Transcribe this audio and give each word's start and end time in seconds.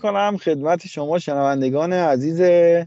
می‌کنم 0.00 0.36
خدمت 0.36 0.86
شما 0.86 1.18
شنوندگان 1.18 1.92
عزیز 1.92 2.42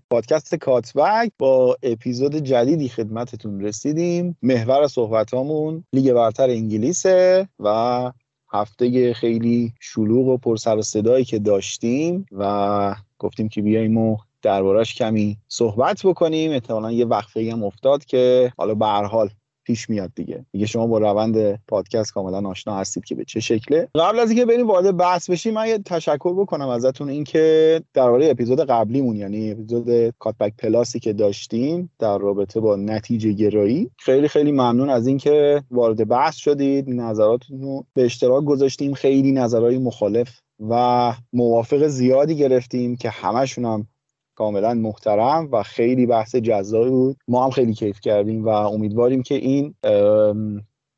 پادکست 0.09 0.55
کاتبک. 0.55 1.31
با 1.37 1.77
اپیزود 1.83 2.35
جدیدی 2.35 2.89
خدمتتون 2.89 3.61
رسیدیم. 3.61 4.37
محور 4.41 4.87
صحبتامون 4.87 5.83
لیگ 5.93 6.13
برتر 6.13 6.49
انگلیسه 6.49 7.47
و 7.59 8.11
هفته 8.53 9.13
خیلی 9.13 9.73
شلوغ 9.79 10.27
و 10.27 10.37
پرسر 10.37 10.77
و 10.77 10.81
صدایی 10.81 11.25
که 11.25 11.39
داشتیم 11.39 12.25
و 12.31 12.95
گفتیم 13.19 13.49
که 13.49 13.61
بیایم 13.61 13.97
و 13.97 14.17
دربارش 14.41 14.95
کمی 14.95 15.37
صحبت 15.47 16.05
بکنیم. 16.05 16.51
احتمالا 16.51 16.91
یه 16.91 17.05
وقفه 17.05 17.49
هم 17.51 17.63
افتاد 17.63 18.05
که 18.05 18.53
حالا 18.57 18.75
به 18.75 18.85
هر 18.85 19.03
حال 19.03 19.29
پیش 19.63 19.89
میاد 19.89 20.11
دیگه. 20.15 20.45
دیگه 20.51 20.65
شما 20.65 20.87
با 20.87 20.97
روند 20.97 21.59
پادکست 21.67 22.13
کاملا 22.13 22.49
آشنا 22.49 22.75
هستید 22.75 23.05
که 23.05 23.15
به 23.15 23.25
چه 23.25 23.39
شکله. 23.39 23.87
قبل 23.95 24.19
از 24.19 24.29
اینکه 24.29 24.45
بریم 24.45 24.67
وارد 24.67 24.97
بحث 24.97 25.29
بشیم 25.29 25.53
من 25.53 25.67
یه 25.67 25.77
تشکر 25.77 26.33
بکنم 26.33 26.67
ازتون 26.67 27.09
اینکه 27.09 27.81
درباره 27.93 28.29
اپیزود 28.29 28.59
قبلیمون 28.59 29.15
یعنی 29.15 29.51
اپیزود 29.51 30.09
کاتبک 30.19 30.53
پلاسی 30.57 30.99
که 30.99 31.13
داشتیم 31.13 31.91
در 31.99 32.17
رابطه 32.17 32.59
با 32.59 32.75
نتیجه 32.75 33.31
گرایی 33.31 33.91
خیلی 33.99 34.27
خیلی 34.27 34.51
ممنون 34.51 34.89
از 34.89 35.07
اینکه 35.07 35.63
وارد 35.71 36.07
بحث 36.07 36.35
شدید. 36.35 36.89
نظراتتون 36.89 37.61
رو 37.61 37.85
به 37.93 38.05
اشتراک 38.05 38.45
گذاشتیم. 38.45 38.93
خیلی 38.93 39.31
نظرهای 39.31 39.77
مخالف 39.77 40.41
و 40.59 41.13
موافق 41.33 41.87
زیادی 41.87 42.35
گرفتیم 42.35 42.95
که 42.95 43.09
همشون 43.09 43.65
هم 43.65 43.87
کاملا 44.35 44.73
محترم 44.73 45.49
و 45.51 45.63
خیلی 45.63 46.05
بحث 46.05 46.35
جذابی 46.35 46.89
بود. 46.89 47.17
ما 47.27 47.43
هم 47.43 47.49
خیلی 47.49 47.73
کیف 47.73 47.99
کردیم 47.99 48.45
و 48.45 48.49
امیدواریم 48.49 49.23
که 49.23 49.35
این 49.35 49.75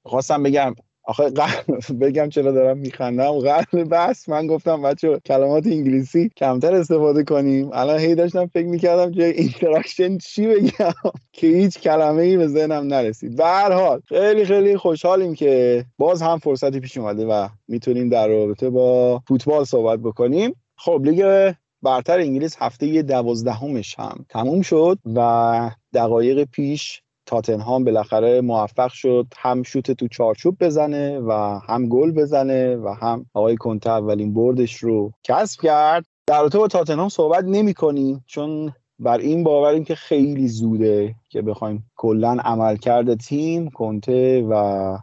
خواستم 0.05 0.44
بگم 0.44 0.75
آخه 1.08 1.31
بگم 2.02 2.30
چرا 2.30 2.52
دارم 2.52 2.77
میخندم. 2.77 3.39
قبل 3.39 3.83
بحث 3.83 4.30
من 4.30 4.47
گفتم 4.47 4.81
بچه 4.81 5.19
کلمات 5.25 5.67
انگلیسی 5.67 6.30
کمتر 6.38 6.75
استفاده 6.75 7.23
کنیم. 7.23 7.69
الان 7.73 8.00
هی 8.00 8.16
داشتم 8.16 8.47
فکر 8.47 8.67
می‌کردم 8.67 9.11
که 9.11 9.25
interaction 9.25 10.17
چی 10.17 10.47
بگم؟ 10.47 10.94
که 11.38 11.47
هیچ 11.47 11.80
کلمه 11.80 12.22
ای 12.22 12.38
به 12.38 12.47
ذهنم 12.47 12.88
نرسید. 12.88 13.38
به 13.38 13.45
حال 13.45 14.02
خیلی 14.08 14.45
خیلی 14.45 14.77
خوشحالیم 14.77 15.33
که 15.33 15.86
باز 15.97 16.22
هم 16.22 16.38
فرصتی 16.38 16.80
پیش 16.80 16.97
اومده 16.97 17.25
و 17.25 17.47
می‌تونیم 17.67 18.09
در 18.09 18.27
رابطه 18.27 18.70
با 18.70 19.22
فوتبال 19.27 19.64
صحبت 19.64 19.99
بکنیم. 19.99 20.55
خب 20.77 21.02
لیگ 21.03 21.53
برتر 21.81 22.20
انگلیس 22.20 22.56
هفته 22.59 23.02
دوازدهمش 23.02 24.00
هم 24.00 24.26
تموم 24.30 24.62
شد 24.62 25.00
و 25.16 25.72
دقایق 25.94 26.44
پیش 26.44 27.02
تاتنهام 27.26 27.84
بالاخره 27.84 28.42
موفق 28.42 28.92
شد 28.92 29.28
هم 29.38 29.64
شوت 29.64 29.92
تو 29.92 30.08
چارچوب 30.08 30.58
بزنه 30.59 31.20
و 31.20 31.59
هم 31.67 31.90
گل 31.90 32.12
بزنه 32.12 32.76
و 32.76 32.89
هم 32.89 33.26
آقای 33.33 33.55
کنته 33.55 33.89
اولین 33.89 34.33
بردش 34.33 34.76
رو 34.76 35.11
کسب 35.23 35.61
کرد. 35.61 36.05
در 36.27 36.39
رابطه 36.39 36.58
با 36.58 36.67
تاتنهام 36.67 37.10
صحبت 37.10 37.44
نمی 37.44 37.73
کنیم 37.73 38.23
چون 38.28 38.73
بر 38.99 39.17
این 39.17 39.44
باوریم 39.44 39.83
که 39.83 39.95
خیلی 39.95 40.48
زوده 40.48 41.16
که 41.30 41.42
بخوایم 41.42 41.92
کلا 41.95 42.38
عملکرد 42.44 43.16
تیم 43.16 43.70
کنته 43.70 44.48
و 44.49 44.98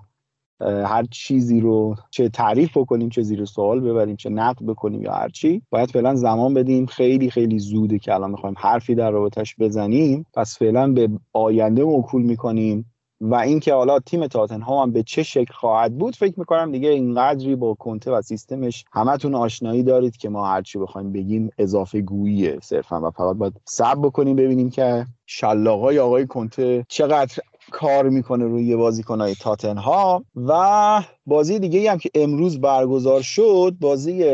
هر 0.66 1.04
چیزی 1.10 1.60
رو 1.60 1.94
چه 2.10 2.28
تعریف 2.28 2.76
بکنیم 2.76 3.08
چه 3.08 3.22
زیر 3.22 3.44
سوال 3.44 3.80
ببریم 3.80 4.16
چه 4.16 4.30
نقد 4.30 4.62
بکنیم 4.66 5.02
یا 5.02 5.12
هر 5.12 5.28
چی 5.28 5.62
باید 5.70 5.90
فعلا 5.90 6.14
زمان 6.14 6.54
بدیم. 6.54 6.86
خیلی 6.86 7.30
خیلی 7.30 7.58
زوده 7.58 7.98
که 7.98 8.14
الان 8.14 8.30
می‌خوایم 8.30 8.54
حرفی 8.58 8.94
در 8.94 9.10
رابطش 9.10 9.56
بزنیم. 9.58 10.26
پس 10.34 10.58
فعلا 10.58 10.92
به 10.92 11.08
آینده 11.32 11.84
موکول 11.84 12.22
می‌کنیم. 12.22 12.86
و 13.24 13.34
اینکه 13.34 13.74
حالا 13.74 13.98
تیم 13.98 14.26
تاتنهام 14.26 14.82
هم 14.82 14.92
به 14.92 15.02
چه 15.02 15.22
شکل 15.22 15.54
خواهد 15.54 15.98
بود 15.98 16.16
فکر 16.16 16.40
می‌کنم 16.40 16.72
دیگه 16.72 16.88
اینقدری 16.88 17.56
با 17.56 17.74
کنته 17.74 18.10
و 18.10 18.22
سیستمش 18.22 18.84
همتون 18.92 19.34
آشنایی 19.34 19.82
دارید 19.82 20.16
که 20.16 20.28
ما 20.28 20.46
هرچی 20.46 20.78
بخوایم 20.78 21.12
بگیم 21.12 21.50
اضافه 21.58 22.00
گوییه 22.00 22.58
صرفا. 22.62 23.00
و 23.00 23.10
فقط 23.10 23.36
باید 23.36 23.52
سب 23.64 23.98
بکنیم 24.02 24.36
ببینیم 24.36 24.70
که 24.70 25.06
شلاقای 25.26 25.98
آقای 25.98 26.26
کنته 26.26 26.84
چقدر 26.88 27.38
کار 27.72 28.08
می‌کنه 28.08 28.44
روی 28.44 28.76
بازیکنهای 28.76 29.34
تاتنها 29.34 30.24
و 30.36 31.02
بازی 31.26 31.58
دیگه 31.58 31.90
هم 31.90 31.98
که 31.98 32.10
امروز 32.14 32.60
برگزار 32.60 33.22
شد 33.22 33.76
بازی 33.80 34.24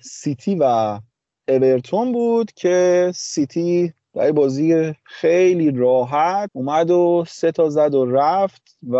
سیتی 0.00 0.54
و 0.60 0.98
اورتون 1.48 2.12
بود 2.12 2.52
که 2.52 3.10
سیتی 3.14 3.92
در 4.14 4.32
بازی 4.32 4.94
خیلی 5.04 5.70
راحت 5.70 6.50
اومد 6.52 6.90
و 6.90 7.24
سه 7.28 7.52
تا 7.52 7.70
زد 7.70 7.94
و 7.94 8.06
رفت 8.06 8.78
و 8.88 8.96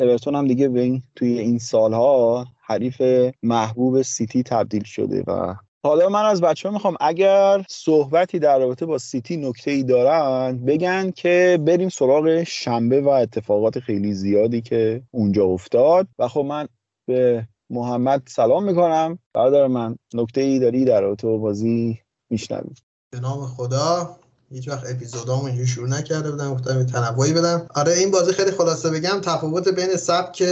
اورتون 0.00 0.34
هم 0.34 0.46
دیگه 0.46 1.02
توی 1.16 1.38
این 1.38 1.58
سالها 1.58 2.46
حریف 2.66 3.02
محبوب 3.42 4.02
سیتی 4.02 4.42
تبدیل 4.42 4.84
شده 4.84 5.24
و 5.26 5.54
حالا 5.86 6.08
من 6.08 6.24
از 6.24 6.40
بچه 6.40 6.68
ها 6.68 6.74
می‌خوام 6.74 6.96
اگر 7.00 7.64
صحبتی 7.68 8.38
در 8.38 8.58
رابطه 8.58 8.86
با 8.86 8.98
سیتی 8.98 9.36
نکته 9.36 9.70
ای 9.70 9.82
دارن 9.82 10.56
بگن 10.56 11.10
که 11.10 11.58
بریم 11.66 11.88
سراغ 11.88 12.42
شنبه 12.42 13.00
و 13.00 13.08
اتفاقات 13.08 13.78
خیلی 13.78 14.14
زیادی 14.14 14.62
که 14.62 15.02
اونجا 15.10 15.44
افتاد. 15.44 16.08
و 16.18 16.28
خب 16.28 16.40
من 16.40 16.68
به 17.06 17.48
محمد 17.70 18.22
سلام 18.28 18.64
می‌کنم. 18.64 19.18
برادر 19.34 19.66
من 19.66 19.96
نکته 20.14 20.40
ای 20.40 20.58
داری 20.58 20.84
در 20.84 21.00
رابطه 21.00 21.26
با 21.26 21.38
بازی 21.38 21.98
میشنویم 22.30 22.74
به 23.10 23.20
نام 23.20 23.46
خدا. 23.46 24.16
هیچ 24.50 24.68
وقت 24.68 24.90
اپیزودامو 24.90 25.44
اینجوری 25.44 25.66
شروع 25.66 25.88
نکرده 25.88 26.30
بودم 26.30 26.54
گفتم 26.54 26.84
تنوعی 26.86 27.32
بدم. 27.32 27.66
آره 27.74 27.92
این 27.92 28.10
بازی 28.10 28.32
خیلی 28.32 28.50
خلاصه 28.50 28.90
بگم 28.90 29.20
تفاوت 29.20 29.68
بین 29.68 29.96
سبک 29.96 30.42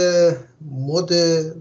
مد 0.71 1.11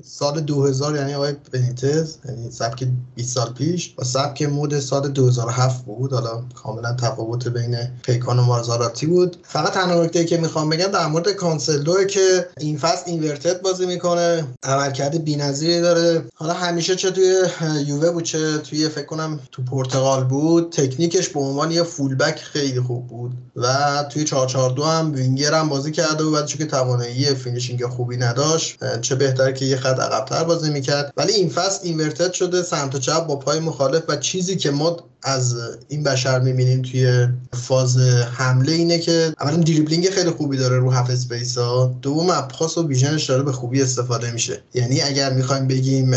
سال 0.02 0.40
2000 0.40 0.96
یعنی 0.96 1.14
آقای 1.14 1.32
بنیتز 1.52 2.16
یعنی 2.28 2.50
سبک 2.50 2.84
20 3.14 3.34
سال 3.34 3.52
پیش. 3.52 3.94
و 3.98 4.04
سبک 4.04 4.42
مد 4.42 4.80
سال 4.80 5.08
2007 5.08 5.84
بود. 5.84 6.12
حالا 6.12 6.44
کاملا 6.54 6.92
تفاوت 6.92 7.48
بین 7.48 7.76
پیکان 8.02 8.38
و 8.38 8.42
مازراتی 8.42 9.06
بود. 9.06 9.36
فقط 9.42 9.72
تنها 9.72 10.02
نکته 10.02 10.24
که 10.24 10.36
می‌خوام 10.36 10.68
بگم 10.68 10.86
در 10.86 11.06
مورد 11.06 11.28
کانسلو 11.30 12.04
که 12.04 12.46
این 12.60 12.78
فصل 12.78 13.02
inverted 13.06 13.62
بازی 13.62 13.86
می‌کنه. 13.86 14.44
عملکرد 14.62 15.24
بی‌نظیری 15.24 15.80
داره. 15.80 16.24
حالا 16.34 16.52
همیشه 16.52 16.96
چه 16.96 17.10
توی 17.10 17.42
یووه 17.86 18.10
بود 18.10 18.24
چه 18.24 18.58
توی 18.58 18.88
فکر 18.88 19.06
کنم 19.06 19.40
تو 19.52 19.62
پرتغال 19.62 20.24
بود 20.24 20.72
تکنیکش 20.72 21.28
به 21.28 21.40
عنوان 21.40 21.70
یه 21.70 21.82
fullback 21.82 22.38
خیلی 22.38 22.80
خوب 22.80 23.06
بود. 23.06 23.32
و 23.56 23.68
توی 24.10 24.24
442 24.24 24.84
هم 24.84 25.12
وینگر 25.14 25.54
هم 25.54 25.68
بازی 25.68 25.90
کرده 25.90 26.24
بود 26.24 26.44
چون 26.44 26.58
که 26.58 26.66
توانایی 26.66 27.34
finishing 27.34 27.86
خوبی 27.86 28.16
نداشت. 28.16 28.76
چه 29.00 29.14
بهتر 29.14 29.52
که 29.52 29.64
یه 29.64 29.76
خط 29.76 30.00
عقبتر 30.00 30.44
بازی 30.44 30.70
می‌کرد. 30.70 31.12
ولی 31.16 31.32
این 31.32 31.48
فصل 31.48 31.80
inverted 31.82 32.32
شده 32.32 32.62
سمت 32.62 32.96
چپ 32.96 33.26
با 33.26 33.36
پای 33.36 33.60
مخالف 33.60 34.02
و 34.08 34.16
چیزی 34.16 34.56
که 34.56 34.70
ما 34.70 34.96
از 35.22 35.56
این 35.88 36.02
بشر 36.02 36.40
می‌بینیم 36.40 36.82
توی 36.82 37.28
فاز 37.52 37.98
حمله 38.36 38.72
اینه 38.72 38.98
که 38.98 39.34
اولا 39.40 39.56
دریبلینگ 39.56 40.10
خیلی 40.10 40.30
خوبی 40.30 40.56
داره 40.56 40.78
رو 40.78 40.90
half 40.90 41.10
space 41.10 41.58
ها 41.58 41.94
دوم 42.02 42.30
پاس 42.30 42.78
و 42.78 42.88
vision 42.88 43.15
ش 43.15 43.24
داره 43.24 43.42
به 43.42 43.52
خوبی 43.52 43.82
استفاده 43.82 44.30
میشه. 44.30 44.62
یعنی 44.74 45.02
اگر 45.02 45.32
می‌خوایم 45.32 45.68
بگیم 45.68 46.14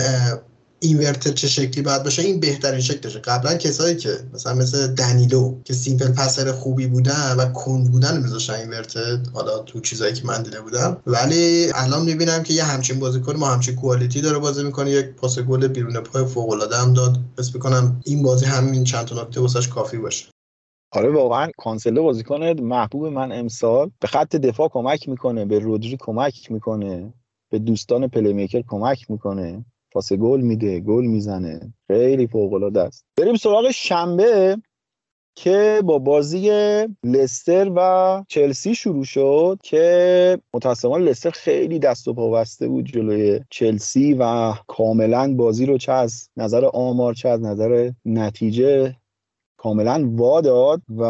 inverted 0.79 1.31
چه 1.31 1.47
شکلی 1.47 1.83
باید 1.83 2.03
باشه؟ 2.03 2.21
این 2.21 2.39
بهترین 2.39 2.81
شکلشه. 2.81 3.19
قبلا 3.19 3.55
کسایی 3.55 3.95
که 3.95 4.09
مثلا 4.33 4.53
مثل 4.53 4.87
دنیلو 4.87 5.55
که 5.63 5.73
simple 5.73 6.07
پسر 6.11 6.51
خوبی 6.51 6.87
بودن 6.87 7.35
و 7.37 7.51
کند 7.51 7.91
بودن 7.91 8.21
میذاشتن 8.21 8.53
inverted 8.53 9.27
حالا 9.33 9.59
تو 9.59 9.79
چیزایی 9.79 10.13
که 10.13 10.25
من 10.25 10.43
دیده 10.43 10.61
بودم. 10.61 11.01
ولی 11.07 11.71
الان 11.75 12.05
می‌بینم 12.05 12.43
که 12.43 12.53
یه 12.53 12.63
همچین 12.63 12.99
بازیکن 12.99 13.35
ما 13.35 13.47
همچین 13.47 13.75
quality 13.75 14.21
داره 14.21 14.39
بازی 14.39 14.63
می‌کنه. 14.63 14.91
یک 14.91 15.05
پاس 15.05 15.39
گل 15.39 15.67
بیرون 15.67 15.99
پای 15.99 16.25
فوق 16.25 16.49
العاده 16.49 16.77
هم 16.77 16.93
داد. 16.93 17.17
پس 17.37 17.55
بکنم 17.55 18.01
این 18.05 18.23
بازی 18.23 18.45
همین 18.45 18.83
چند 18.83 19.05
تا 19.05 19.23
نکته 19.23 19.41
واسش 19.41 19.67
کافی 19.67 19.97
باشه. 19.97 20.25
آره 20.91 21.11
واقعا 21.11 21.51
کانسلو 21.57 22.03
بازیکن 22.03 22.43
محبوب 22.43 23.05
من 23.05 23.31
امسال. 23.31 23.91
به 23.99 24.07
خط 24.07 24.35
دفاع 24.35 24.69
کمک 24.69 25.09
می‌کنه 25.09 25.45
به 25.45 25.59
رودری 25.59 25.97
کمک 25.99 26.51
می‌کنه 26.51 27.13
به 27.51 27.59
دوستان 27.59 28.07
playmaker 28.07 28.63
کمک 28.67 29.11
می‌کنه. 29.11 29.65
پاس 29.95 30.13
گل 30.13 30.41
میده 30.41 30.79
گل 30.79 31.05
می‌زنه. 31.05 31.73
خیلی 31.87 32.27
فوق 32.27 32.53
العاده 32.53 32.81
است. 32.81 33.05
بریم 33.17 33.35
سراغ 33.35 33.71
شنبه 33.71 34.57
که 35.35 35.81
با 35.85 35.99
بازی 35.99 36.49
لستر 37.03 37.71
و 37.75 38.23
چلسی 38.27 38.75
شروع 38.75 39.03
شد 39.03 39.59
که 39.63 40.39
متاسفانه 40.53 41.05
لستر 41.05 41.29
خیلی 41.29 41.79
دست 41.79 42.07
و 42.07 42.13
پا 42.13 42.31
بسته 42.31 42.67
بود 42.67 42.85
جلوی 42.85 43.39
چلسی 43.49 44.13
و 44.13 44.53
کاملا 44.67 45.33
بازی 45.33 45.65
رو 45.65 45.77
چه 45.77 45.91
از 45.91 46.29
نظر 46.37 46.65
آمار 46.65 47.13
چه 47.13 47.29
از 47.29 47.41
نظر 47.41 47.91
نتیجه 48.05 48.95
کاملا 49.57 50.09
واداد 50.15 50.81
و 50.97 51.03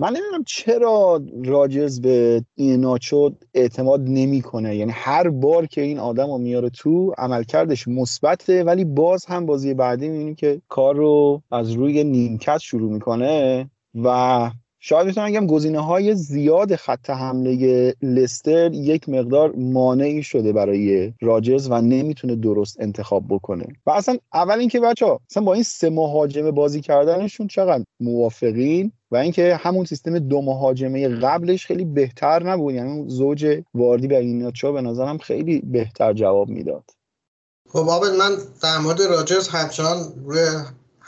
من 0.00 0.08
نمی‌دونم 0.08 0.44
چرا 0.46 1.22
راجز 1.44 2.00
به 2.00 2.44
ناچو 2.58 3.30
اعتماد 3.54 4.00
نمی‌کنه. 4.00 4.76
یعنی 4.76 4.92
هر 4.94 5.28
بار 5.28 5.66
که 5.66 5.80
این 5.80 5.98
آدم 5.98 6.26
رو 6.26 6.38
میاره 6.38 6.70
تو 6.70 7.12
عملکردش 7.18 7.88
مثبته 7.88 8.64
ولی 8.64 8.84
باز 8.84 9.26
هم 9.26 9.46
بازی 9.46 9.74
بعدی 9.74 10.08
می‌بینی 10.08 10.34
که 10.34 10.62
کار 10.68 10.96
رو 10.96 11.42
از 11.50 11.72
روی 11.72 12.04
نیمکت 12.04 12.58
شروع 12.58 12.92
می‌کنه 12.92 13.70
و 13.94 14.50
شاید 14.82 15.06
می‌تونم 15.06 15.28
بگم 15.28 15.46
گزینه 15.46 15.80
های 15.80 16.14
زیاد 16.14 16.76
خط 16.76 17.10
حمله 17.10 17.94
لستر 18.02 18.72
یک 18.72 19.08
مقدار 19.08 19.52
مانعی 19.56 20.22
شده 20.22 20.52
برای 20.52 21.12
راجرز 21.20 21.70
و 21.70 21.80
نمی‌تونه 21.80 22.36
درست 22.36 22.76
انتخاب 22.80 23.24
بکنه. 23.28 23.66
و 23.86 23.90
اصلا 23.90 24.18
اول 24.34 24.58
اینکه 24.58 24.80
بچه 24.80 25.06
ها 25.06 25.20
اصلا 25.30 25.42
با 25.42 25.54
این 25.54 25.62
سه 25.62 25.90
مهاجم 25.90 26.50
بازی 26.50 26.80
کردنشون 26.80 27.46
چقدر 27.46 27.84
موافقین؟ 28.00 28.92
و 29.10 29.16
اینکه 29.16 29.56
همون 29.56 29.84
سیستم 29.84 30.18
دو 30.18 30.42
مهاجمه 30.42 31.08
قبلش 31.08 31.66
خیلی 31.66 31.84
بهتر 31.84 32.42
نبود 32.42 32.74
یعنی 32.74 33.04
زوج 33.08 33.62
واردی 33.74 34.06
و 34.06 34.14
ایناچا 34.14 34.72
به 34.72 34.80
نظرم 34.80 35.18
خیلی 35.18 35.60
بهتر 35.60 36.12
جواب 36.12 36.48
می‌داد. 36.48 36.84
خب 37.68 37.88
آبد 37.88 38.10
من 38.18 38.36
در 38.62 38.78
مورد 38.78 39.02
راجرز 39.02 39.48
همچنان 39.48 39.98
روی 40.24 40.40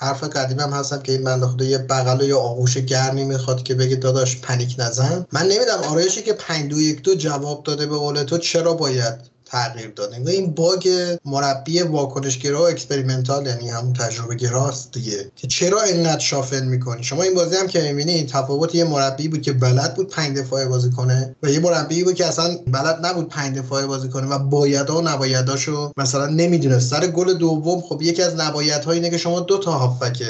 حرف 0.03 0.25
قدیمم 0.25 0.73
هستم 0.73 1.03
که 1.03 1.13
این 1.13 1.25
بنده 1.25 1.47
خدا 1.47 1.65
یه 1.65 1.79
بغل 1.79 2.21
یه 2.21 2.35
آغوش 2.35 2.79
گرمی 2.79 3.25
می‌خواد 3.25 3.63
که 3.63 3.75
بگه 3.75 3.97
داداش 3.97 4.41
panic 4.41 4.77
نزن. 4.79 5.27
من 5.33 5.43
نمی‌دونم 5.43 5.79
آرایشی 5.91 6.23
که 6.23 6.33
5 6.33 6.71
2 6.71 6.81
1 6.81 7.03
2 7.03 7.15
جواب 7.15 7.65
داده 7.65 7.87
به 7.87 7.97
قول 7.97 8.23
تو 8.23 8.39
چرا 8.39 8.75
باید 8.75 9.15
تغییر 9.53 9.93
داد 9.97 10.13
انگار 10.15 10.33
این 10.33 10.51
bug 10.51 10.89
مربی 11.25 11.83
واکنشگرا 11.83 12.63
و 12.63 12.67
experimental 12.69 13.47
یعنی 13.47 13.69
همون 13.69 13.93
تجربه 13.93 14.35
گراست 14.35 14.93
دیگه 14.93 15.31
که 15.37 15.47
چرا 15.47 15.83
اینقدر 15.83 16.19
shuffle 16.19 16.65
می‌کنی؟ 16.65 17.05
شما 17.05 17.23
این 17.23 17.35
بازی 17.35 17.57
هم 17.57 17.67
که 17.67 17.81
می‌بینی 17.81 18.27
تفاوت 18.27 18.75
یه 18.75 18.85
مربی 18.85 19.29
بود 19.29 19.43
که 19.43 19.53
بلد 19.53 19.95
بود 19.95 20.11
پنج 20.11 20.39
دفاعه 20.39 20.67
بازی 20.67 20.91
کنه 20.91 21.37
و 21.43 21.51
یه 21.51 21.61
مربی 21.61 22.05
بود 22.05 22.15
که 22.15 22.27
اصلا 22.27 22.57
بلد 22.67 23.07
نبود 23.07 23.29
پنج 23.29 23.59
دفاعه 23.59 23.87
بازی 23.87 24.09
کنه 24.09 24.27
و 24.27 24.39
بایدا 24.39 24.99
و 24.99 25.03
نبایداشو 25.09 25.93
مثلا 25.97 26.27
نمی‌دونست. 26.27 26.91
سر 26.91 27.07
گل 27.07 27.35
دوم 27.35 27.81
خب 27.81 28.03
یکی 28.03 28.23
از 28.23 28.37
نبایدها 28.37 28.93
اینه 28.93 29.11
که 29.11 29.19
شما 29.19 29.41
دو 29.41 29.59
تا 29.59 29.73
هافبک 29.73 30.23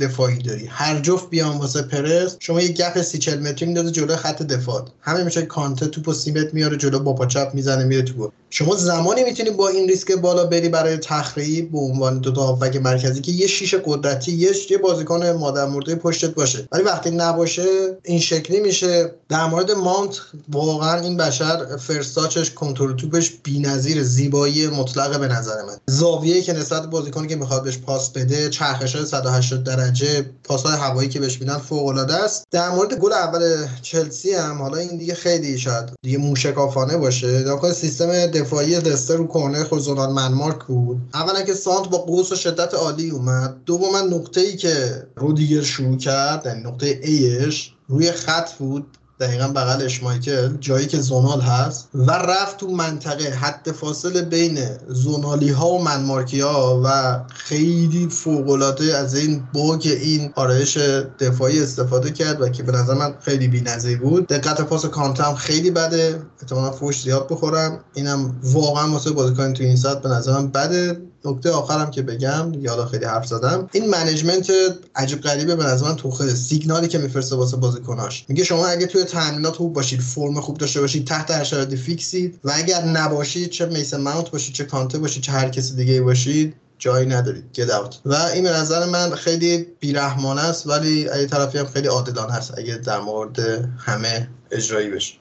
دفاعی 0.00 0.38
داری. 0.38 0.66
هر 0.66 1.00
جفت 1.00 1.30
بیان 1.30 1.56
واسه 1.56 1.82
پرس 1.82 2.36
شما 2.38 2.60
یه 2.60 2.68
گپ 2.68 3.02
سی 3.02 3.18
چل 3.18 3.40
متری 3.40 3.66
میندازه 3.66 3.90
جلو 3.90 4.16
خط 4.16 4.42
دفاع. 4.42 4.84
همه 5.00 5.22
میشه 5.22 5.42
کانته 5.42 5.86
توپو 5.86 6.12
سی 6.12 6.30
متر 6.30 6.50
میاره 6.52 6.76
جلو 6.76 6.98
با 6.98 7.12
پا 7.12 7.26
چپ 7.26 7.50
می‌زنه 7.54 7.84
میره 7.84 8.02
تو 8.02 8.32
شما 8.50 8.76
زمانی 8.76 9.24
می‌تونی 9.24 9.50
با 9.50 9.68
این 9.68 9.88
ریسک 9.88 10.12
بالا 10.12 10.44
بری 10.44 10.68
برای 10.68 10.96
تخریب 10.96 11.72
به 11.72 11.78
عنوان 11.78 12.18
دو 12.18 12.32
تا 12.32 12.42
هافبک 12.42 12.76
مرکزی 12.76 13.20
که 13.20 13.32
یه 13.32 13.46
شیش 13.46 13.74
قدرتی 13.74 14.32
یه 14.32 14.78
بازیکن 14.78 15.26
مادر 15.26 15.66
مرده 15.66 15.94
پشتت 15.94 16.34
باشه. 16.34 16.68
ولی 16.72 16.82
وقتی 16.82 17.10
نباشه 17.10 17.66
این 18.04 18.20
شکلی 18.20 18.60
میشه. 18.60 19.10
در 19.28 19.46
مورد 19.46 19.70
مانت 19.70 20.20
واقعا 20.48 21.00
این 21.00 21.16
بشر 21.16 21.76
فرستاچش 21.76 22.50
کنترل 22.50 22.96
توپش 22.96 23.30
بی‌نظیر 23.42 24.02
زیبایی 24.02 24.66
مطلق 24.66 25.20
به 25.20 25.28
نظر 25.28 25.62
من. 25.62 25.76
زاویه‌ای 25.86 26.42
که 26.42 26.52
نسبت 26.52 26.86
بازیکنی 26.86 27.28
که 27.28 27.36
می‌خواد 27.36 27.64
بهش 27.64 27.78
پاس 27.78 28.10
بده 28.10 28.50
چرخش 28.50 28.96
180 28.96 29.64
درجه 29.64 30.24
پاس‌های 30.44 30.76
هوایی 30.76 31.08
که 31.08 31.20
بهش 31.20 31.40
میدن 31.40 31.58
فوق 31.58 31.86
العاده 31.86 32.14
است. 32.14 32.44
در 32.50 32.70
مورد 32.70 32.94
گل 32.94 33.12
اول 33.12 33.66
چلسی 33.82 34.32
هم 34.32 34.62
حالا 34.62 34.76
این 34.76 34.96
دیگه 34.96 35.14
خیلی 35.14 35.58
شاید 35.58 35.92
دیگه 36.02 36.18
موشکافانه 36.18 36.96
باشه. 36.96 37.44
سیستم 37.74 38.08
دفاعی 38.40 38.80
لستر 38.80 39.16
رو 39.16 39.26
کورنر 39.26 39.64
خود 39.64 39.78
zonal 39.78 40.12
man-mark 40.12 40.64
بود. 40.64 41.00
اولا 41.14 41.42
که 41.42 41.54
سانتر 41.54 41.88
با 41.88 41.98
قوس 41.98 42.32
و 42.32 42.36
شدت 42.36 42.74
عالی 42.74 43.10
اومد. 43.10 43.56
دوما 43.66 44.00
نقطه 44.00 44.40
ای 44.40 44.56
که 44.56 45.06
رودیگر 45.16 45.62
شروع 45.62 45.96
کرد 45.96 46.46
یعنی 46.46 46.62
نقطه 46.62 47.00
ایش 47.02 47.74
روی 47.88 48.12
خط 48.12 48.52
بود. 48.52 48.86
دقیقا 49.20 49.48
بغل 49.48 49.82
اشمایکل 49.82 50.56
جایی 50.60 50.86
که 50.86 51.00
zonal 51.00 51.40
هست 51.40 51.88
و 51.94 52.10
رفت 52.10 52.56
تو 52.56 52.68
منطقه. 52.68 53.30
حد 53.30 53.72
فاصله 53.72 54.22
بین 54.22 54.58
zonal 54.88 55.40
ی 55.40 55.50
ها 55.50 55.68
و 55.68 55.82
man-mark 55.82 56.34
ی 56.34 56.40
ها 56.40 56.82
و 56.84 57.20
خیلی 57.34 58.08
فوق‌العاده 58.08 58.96
از 58.96 59.14
این 59.14 59.42
bug 59.54 59.86
این 60.02 60.32
آرایش 60.36 60.78
دفاعی 61.18 61.62
استفاده 61.62 62.10
کرد 62.10 62.40
و 62.40 62.48
که 62.48 62.62
به 62.62 62.72
نظر 62.72 62.94
من 62.94 63.14
خیلی 63.20 63.48
بی 63.48 63.96
بود. 63.96 64.26
دقت 64.26 64.60
پاس 64.60 64.86
کانتم 64.86 65.34
خیلی 65.34 65.70
بده. 65.70 66.22
احتمالا 66.42 66.70
فوش 66.70 67.02
زیاد 67.02 67.28
بخورم 67.30 67.80
اینم 67.94 68.40
واقعا 68.42 68.92
واسه 68.92 69.10
بازیکن 69.10 69.52
تو 69.52 69.64
این 69.64 69.76
ساعت 69.76 70.02
به 70.02 70.08
نظرم 70.08 70.48
بده. 70.48 71.00
نکته 71.24 71.50
آخرم 71.50 71.90
که 71.90 72.02
بگم 72.02 72.52
یالا 72.54 72.86
خیلی 72.86 73.04
حرف 73.04 73.26
زدم. 73.26 73.68
این 73.72 73.90
management 73.90 74.50
عجیب 74.94 75.20
غریبه 75.20 75.56
به 75.56 75.64
نظر 75.64 75.88
من 75.88 75.96
توخه 75.96 76.34
سیگنالی 76.34 76.88
که 76.88 76.98
میفرسته 76.98 77.36
واسه 77.36 77.56
بازیکناش. 77.56 78.24
میگه 78.28 78.44
شما 78.44 78.66
اگه 78.66 78.86
توی 78.86 79.04
تمرینات 79.04 79.56
خوب 79.56 79.72
باشید 79.72 80.00
فرم 80.00 80.40
خوب 80.40 80.58
داشته 80.58 80.80
باشید 80.80 81.06
تحت 81.06 81.30
هر 81.30 81.44
شرایطی 81.44 81.76
فیکسید 81.76 82.40
و 82.44 82.52
اگر 82.54 82.84
نباشید 82.84 83.50
چه 83.50 83.66
میس 83.66 83.94
ماونت 83.94 84.30
باشید 84.30 84.54
چه 84.54 84.64
کانته 84.64 84.98
باشید 84.98 85.22
چه 85.22 85.32
هر 85.32 85.48
کسی 85.48 85.76
دیگه 85.76 86.02
باشید 86.02 86.54
جایی 86.78 87.06
ندارید. 87.06 87.44
Out. 87.56 87.94
و 88.04 88.14
این 88.14 88.44
به 88.44 88.50
نظر 88.50 88.86
من 88.86 89.10
خیلی 89.10 89.66
بیرحمانه 89.80 90.40
است 90.40 90.66
ولی 90.66 91.08
ای 91.08 91.26
طرفی 91.26 91.58
هم 91.58 91.66
خیلی 91.66 91.88
عادلانه 91.88 92.34
است 92.34 92.58
اگه 92.58 92.74
در 92.74 93.00
مورد 93.00 93.38
همه 93.78 94.28
اجرایی 94.50 94.90
بشه. 94.90 95.14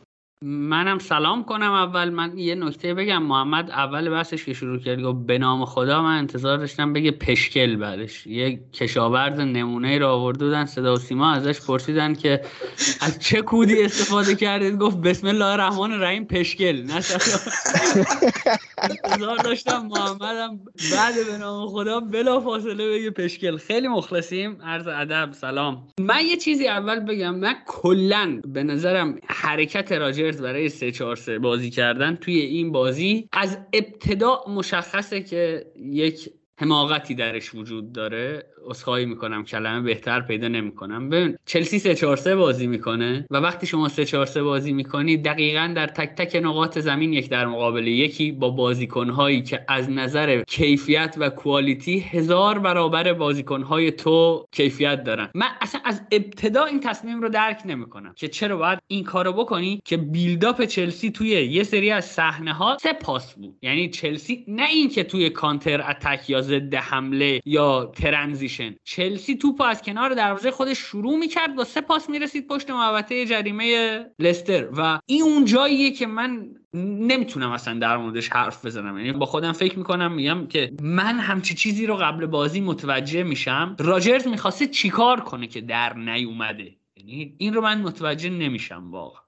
منم 0.43 0.99
سلام 0.99 1.43
کنم 1.43 1.71
اول. 1.71 2.09
من 2.09 2.37
یه 2.37 2.55
نکته 2.55 2.93
بگم. 2.93 3.23
محمد 3.23 3.71
اول 3.71 4.09
بحثش 4.09 4.45
که 4.45 4.53
شروع 4.53 4.79
کرد 4.79 5.01
گفت 5.01 5.25
به 5.25 5.37
نام 5.37 5.65
خدا 5.65 6.01
من 6.01 6.17
انتظار 6.17 6.57
داشتم 6.57 6.93
بگه 6.93 7.11
پشکل 7.11 7.75
بعدش. 7.75 8.27
یه 8.27 8.59
کشاورز 8.73 9.39
نمونه 9.39 9.99
رو 9.99 10.07
آورده 10.07 10.45
بودن. 10.45 10.65
صدا 10.65 10.93
و 10.93 10.97
سیما 10.97 11.31
ازش 11.31 11.61
پرسیدن 11.61 12.13
که 12.13 12.41
از 13.01 13.19
چه 13.19 13.41
کودی 13.41 13.83
استفاده 13.83 14.35
کردید؟ 14.35 14.77
گفت 14.77 14.97
بسم 14.97 15.27
الله 15.27 15.45
الرحمن 15.45 15.91
الرحیم 15.91 16.25
پشکل. 16.25 16.83
نه 16.83 16.93
انتظار 18.77 19.37
داشتم 19.37 19.85
محمدم 19.85 20.59
بعد 20.91 21.15
به 21.31 21.37
نام 21.37 21.67
خدا 21.67 21.99
بلا 21.99 22.39
فاصله 22.39 22.89
بگه 22.89 23.09
پشکل. 23.11 23.57
خیلی 23.57 23.87
مخلصیم. 23.87 24.61
عرض 24.63 24.87
ادب 24.87 25.29
سلام. 25.31 25.87
من 25.99 26.25
یه 26.25 26.37
چیزی 26.37 26.67
اول 26.67 26.99
بگم. 26.99 27.35
من 27.35 27.55
کلا 27.67 28.41
به 28.45 28.63
نظرم 28.63 29.19
حرکت 29.27 29.91
راجع 29.91 30.26
برای 30.35 30.69
3 30.69 30.91
4 30.91 31.15
3 31.15 31.39
بازی 31.39 31.69
کردن 31.69 32.15
توی 32.15 32.39
این 32.39 32.71
بازی. 32.71 33.29
از 33.31 33.57
ابتدا 33.73 34.43
مشخصه 34.47 35.23
که 35.23 35.65
یک 35.75 36.29
حماقتی 36.59 37.15
درش 37.15 37.55
وجود 37.55 37.91
داره. 37.91 38.45
اسخایی 38.69 39.05
می‌کنم 39.05 39.45
کلمه 39.45 39.81
بهتر 39.81 40.21
پیدا 40.21 40.47
نمی‌کنم. 40.47 41.09
ببین 41.09 41.37
چلسی 41.45 41.79
3 41.79 41.95
4 41.95 42.17
3 42.17 42.35
بازی 42.35 42.67
می‌کنه 42.67 43.25
و 43.31 43.37
وقتی 43.37 43.67
شما 43.67 43.87
3 43.87 44.05
4 44.05 44.25
3 44.25 44.43
بازی 44.43 44.73
می‌کنی 44.73 45.17
دقیقا 45.17 45.73
در 45.75 45.87
تک 45.87 46.15
تک 46.15 46.35
نقاط 46.43 46.79
زمین 46.79 47.13
یک 47.13 47.29
در 47.29 47.45
مقابل 47.45 47.87
یکی 47.87 48.31
با 48.31 48.49
بازیکنهایی 48.49 49.41
که 49.41 49.65
از 49.67 49.89
نظر 49.89 50.43
کیفیت 50.43 51.15
و 51.17 51.29
کوالیتی 51.29 51.99
هزار 51.99 52.59
برابر 52.59 53.13
بازیکنهای 53.13 53.91
تو 53.91 54.45
کیفیت 54.51 55.03
دارن. 55.03 55.29
من 55.35 55.47
اصلا 55.61 55.81
از 55.85 56.01
ابتدا 56.11 56.65
این 56.65 56.79
تصمیم 56.79 57.21
رو 57.21 57.29
درک 57.29 57.61
نمی‌کنم 57.65 58.13
که 58.15 58.27
چرا 58.27 58.57
باید 58.57 58.79
این 58.87 59.03
کارو 59.03 59.33
بکنی 59.33 59.81
که 59.85 59.97
بیلداپ 59.97 60.61
چلسی 60.61 61.11
توی 61.11 61.29
یه 61.29 61.63
سری 61.63 61.91
از 61.91 62.05
صحنه 62.05 62.53
ها 62.53 62.77
سه 62.81 62.93
پاس 62.93 63.33
بود. 63.33 63.55
یعنی 63.61 63.89
چلسی 63.89 64.45
نه 64.47 64.69
اینکه 64.69 65.03
توی 65.03 65.29
کانتر 65.29 65.81
اتک 65.89 66.29
یا 66.29 66.41
ضد 66.41 66.75
حمله 66.75 67.41
یا 67.45 67.91
ترنزیشن 67.95 68.56
چلسی 68.83 69.35
توپ 69.35 69.61
از 69.61 69.81
کنار 69.81 70.13
دروازه 70.13 70.51
خودش 70.51 70.77
شروع 70.77 71.17
می‌کرد 71.17 71.55
با 71.55 71.63
سه 71.63 71.81
پاس 71.81 72.09
می‌رسید 72.09 72.47
پشت 72.47 72.69
محوطه 72.69 73.25
جریمه 73.25 73.99
لستر. 74.19 74.67
و 74.77 74.99
این 75.05 75.23
اون 75.23 75.45
جاییه 75.45 75.91
که 75.91 76.07
من 76.07 76.55
نمی‌تونم 76.73 77.51
اصلا 77.51 77.79
در 77.79 77.97
موردش 77.97 78.29
حرف 78.29 78.65
بزنم. 78.65 78.97
یعنی 78.97 79.11
با 79.11 79.25
خودم 79.25 79.51
فکر 79.51 79.77
می‌کنم 79.77 80.11
میگم 80.11 80.47
که 80.47 80.71
من 80.81 81.19
همچی 81.19 81.53
چیزی 81.53 81.85
رو 81.85 81.95
قبل 81.95 82.25
بازی 82.25 82.61
متوجه 82.61 83.23
میشم. 83.23 83.75
راجرز 83.79 84.27
می‌خواسته 84.27 84.67
چیکار 84.67 85.19
کنه 85.19 85.47
که 85.47 85.61
در 85.61 85.93
نیومده؟ 85.93 86.75
یعنی 86.97 87.35
این 87.37 87.53
رو 87.53 87.61
من 87.61 87.81
متوجه 87.81 88.29
نمیشم 88.29 88.91
واقعا. 88.91 89.21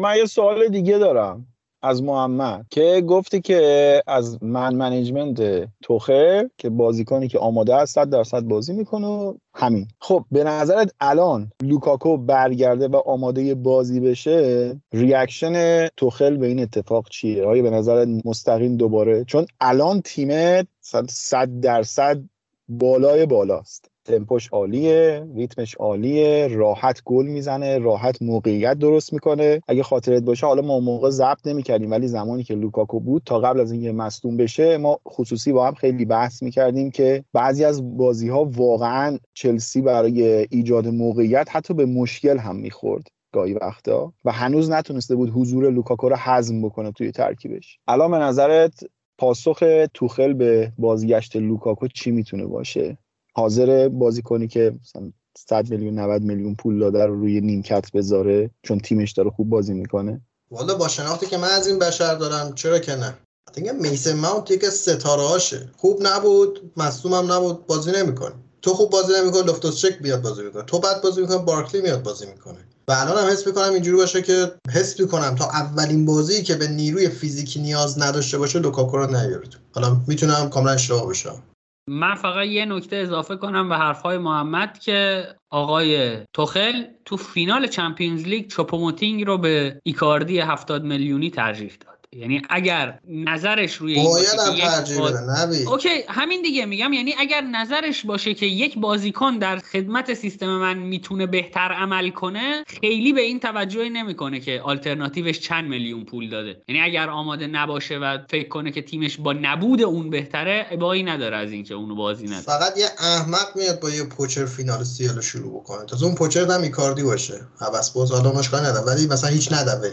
من 0.00 0.16
یه 0.16 0.24
سوال 0.24 0.68
دیگه 0.68 0.98
دارم. 0.98 1.46
از 1.82 2.02
محمد 2.02 2.66
که 2.70 3.02
گفتی 3.06 3.40
که 3.40 4.02
از 4.06 4.42
من 4.42 4.74
management 4.74 5.68
توخل 5.82 6.50
که 6.58 6.70
بازیکنی 6.70 7.28
که 7.28 7.38
آماده 7.38 7.74
است 7.74 7.94
100 7.94 8.10
درصد 8.10 8.40
بازی 8.40 8.72
می‌کنه 8.72 9.34
همین. 9.54 9.88
خب 10.00 10.24
به 10.32 10.44
نظرت 10.44 10.92
الان 11.00 11.52
لوکاکو 11.62 12.16
برگرده 12.16 12.88
و 12.88 12.96
آماده 12.96 13.54
بازی 13.54 14.00
بشه 14.00 14.80
reaction 14.92 15.86
توخل 15.88 16.36
به 16.36 16.46
این 16.46 16.60
اتفاق 16.60 17.08
چیه؟ 17.08 17.44
آیا 17.44 17.62
به 17.62 17.70
نظرت 17.70 18.08
مستقیم 18.24 18.76
دوباره؟ 18.76 19.24
چون 19.24 19.46
الان 19.60 20.00
تیمت 20.00 20.66
100 21.08 21.60
درصد 21.60 22.20
بالای 22.68 23.26
بالاست. 23.26 23.90
تمپوش 24.06 24.48
عالیه 24.48 25.26
ریتمش 25.34 25.74
عالیه 25.74 26.48
راحت 26.50 27.02
گل 27.04 27.26
می‌زنه 27.26 27.78
راحت 27.78 28.22
موقعیت 28.22 28.78
درست 28.78 29.12
می‌کنه. 29.12 29.60
اگه 29.68 29.82
خاطرت 29.82 30.22
باشه 30.22 30.46
حالا 30.46 30.62
ما 30.62 30.80
موقع 30.80 31.10
ضبط 31.10 31.46
نمی‌کردیم 31.46 31.90
ولی 31.90 32.08
زمانی 32.08 32.42
که 32.42 32.54
لوکاکو 32.54 33.00
بود 33.00 33.22
تا 33.26 33.38
قبل 33.40 33.60
از 33.60 33.72
اینکه 33.72 33.92
مصدوم 33.92 34.36
بشه 34.36 34.76
ما 34.76 34.98
خصوصی 35.08 35.52
با 35.52 35.66
هم 35.66 35.74
خیلی 35.74 36.04
بحث 36.04 36.42
می‌کردیم 36.42 36.90
که 36.90 37.24
بعضی 37.32 37.64
از 37.64 37.96
بازی 37.96 38.28
ها 38.28 38.44
واقعا 38.44 39.18
چلسی 39.34 39.82
برای 39.82 40.46
ایجاد 40.50 40.88
موقعیت 40.88 41.48
حتی 41.50 41.74
به 41.74 41.86
مشکل 41.86 42.38
هم 42.38 42.56
می‌خورد 42.56 43.08
گاهی 43.32 43.54
وقتا 43.54 44.12
و 44.24 44.32
هنوز 44.32 44.70
نتونسته 44.70 45.16
بود 45.16 45.30
حضور 45.30 45.70
لوکاکو 45.70 46.08
رو 46.08 46.16
هضم 46.16 46.62
بکنه 46.62 46.92
توی 46.92 47.12
ترکیبش. 47.12 47.78
الان 47.88 48.10
به 48.10 48.18
نظرت 48.18 48.84
پاسخ 49.18 49.86
توخل 49.94 50.32
به 50.32 50.72
بازگشت 50.78 51.36
لوکاکو 51.36 51.88
چی 51.88 52.10
می‌تونه 52.10 52.46
باشه؟ 52.46 52.98
حاضره 53.36 53.88
بازیکنی 53.88 54.48
که 54.48 54.72
مثلا 54.82 55.12
100 55.48 55.70
میلیون 55.70 55.98
90 55.98 56.22
میلیون 56.22 56.54
پول 56.54 56.78
داده 56.78 57.06
رو 57.06 57.20
روی 57.20 57.40
نیمکت 57.40 57.92
بذاره 57.92 58.50
چون 58.62 58.78
تیمش 58.78 59.12
داره 59.12 59.30
خوب 59.30 59.48
بازی 59.48 59.74
می‌کنه. 59.74 60.20
والا 60.50 60.74
با 60.74 60.88
شناختی 60.88 61.26
که 61.26 61.36
من 61.36 61.48
از 61.48 61.66
این 61.66 61.78
بشر 61.78 62.14
دارم 62.14 62.54
چرا 62.54 62.78
که 62.78 62.96
نه؟ 62.96 63.14
دیگه 63.54 63.72
میسن 63.72 64.16
ماونت 64.16 64.50
یک 64.50 64.64
ستاره 64.64 65.22
هاشه 65.22 65.70
خوب 65.76 65.98
نبود 66.02 66.72
مصدومم 66.76 67.32
نبود 67.32 67.66
بازی 67.66 67.92
نمی‌کنه. 67.92 68.32
تو 68.62 68.74
خوب 68.74 68.90
بازی 68.90 69.12
نمی‌کنه 69.20 69.42
لافتس 69.42 69.76
چیک 69.76 69.98
بیاد 69.98 70.22
بازی 70.22 70.42
می‌کنه. 70.42 70.62
تو 70.62 70.78
بد 70.78 71.02
بازی 71.02 71.20
می‌کنه 71.20 71.38
بارکلی 71.38 71.82
میاد 71.82 72.02
بازی 72.02 72.26
می‌کنه. 72.26 72.58
و 72.88 72.92
الان 72.92 73.24
هم 73.24 73.32
حس 73.32 73.46
می‌کنم 73.46 73.72
اینجوری 73.72 73.96
باشه 73.96 74.22
که 74.22 74.52
حس 74.72 75.00
می‌کنم 75.00 75.34
تا 75.34 75.44
اولین 75.44 76.04
بازی 76.06 76.42
که 76.42 76.54
به 76.54 76.68
نیروی 76.68 77.08
فیزیکی 77.08 77.60
نیاز 77.60 77.98
نداشته 77.98 78.38
باشه 78.38 78.58
لوکاکو 78.58 78.96
رو 78.96 79.06
نیاره. 79.06 79.56
حالا 79.72 79.96
می‌تونم 80.06 80.50
کاملا 80.50 80.72
اشتباه 80.72 81.04
باشم 81.04 81.42
من 81.88 82.14
فقط 82.14 82.46
یه 82.46 82.64
نکته 82.64 82.96
اضافه 82.96 83.36
کنم 83.36 83.68
به 83.68 83.76
حرفهای 83.76 84.18
محمد 84.18 84.78
که 84.78 85.26
آقای 85.50 86.16
توخل 86.32 86.84
تو 87.04 87.16
فینال 87.16 87.66
Champions 87.66 88.24
League 88.24 88.46
چوپوموتینگ 88.46 89.26
رو 89.26 89.38
به 89.38 89.80
ایکاردی 89.82 90.38
70 90.38 90.84
میلیونی 90.84 91.30
ترجیح 91.30 91.72
داد. 91.80 91.95
یعنی 92.16 92.42
اگر 92.50 92.98
نظرش 93.08 93.74
روی 93.74 93.94
این 93.94 94.04
باید 94.04 94.26
باشه 94.36 94.66
هم 94.66 94.98
باز- 94.98 95.66
OK 95.66 95.88
همین 96.08 96.42
دیگه 96.42 96.66
میگم. 96.66 96.92
یعنی 96.92 97.14
اگر 97.18 97.40
نظرش 97.40 98.06
باشه 98.06 98.34
که 98.34 98.46
یک 98.46 98.78
بازیکن 98.78 99.38
در 99.38 99.58
خدمت 99.58 100.14
سیستم 100.14 100.46
من 100.46 100.78
می‌تونه 100.78 101.26
بهتر 101.26 101.72
عمل 101.72 102.10
کنه 102.10 102.64
خیلی 102.80 103.12
به 103.12 103.20
این 103.20 103.40
توجهی 103.40 103.90
نمی‌کنه 103.90 104.40
که 104.40 104.60
آلترناتیوش 104.64 105.40
چند 105.40 105.64
میلیون 105.68 106.04
پول 106.04 106.30
داده. 106.30 106.62
یعنی 106.68 106.80
اگر 106.80 107.10
آماده 107.10 107.46
نباشه 107.46 107.98
و 107.98 108.18
فکر 108.30 108.48
کنه 108.48 108.70
که 108.70 108.82
تیمش 108.82 109.16
با 109.16 109.32
نبود 109.32 109.82
اون 109.82 110.10
بهتره 110.10 110.66
ابایی 110.70 111.02
نداره 111.02 111.36
از 111.36 111.52
اینکه 111.52 111.74
اونو 111.74 111.94
بازی 111.94 112.26
نده. 112.26 112.40
فقط 112.40 112.78
یه 112.78 112.86
احمق 112.98 113.46
میاد 113.54 113.80
با 113.80 113.90
یه 113.90 114.04
پوچر 114.04 114.46
فینال 114.46 114.84
سیال 114.84 115.20
شروع 115.20 115.60
بکنه. 115.60 115.86
تا 115.86 115.96
اون 116.02 116.14
پوچر 116.14 116.52
هم 116.52 116.62
ایکاردی 116.62 117.02
باشه. 117.02 117.40
حبس 117.60 117.90
باز 117.90 118.12
حالا 118.12 118.30
نداره 118.30 118.86
ولی 118.86 119.06
مثلا 119.06 119.30
هیچ 119.30 119.52
ندوه. 119.52 119.90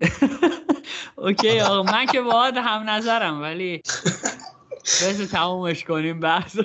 اوکی 1.16 1.60
آقا 1.60 1.82
من 1.82 2.06
که 2.06 2.20
باهات 2.20 2.56
هم 2.56 2.90
نظرم 2.90 3.42
ولی 3.42 3.82
بس 4.84 5.30
تمومش 5.30 5.84
کنیم 5.84 6.20
بحث. 6.20 6.58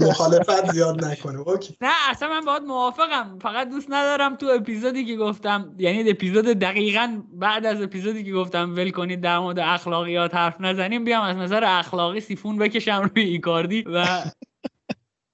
مخالفت 0.00 0.72
زیاد 0.72 1.04
نکنه 1.04 1.38
اوکی 1.38 1.76
نه 1.80 1.92
اصلا 2.10 2.28
من 2.28 2.40
باید 2.40 2.62
موافقم 2.62 3.38
فقط 3.42 3.68
دوست 3.68 3.86
ندارم 3.90 4.36
تو 4.36 4.46
اپیزودی 4.46 5.04
که 5.04 5.16
گفتم 5.16 5.74
یعنی 5.78 6.10
اپیزود 6.10 6.44
دقیقا 6.44 7.22
بعد 7.32 7.66
از 7.66 7.82
اپیزودی 7.82 8.24
که 8.24 8.32
گفتم 8.32 8.74
ول 8.76 8.90
کنید 8.90 9.20
در 9.20 9.38
مورد 9.38 9.58
اخلاقیات 9.58 10.34
حرف 10.34 10.60
نزنیم 10.60 11.04
بیام 11.04 11.22
از 11.22 11.36
نظر 11.36 11.64
اخلاقی 11.64 12.20
سیفون 12.20 12.58
بکشم 12.58 13.10
روی 13.14 13.24
ایکاردی 13.24 13.82
و 13.82 14.06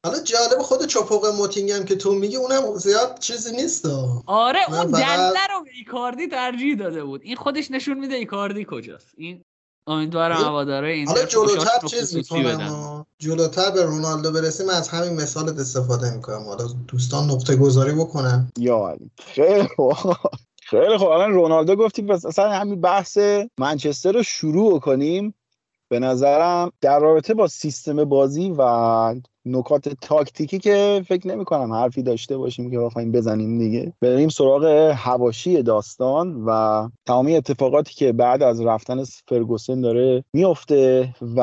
حالا 0.07 0.23
جالب 0.23 0.63
خود 0.63 0.87
چاپوق 0.87 1.27
موتینگ 1.27 1.71
هم 1.71 1.85
که 1.85 1.97
تو 1.97 2.15
میگی 2.15 2.37
اونم 2.37 2.77
زیاد 2.77 3.19
چیزی 3.19 3.57
نیست 3.57 3.87
آره 4.27 4.59
اون 4.69 4.77
فقط- 4.77 4.91
دنده 4.91 5.41
رو 5.55 5.65
به 5.65 5.71
ایکاردی 5.79 6.29
ترجیح 6.29 6.77
داده 6.77 7.05
بود. 7.05 7.21
این 7.25 7.37
خودش 7.37 7.71
نشون 7.71 7.99
میده 7.99 8.15
ایکاردی 8.15 8.67
کجاست. 8.71 9.15
این 9.17 9.45
امیدوارم 9.87 10.37
هواداره 10.37 10.93
این 10.93 11.09
حالا 11.09 11.25
جلوتر 11.25 11.87
چیز. 11.87 12.33
و 12.33 13.05
جلوتر 13.19 13.71
به 13.71 13.83
رونالدو 13.83 14.33
برسیم 14.33 14.69
از 14.69 14.89
همین 14.89 15.21
مثالت 15.21 15.59
استفاده 15.59 16.15
می‌کنم. 16.15 16.43
حالا 16.45 16.65
دوستان 16.89 17.31
نقطه 17.31 17.57
گذاری 17.57 17.93
بکنم 17.93 18.53
یا 18.59 18.89
علی. 18.89 19.11
خیلی 19.19 19.69
خیلی 20.63 20.99
خوب. 20.99 21.09
الان 21.09 21.33
رونالدو 21.33 21.77
گفتیم 21.77 22.07
پس 22.07 22.27
اصلا 22.27 22.51
همین 22.51 22.81
بحث 22.81 23.19
منچستر 23.59 24.13
رو 24.13 24.23
شروع 24.23 24.81
کنیم. 24.81 25.35
به 25.89 25.99
نظرم 25.99 26.73
در 26.81 27.01
رابطه 27.01 27.35
با 27.35 27.47
سیستم 27.49 28.05
بازی 28.05 28.51
و 28.51 28.63
نکات 29.47 29.89
تاکتیکی 29.89 30.59
که 30.59 31.03
فکر 31.09 31.29
نمی 31.29 31.45
کنم 31.45 31.73
حرفی 31.73 32.03
داشته 32.03 32.37
باشیم 32.37 32.71
که 32.71 32.79
بخوایم 32.79 33.13
بزنیم 33.13 33.59
دیگه. 33.59 33.93
بریم 34.01 34.29
سراغ 34.29 34.65
هواشی 34.97 35.63
داستان 35.63 36.45
و 36.47 36.89
تمامی 37.07 37.37
اتفاقاتی 37.37 37.95
که 37.95 38.13
بعد 38.13 38.43
از 38.43 38.61
رفتن 38.61 39.05
فرگوسن 39.29 39.81
داره 39.81 40.25
میفته 40.33 41.15
و 41.37 41.41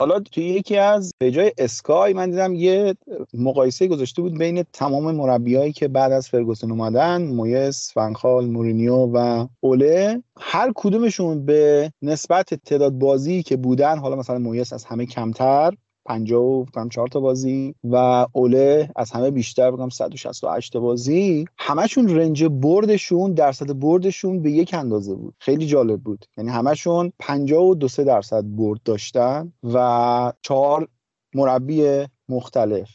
حالا 0.00 0.20
توی 0.20 0.44
یکی 0.44 0.76
از 0.76 1.12
پیجای 1.20 1.52
اسکای 1.58 2.12
من 2.12 2.30
دیدم 2.30 2.54
یه 2.54 2.94
مقایسه 3.34 3.86
گذاشته 3.86 4.22
بود 4.22 4.38
بین 4.38 4.62
تمام 4.72 5.14
مربیایی 5.14 5.72
که 5.72 5.88
بعد 5.88 6.12
از 6.12 6.28
فرگوسن 6.28 6.70
اومدن 6.70 7.22
مویس، 7.26 7.92
فنخال، 7.94 8.46
مورینیو 8.46 8.94
و 8.94 9.46
اوله 9.60 10.22
هر 10.40 10.72
کدومشون 10.74 11.44
به 11.44 11.90
نسبت 12.02 12.54
تعداد 12.54 12.92
بازی 12.92 13.42
که 13.42 13.56
بودن 13.56 13.98
حالا 13.98 14.16
مثلا 14.16 14.38
مویس 14.38 14.72
از 14.72 14.84
همه 14.84 15.06
کمتر 15.06 15.74
50 16.04 16.42
و 16.42 16.64
فکر 16.64 16.72
کنم 16.72 16.88
4 16.88 17.08
تا 17.08 17.20
بازی. 17.20 17.74
و 17.84 18.26
اوله 18.32 18.90
از 18.96 19.10
همه 19.10 19.30
بیشتر 19.30 19.70
بگم 19.70 19.88
168 19.88 20.72
تا 20.72 20.80
بازی. 20.80 21.44
همشون 21.58 22.08
رنج 22.08 22.44
بردشون 22.44 23.32
درصد 23.32 23.78
بردشون 23.78 24.42
به 24.42 24.50
یک 24.50 24.74
اندازه 24.74 25.14
بود. 25.14 25.34
خیلی 25.38 25.66
جالب 25.66 26.00
بود. 26.00 26.24
یعنی 26.36 26.50
همشون 26.50 27.12
52 27.18 27.88
3 27.88 28.04
درصد 28.04 28.44
برد 28.46 28.80
داشتن 28.84 29.52
و 29.62 30.32
چهار 30.42 30.88
مربی 31.34 32.06
مختلف. 32.28 32.88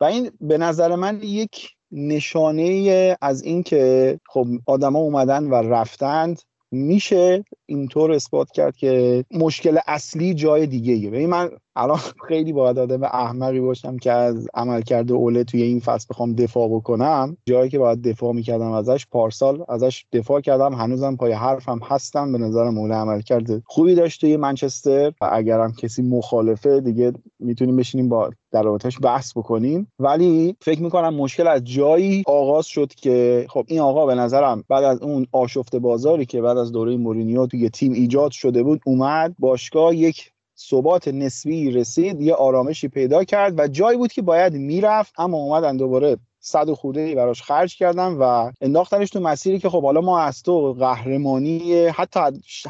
و 0.00 0.04
این 0.04 0.30
به 0.40 0.58
نظر 0.58 0.94
من 0.94 1.20
یک 1.22 1.68
نشانه 1.92 3.16
از 3.20 3.42
این 3.42 3.62
که 3.62 4.20
خب 4.28 4.46
آدما 4.66 4.98
اومدن 4.98 5.44
و 5.44 5.54
رفتند 5.54 6.42
میشه 6.70 7.44
اینطور 7.66 8.12
اثبات 8.12 8.50
کرد 8.50 8.76
که 8.76 9.24
مشکل 9.30 9.78
اصلی 9.86 10.34
جای 10.34 10.66
دیگه 10.66 10.92
ایه 10.92 11.10
ببین 11.10 11.28
من 11.28 11.50
الان 11.76 11.98
خیلی 12.28 12.52
باید 12.52 12.78
آدم 12.78 13.02
احمقی 13.02 13.60
باشم 13.60 13.96
که 13.96 14.12
از 14.12 14.48
عملکرد 14.54 15.12
اوله 15.12 15.44
توی 15.44 15.62
این 15.62 15.80
فصل 15.80 16.06
بخوام 16.10 16.32
دفاع 16.32 16.68
بکنم. 16.68 17.36
جایی 17.46 17.70
که 17.70 17.78
باید 17.78 18.02
دفاع 18.02 18.32
می‌کردم 18.32 18.72
ازش 18.72 19.06
پارسال 19.06 19.64
ازش 19.68 20.04
دفاع 20.12 20.40
کردم. 20.40 20.74
هنوزم 20.74 21.16
پای 21.16 21.32
حرفم 21.32 21.80
هستم. 21.84 22.32
به 22.32 22.38
نظرم 22.38 22.78
اوله 22.78 22.94
عملکرد 22.94 23.62
خوبی 23.64 23.94
داشت 23.94 24.20
توی 24.20 24.36
منچستر. 24.36 25.12
و 25.20 25.28
اگرم 25.32 25.72
کسی 25.72 26.02
مخالفه 26.02 26.80
دیگه 26.80 27.12
می‌تونیم 27.38 27.76
بشینیم 27.76 28.08
با 28.08 28.30
در 28.52 28.62
رابطش 28.62 28.98
بحث 29.02 29.32
بکنیم. 29.36 29.92
ولی 29.98 30.56
فکر 30.60 30.82
می‌کنم 30.82 31.14
مشکل 31.14 31.46
از 31.46 31.64
جایی 31.64 32.22
آغاز 32.26 32.66
شد 32.66 32.94
که 32.94 33.46
خب 33.48 33.64
این 33.66 33.80
آقا 33.80 34.06
به 34.06 34.14
نظرم 34.14 34.64
بعد 34.68 34.84
از 34.84 35.02
اون 35.02 35.26
آشفته 35.32 35.78
بازاری 35.78 36.26
که 36.26 36.42
بعد 36.42 36.58
از 36.58 36.72
دوره 36.72 36.96
مورینیو 36.96 37.46
توی 37.46 37.70
تیم 37.70 37.92
ایجاد 37.92 38.30
شده 38.30 38.62
بود 38.62 38.80
اومد 38.86 39.34
باشگاه 39.38 39.96
یک 39.96 40.32
ثبات 40.58 41.08
نسبی 41.08 41.70
رسید 41.70 42.20
یه 42.20 42.34
آرامشی 42.34 42.88
پیدا 42.88 43.24
کرد 43.24 43.58
و 43.58 43.68
جایی 43.68 43.98
بود 43.98 44.12
که 44.12 44.22
باید 44.22 44.52
می‌رفت 44.52 45.20
اما 45.20 45.36
اومدن 45.36 45.76
دوباره 45.76 46.16
صد 46.40 46.68
و 46.68 46.74
خورده 46.74 47.00
ای 47.00 47.14
براش 47.14 47.42
خرج 47.42 47.76
کردن 47.76 48.12
و 48.12 48.52
انداختنش 48.60 49.10
تو 49.10 49.20
مسیری 49.20 49.58
که 49.58 49.68
خب 49.68 49.82
حالا 49.82 50.00
ما 50.00 50.20
از 50.20 50.42
تو 50.42 50.72
قهرمانی 50.72 51.86
حتی 51.86 52.20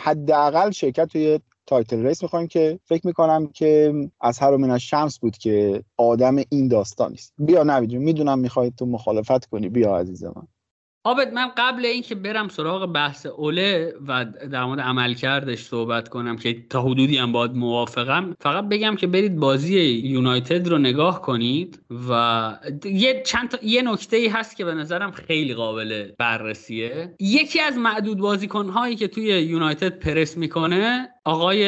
حداقل 0.01 0.71
شرکت 0.71 1.05
توی 1.09 1.41
title 1.67 2.07
race 2.07 2.23
می‌خوایم 2.23 2.47
که 2.47 2.79
فکر 2.85 3.07
می‌کنم 3.07 3.47
که 3.47 3.95
از 4.21 4.39
هر 4.39 4.57
من 4.57 4.79
شمس 4.79 5.19
بود 5.19 5.37
که 5.37 5.83
آدم 5.97 6.37
این 6.49 6.69
داستان 6.69 7.13
است 7.13 7.33
بیا 7.39 7.63
نوید 7.63 7.93
می‌دونم 7.93 8.39
می‌خوای 8.39 8.73
تو 8.79 8.87
مخالفت 8.87 9.45
کنی 9.47 9.69
بیا 9.69 9.97
عزیز 9.97 10.25
من. 10.25 10.49
آبد 11.07 11.33
من 11.33 11.49
قبل 11.57 11.87
اینکه 11.87 12.15
برم 12.15 12.49
سراغ 12.49 12.93
بحث 12.93 13.27
اوله 13.27 13.95
و 14.09 14.25
در 14.25 14.65
مورد 14.65 14.81
عملکردش 14.81 15.59
صحبت 15.59 16.09
کنم 16.09 16.37
که 16.37 16.67
تا 16.71 16.83
حدودی 16.83 17.19
هم 17.19 17.33
باهات 17.33 17.53
موافقم 17.53 18.37
فقط 18.41 18.69
بگم 18.69 18.97
که 18.97 19.07
برید 19.07 19.37
بازی 19.37 19.81
یونایتد 19.85 20.69
رو 20.69 20.79
نگاه 20.79 21.23
کنید 21.23 21.81
و 22.11 22.53
یه 22.85 23.23
چند 23.27 23.49
تا... 23.49 23.59
یه 23.63 23.83
نکته 23.83 24.17
ای 24.17 24.29
هست 24.29 24.57
که 24.57 24.65
به 24.65 24.75
نظرم 24.75 25.11
خیلی 25.11 25.55
قابل 25.55 26.13
بررسیه. 26.19 27.15
یکی 27.21 27.61
از 27.61 27.79
معدود 27.79 28.19
بازیکن 28.19 28.69
هایی 28.69 28.97
که 28.97 29.09
توی 29.09 29.27
یونایتد 29.27 29.99
پرس 29.99 30.37
می‌کنه 30.37 31.09
آقای 31.27 31.65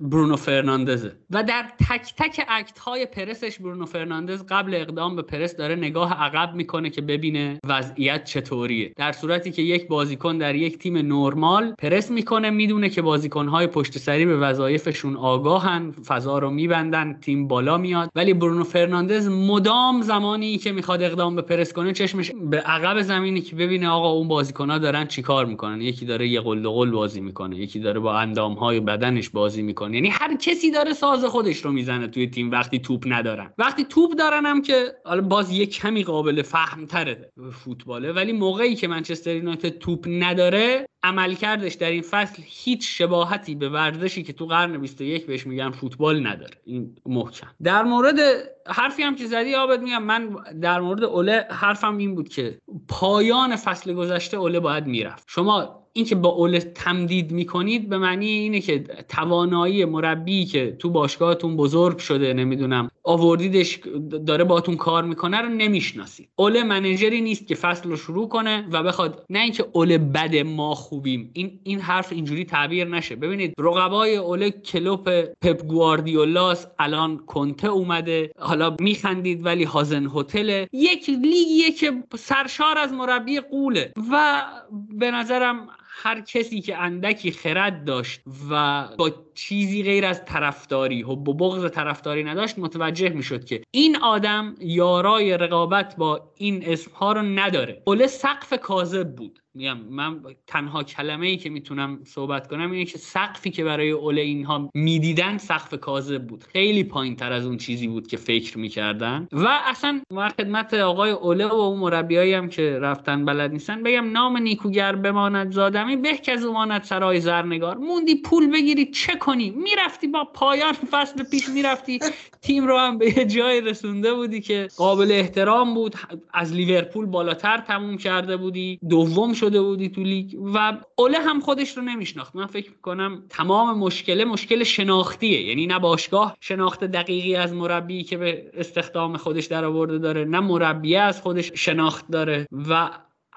برونو 0.00 0.36
فرناندزه. 0.36 1.12
و 1.30 1.42
در 1.42 1.64
تک 1.88 2.14
تک 2.16 2.46
act 2.48 2.78
های 2.78 3.06
پرسش 3.06 3.58
برونو 3.58 3.86
فرناندز 3.86 4.44
قبل 4.48 4.74
اقدام 4.74 5.16
به 5.16 5.22
پرس 5.22 5.56
داره 5.56 5.76
نگاه 5.76 6.12
عقب 6.12 6.54
می‌کنه 6.54 6.90
که 6.90 7.00
ببینه 7.00 7.58
وضعیت 7.66 8.24
چطوریه. 8.24 8.92
در 8.96 9.12
صورتی 9.12 9.52
که 9.52 9.62
یک 9.62 9.88
بازیکن 9.88 10.38
در 10.38 10.54
یک 10.54 10.78
تیم 10.78 10.96
نرمال 10.96 11.74
پرس 11.78 12.10
می‌کنه 12.10 12.50
می‌دونه 12.50 12.88
که 12.88 13.02
بازیکن 13.02 13.48
های 13.48 13.66
پشت 13.66 13.98
سری 13.98 14.26
به 14.26 14.36
وظایفشون 14.36 15.16
آگاهن 15.16 15.90
فضا 15.90 16.38
رو 16.38 16.50
میبندن 16.50 17.18
تیم 17.20 17.48
بالا 17.48 17.78
میاد. 17.78 18.10
ولی 18.14 18.34
برونو 18.34 18.64
فرناندز 18.64 19.28
مدام 19.28 20.02
زمانی 20.02 20.58
که 20.58 20.72
می‌خواد 20.72 21.02
اقدام 21.02 21.36
به 21.36 21.42
پرس 21.42 21.72
کنه 21.72 21.92
چشمش 21.92 22.32
به 22.50 22.60
عقب 22.60 23.02
زمینی 23.02 23.40
که 23.40 23.56
ببینه 23.56 23.88
آقا 23.88 24.10
اون 24.10 24.28
بازیکن 24.28 24.70
ها 24.70 24.78
دارن 24.78 25.06
چیکار 25.06 25.46
می‌کنن. 25.46 25.80
یکی 25.80 26.06
داره 26.06 26.28
یه 26.28 26.40
قل 26.40 26.68
قل 26.68 26.90
بازی 26.90 27.20
می‌کنه 27.20 27.56
یکی 27.56 27.78
داره 27.78 28.00
با 28.00 28.18
اندام 28.18 28.54
های 28.54 28.80
بدنش 28.96 29.28
بازی 29.28 29.62
می‌کنه. 29.62 29.94
یعنی 29.94 30.08
هر 30.08 30.36
کسی 30.36 30.70
داره 30.70 30.92
ساز 30.92 31.24
خودش 31.24 31.64
رو 31.64 31.72
می‌زنه 31.72 32.06
توی 32.06 32.26
تیم 32.26 32.50
وقتی 32.50 32.78
توپ 32.78 33.04
ندارن. 33.06 33.52
وقتی 33.58 33.84
توپ 33.84 34.12
دارن 34.12 34.46
هم 34.46 34.62
که 34.62 34.92
حالا 35.04 35.22
باز 35.22 35.50
یه 35.50 35.66
کمی 35.66 36.04
قابل 36.04 36.42
فهم 36.42 36.86
تره 36.86 37.32
فوتباله 37.52 38.12
ولی 38.12 38.32
موقعی 38.32 38.74
که 38.74 38.88
منچستر 38.88 39.36
یونایتد 39.36 39.78
توپ 39.78 40.06
نداره 40.08 40.86
عملکردش 41.02 41.74
در 41.74 41.90
این 41.90 42.02
فصل 42.02 42.42
هیچ 42.46 42.98
شباهتی 42.98 43.54
به 43.54 43.68
ورزشی 43.68 44.22
که 44.22 44.32
تو 44.32 44.46
قرن 44.46 44.80
21 44.80 45.26
بهش 45.26 45.46
میگن 45.46 45.70
فوتبال 45.70 46.26
نداره. 46.26 46.54
این 46.64 46.96
محکم. 47.06 47.46
در 47.62 47.82
مورد 47.82 48.18
حرفی 48.66 49.02
هم 49.02 49.16
که 49.16 49.26
زدی 49.26 49.54
آبد 49.54 49.82
میگم 49.82 50.02
من 50.02 50.36
در 50.60 50.80
مورد 50.80 51.04
اوله 51.04 51.46
حرفم 51.50 51.96
این 51.96 52.14
بود 52.14 52.28
که 52.28 52.58
پایان 52.88 53.56
فصل 53.56 53.92
گذشته 53.94 54.36
اوله 54.36 54.60
باید 54.60 54.86
می‌رفت. 54.86 55.24
شما 55.28 55.83
اینکه 55.96 56.14
با 56.14 56.28
اول 56.28 56.58
تمدید 56.58 57.32
می‌کنید 57.32 57.88
به 57.88 57.98
معنی 57.98 58.26
اینه 58.26 58.60
که 58.60 58.78
توانایی 59.08 59.84
مربی 59.84 60.44
که 60.44 60.76
تو 60.78 60.90
باشگاهتون 60.90 61.56
بزرگ 61.56 61.98
شده 61.98 62.32
نمی‌دونم 62.32 62.90
آوردیدش 63.02 63.80
داره 64.26 64.44
باتون 64.44 64.76
کار 64.76 65.04
می‌کنه 65.04 65.40
رو 65.40 65.48
نمی‌شناسید. 65.48 66.28
اول 66.36 66.62
منیجری 66.62 67.20
نیست 67.20 67.46
که 67.46 67.54
فصل 67.54 67.88
رو 67.88 67.96
شروع 67.96 68.28
کنه 68.28 68.68
و 68.72 68.82
بخواد 68.82 69.24
نه 69.30 69.38
اینکه 69.38 69.64
اول 69.72 69.96
بد 69.96 70.36
ما 70.36 70.74
خوبیم. 70.74 71.30
این 71.32 71.60
این 71.64 71.80
حرف 71.80 72.12
اینجوری 72.12 72.44
تعبیر 72.44 72.88
نشه. 72.88 73.16
ببینید 73.16 73.54
رقبای 73.58 74.16
اول 74.16 74.50
کلوپ 74.50 75.24
پپ 75.42 75.66
گواردیولاس 75.66 76.66
الان 76.78 77.16
کنته 77.16 77.68
اومده 77.68 78.30
حالا 78.38 78.76
میخندید 78.80 79.46
ولی 79.46 79.64
هازن 79.64 80.10
هتل. 80.14 80.66
یک 80.72 81.10
لیگیه 81.10 81.70
که 81.70 81.92
سرشار 82.16 82.78
از 82.78 82.92
مربی 82.92 83.40
قوله 83.40 83.92
و 84.12 84.42
به 84.90 85.10
نظرم 85.10 85.68
هر 85.96 86.20
کسی 86.20 86.60
که 86.60 86.76
اندکی 86.76 87.30
خرد 87.30 87.84
داشت 87.84 88.20
و 88.50 88.88
با 88.98 89.10
چیزی 89.34 89.82
غیر 89.82 90.06
از 90.06 90.24
طرفداری 90.24 91.02
و 91.02 91.16
بغض 91.16 91.70
طرفداری 91.70 92.24
نداشت 92.24 92.58
متوجه 92.58 93.08
می‌شد 93.08 93.44
که 93.44 93.62
این 93.70 93.96
آدم 93.96 94.54
یارای 94.60 95.38
رقابت 95.38 95.96
با 95.96 96.32
این 96.36 96.62
اسمها 96.66 97.12
رو 97.12 97.22
نداره. 97.22 97.82
اوله 97.86 98.06
سقف 98.06 98.52
کاذب 98.60 99.16
بود. 99.16 99.43
میگم 99.54 99.78
من 99.78 100.20
تنها 100.46 100.82
کلمه 100.82 101.26
ای 101.26 101.36
که 101.36 101.50
می‌تونم 101.50 101.98
صحبت 102.04 102.48
کنم 102.48 102.70
اینه 102.70 102.84
که 102.84 102.98
سقفی 102.98 103.50
که 103.50 103.64
برای 103.64 103.90
اوله 103.90 104.20
اینها 104.20 104.70
می‌دیدن 104.74 105.38
سقف 105.38 105.74
کاذب 105.74 106.26
بود. 106.26 106.44
خیلی 106.52 106.84
پایین 106.84 107.16
تر 107.16 107.32
از 107.32 107.46
اون 107.46 107.56
چیزی 107.56 107.88
بود 107.88 108.06
که 108.06 108.16
فکر 108.16 108.58
می‌کردن. 108.58 109.28
و 109.32 109.46
اصلا 109.66 110.00
ما 110.10 110.28
خدمت 110.28 110.74
آقای 110.74 111.10
اوله 111.10 111.46
و 111.46 111.54
اون 111.54 111.80
مربیایی 111.80 112.34
هم 112.34 112.48
که 112.48 112.78
رفتن 112.78 113.24
بلد 113.24 113.52
نیستن. 113.52 113.82
بگم 113.82 114.12
نام 114.12 114.36
نیکوگر 114.36 114.96
بماند 114.96 115.52
زادمی 115.52 115.96
به 115.96 116.16
که 116.16 116.32
از 116.32 116.46
سرای 116.82 117.20
زرنگار. 117.20 117.76
موندی 117.76 118.14
پول 118.14 118.50
بگیری 118.52 118.86
چه 118.86 119.16
کنی؟ 119.16 119.50
می‌رفتی 119.50 120.06
با 120.06 120.24
پایان 120.24 120.72
فصل 120.72 121.24
پیش 121.30 121.48
می‌رفتی. 121.48 121.98
تیم 122.42 122.66
رو 122.66 122.78
هم 122.78 122.98
به 122.98 123.12
جای 123.12 123.60
رسونده 123.60 124.14
بودی 124.14 124.40
که 124.40 124.68
قابل 124.76 125.12
احترام 125.12 125.74
بود. 125.74 125.94
از 126.34 126.54
لیورپول 126.54 127.06
بالاتر 127.06 127.58
تموم 127.58 127.96
کرده 127.96 128.36
بودی. 128.36 128.78
دوم 128.88 129.32
شده 129.44 129.62
بودی 129.62 129.88
تو 129.88 130.02
لیگ 130.02 130.34
و 130.54 130.72
اوله 130.96 131.18
هم 131.18 131.40
خودش 131.40 131.76
رو 131.76 131.82
نمیشناخت. 131.82 132.36
من 132.36 132.46
فکر 132.46 132.70
می‌کنم 132.70 133.22
تمام 133.28 133.78
مشکل 133.78 134.24
مشکل 134.24 134.64
شناختیه. 134.64 135.42
یعنی 135.42 135.66
نه 135.66 135.78
باشگاه 135.78 136.36
شناخت 136.40 136.84
دقیقی 136.84 137.36
از 137.36 137.52
مربی 137.52 138.02
که 138.02 138.16
به 138.16 138.50
استخدام 138.54 139.16
خودش 139.16 139.46
در 139.46 139.64
آورده 139.64 139.98
داره 139.98 140.24
نه 140.24 140.40
مربی 140.40 140.96
از 140.96 141.20
خودش 141.20 141.52
شناخت 141.54 142.10
داره 142.10 142.46
و 142.68 142.90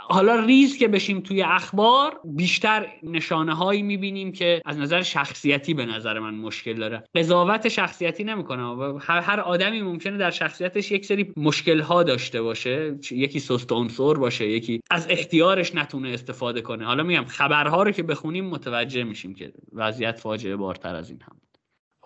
حالا 0.10 0.46
ریز 0.46 0.78
که 0.78 0.88
بشیم 0.88 1.20
توی 1.20 1.42
اخبار 1.42 2.20
بیشتر 2.24 2.88
نشانه 3.04 3.56
هایی 3.56 3.82
می‌بینیم 3.82 4.32
که 4.32 4.62
از 4.66 4.78
نظر 4.78 5.02
شخصیتی 5.02 5.74
به 5.74 5.86
نظر 5.86 6.20
من 6.20 6.36
مشکل 6.36 6.74
داره. 6.74 7.04
قضاوت 7.16 7.68
شخصیتی 7.68 8.24
نمی‌کنه. 8.24 8.64
و 8.64 8.98
هر, 9.02 9.40
آدمی 9.40 9.82
ممکنه 9.82 10.18
در 10.18 10.32
شخصیتش 10.32 10.92
یک 10.92 11.06
سری 11.06 11.34
مشکل 11.38 11.80
ها 11.80 12.04
داشته 12.04 12.42
باشه. 12.42 12.96
یکی 13.12 13.40
سست 13.40 13.72
عنصر 13.72 14.14
باشه 14.14 14.50
یکی 14.50 14.82
از 14.90 15.08
اختیارش 15.10 15.76
نتونه 15.76 16.10
استفاده 16.10 16.62
کنه. 16.62 16.86
حالا 16.86 17.04
میگم 17.04 17.26
خبرها 17.26 17.84
رو 17.84 17.92
که 17.92 18.04
بخونیم 18.04 18.46
متوجه 18.46 19.04
میشیم 19.04 19.34
که 19.34 19.54
وضعیت 19.74 20.20
فاجعه 20.20 20.56
بارتر 20.56 20.96
از 20.96 21.10
این 21.10 21.20
هم. 21.22 21.47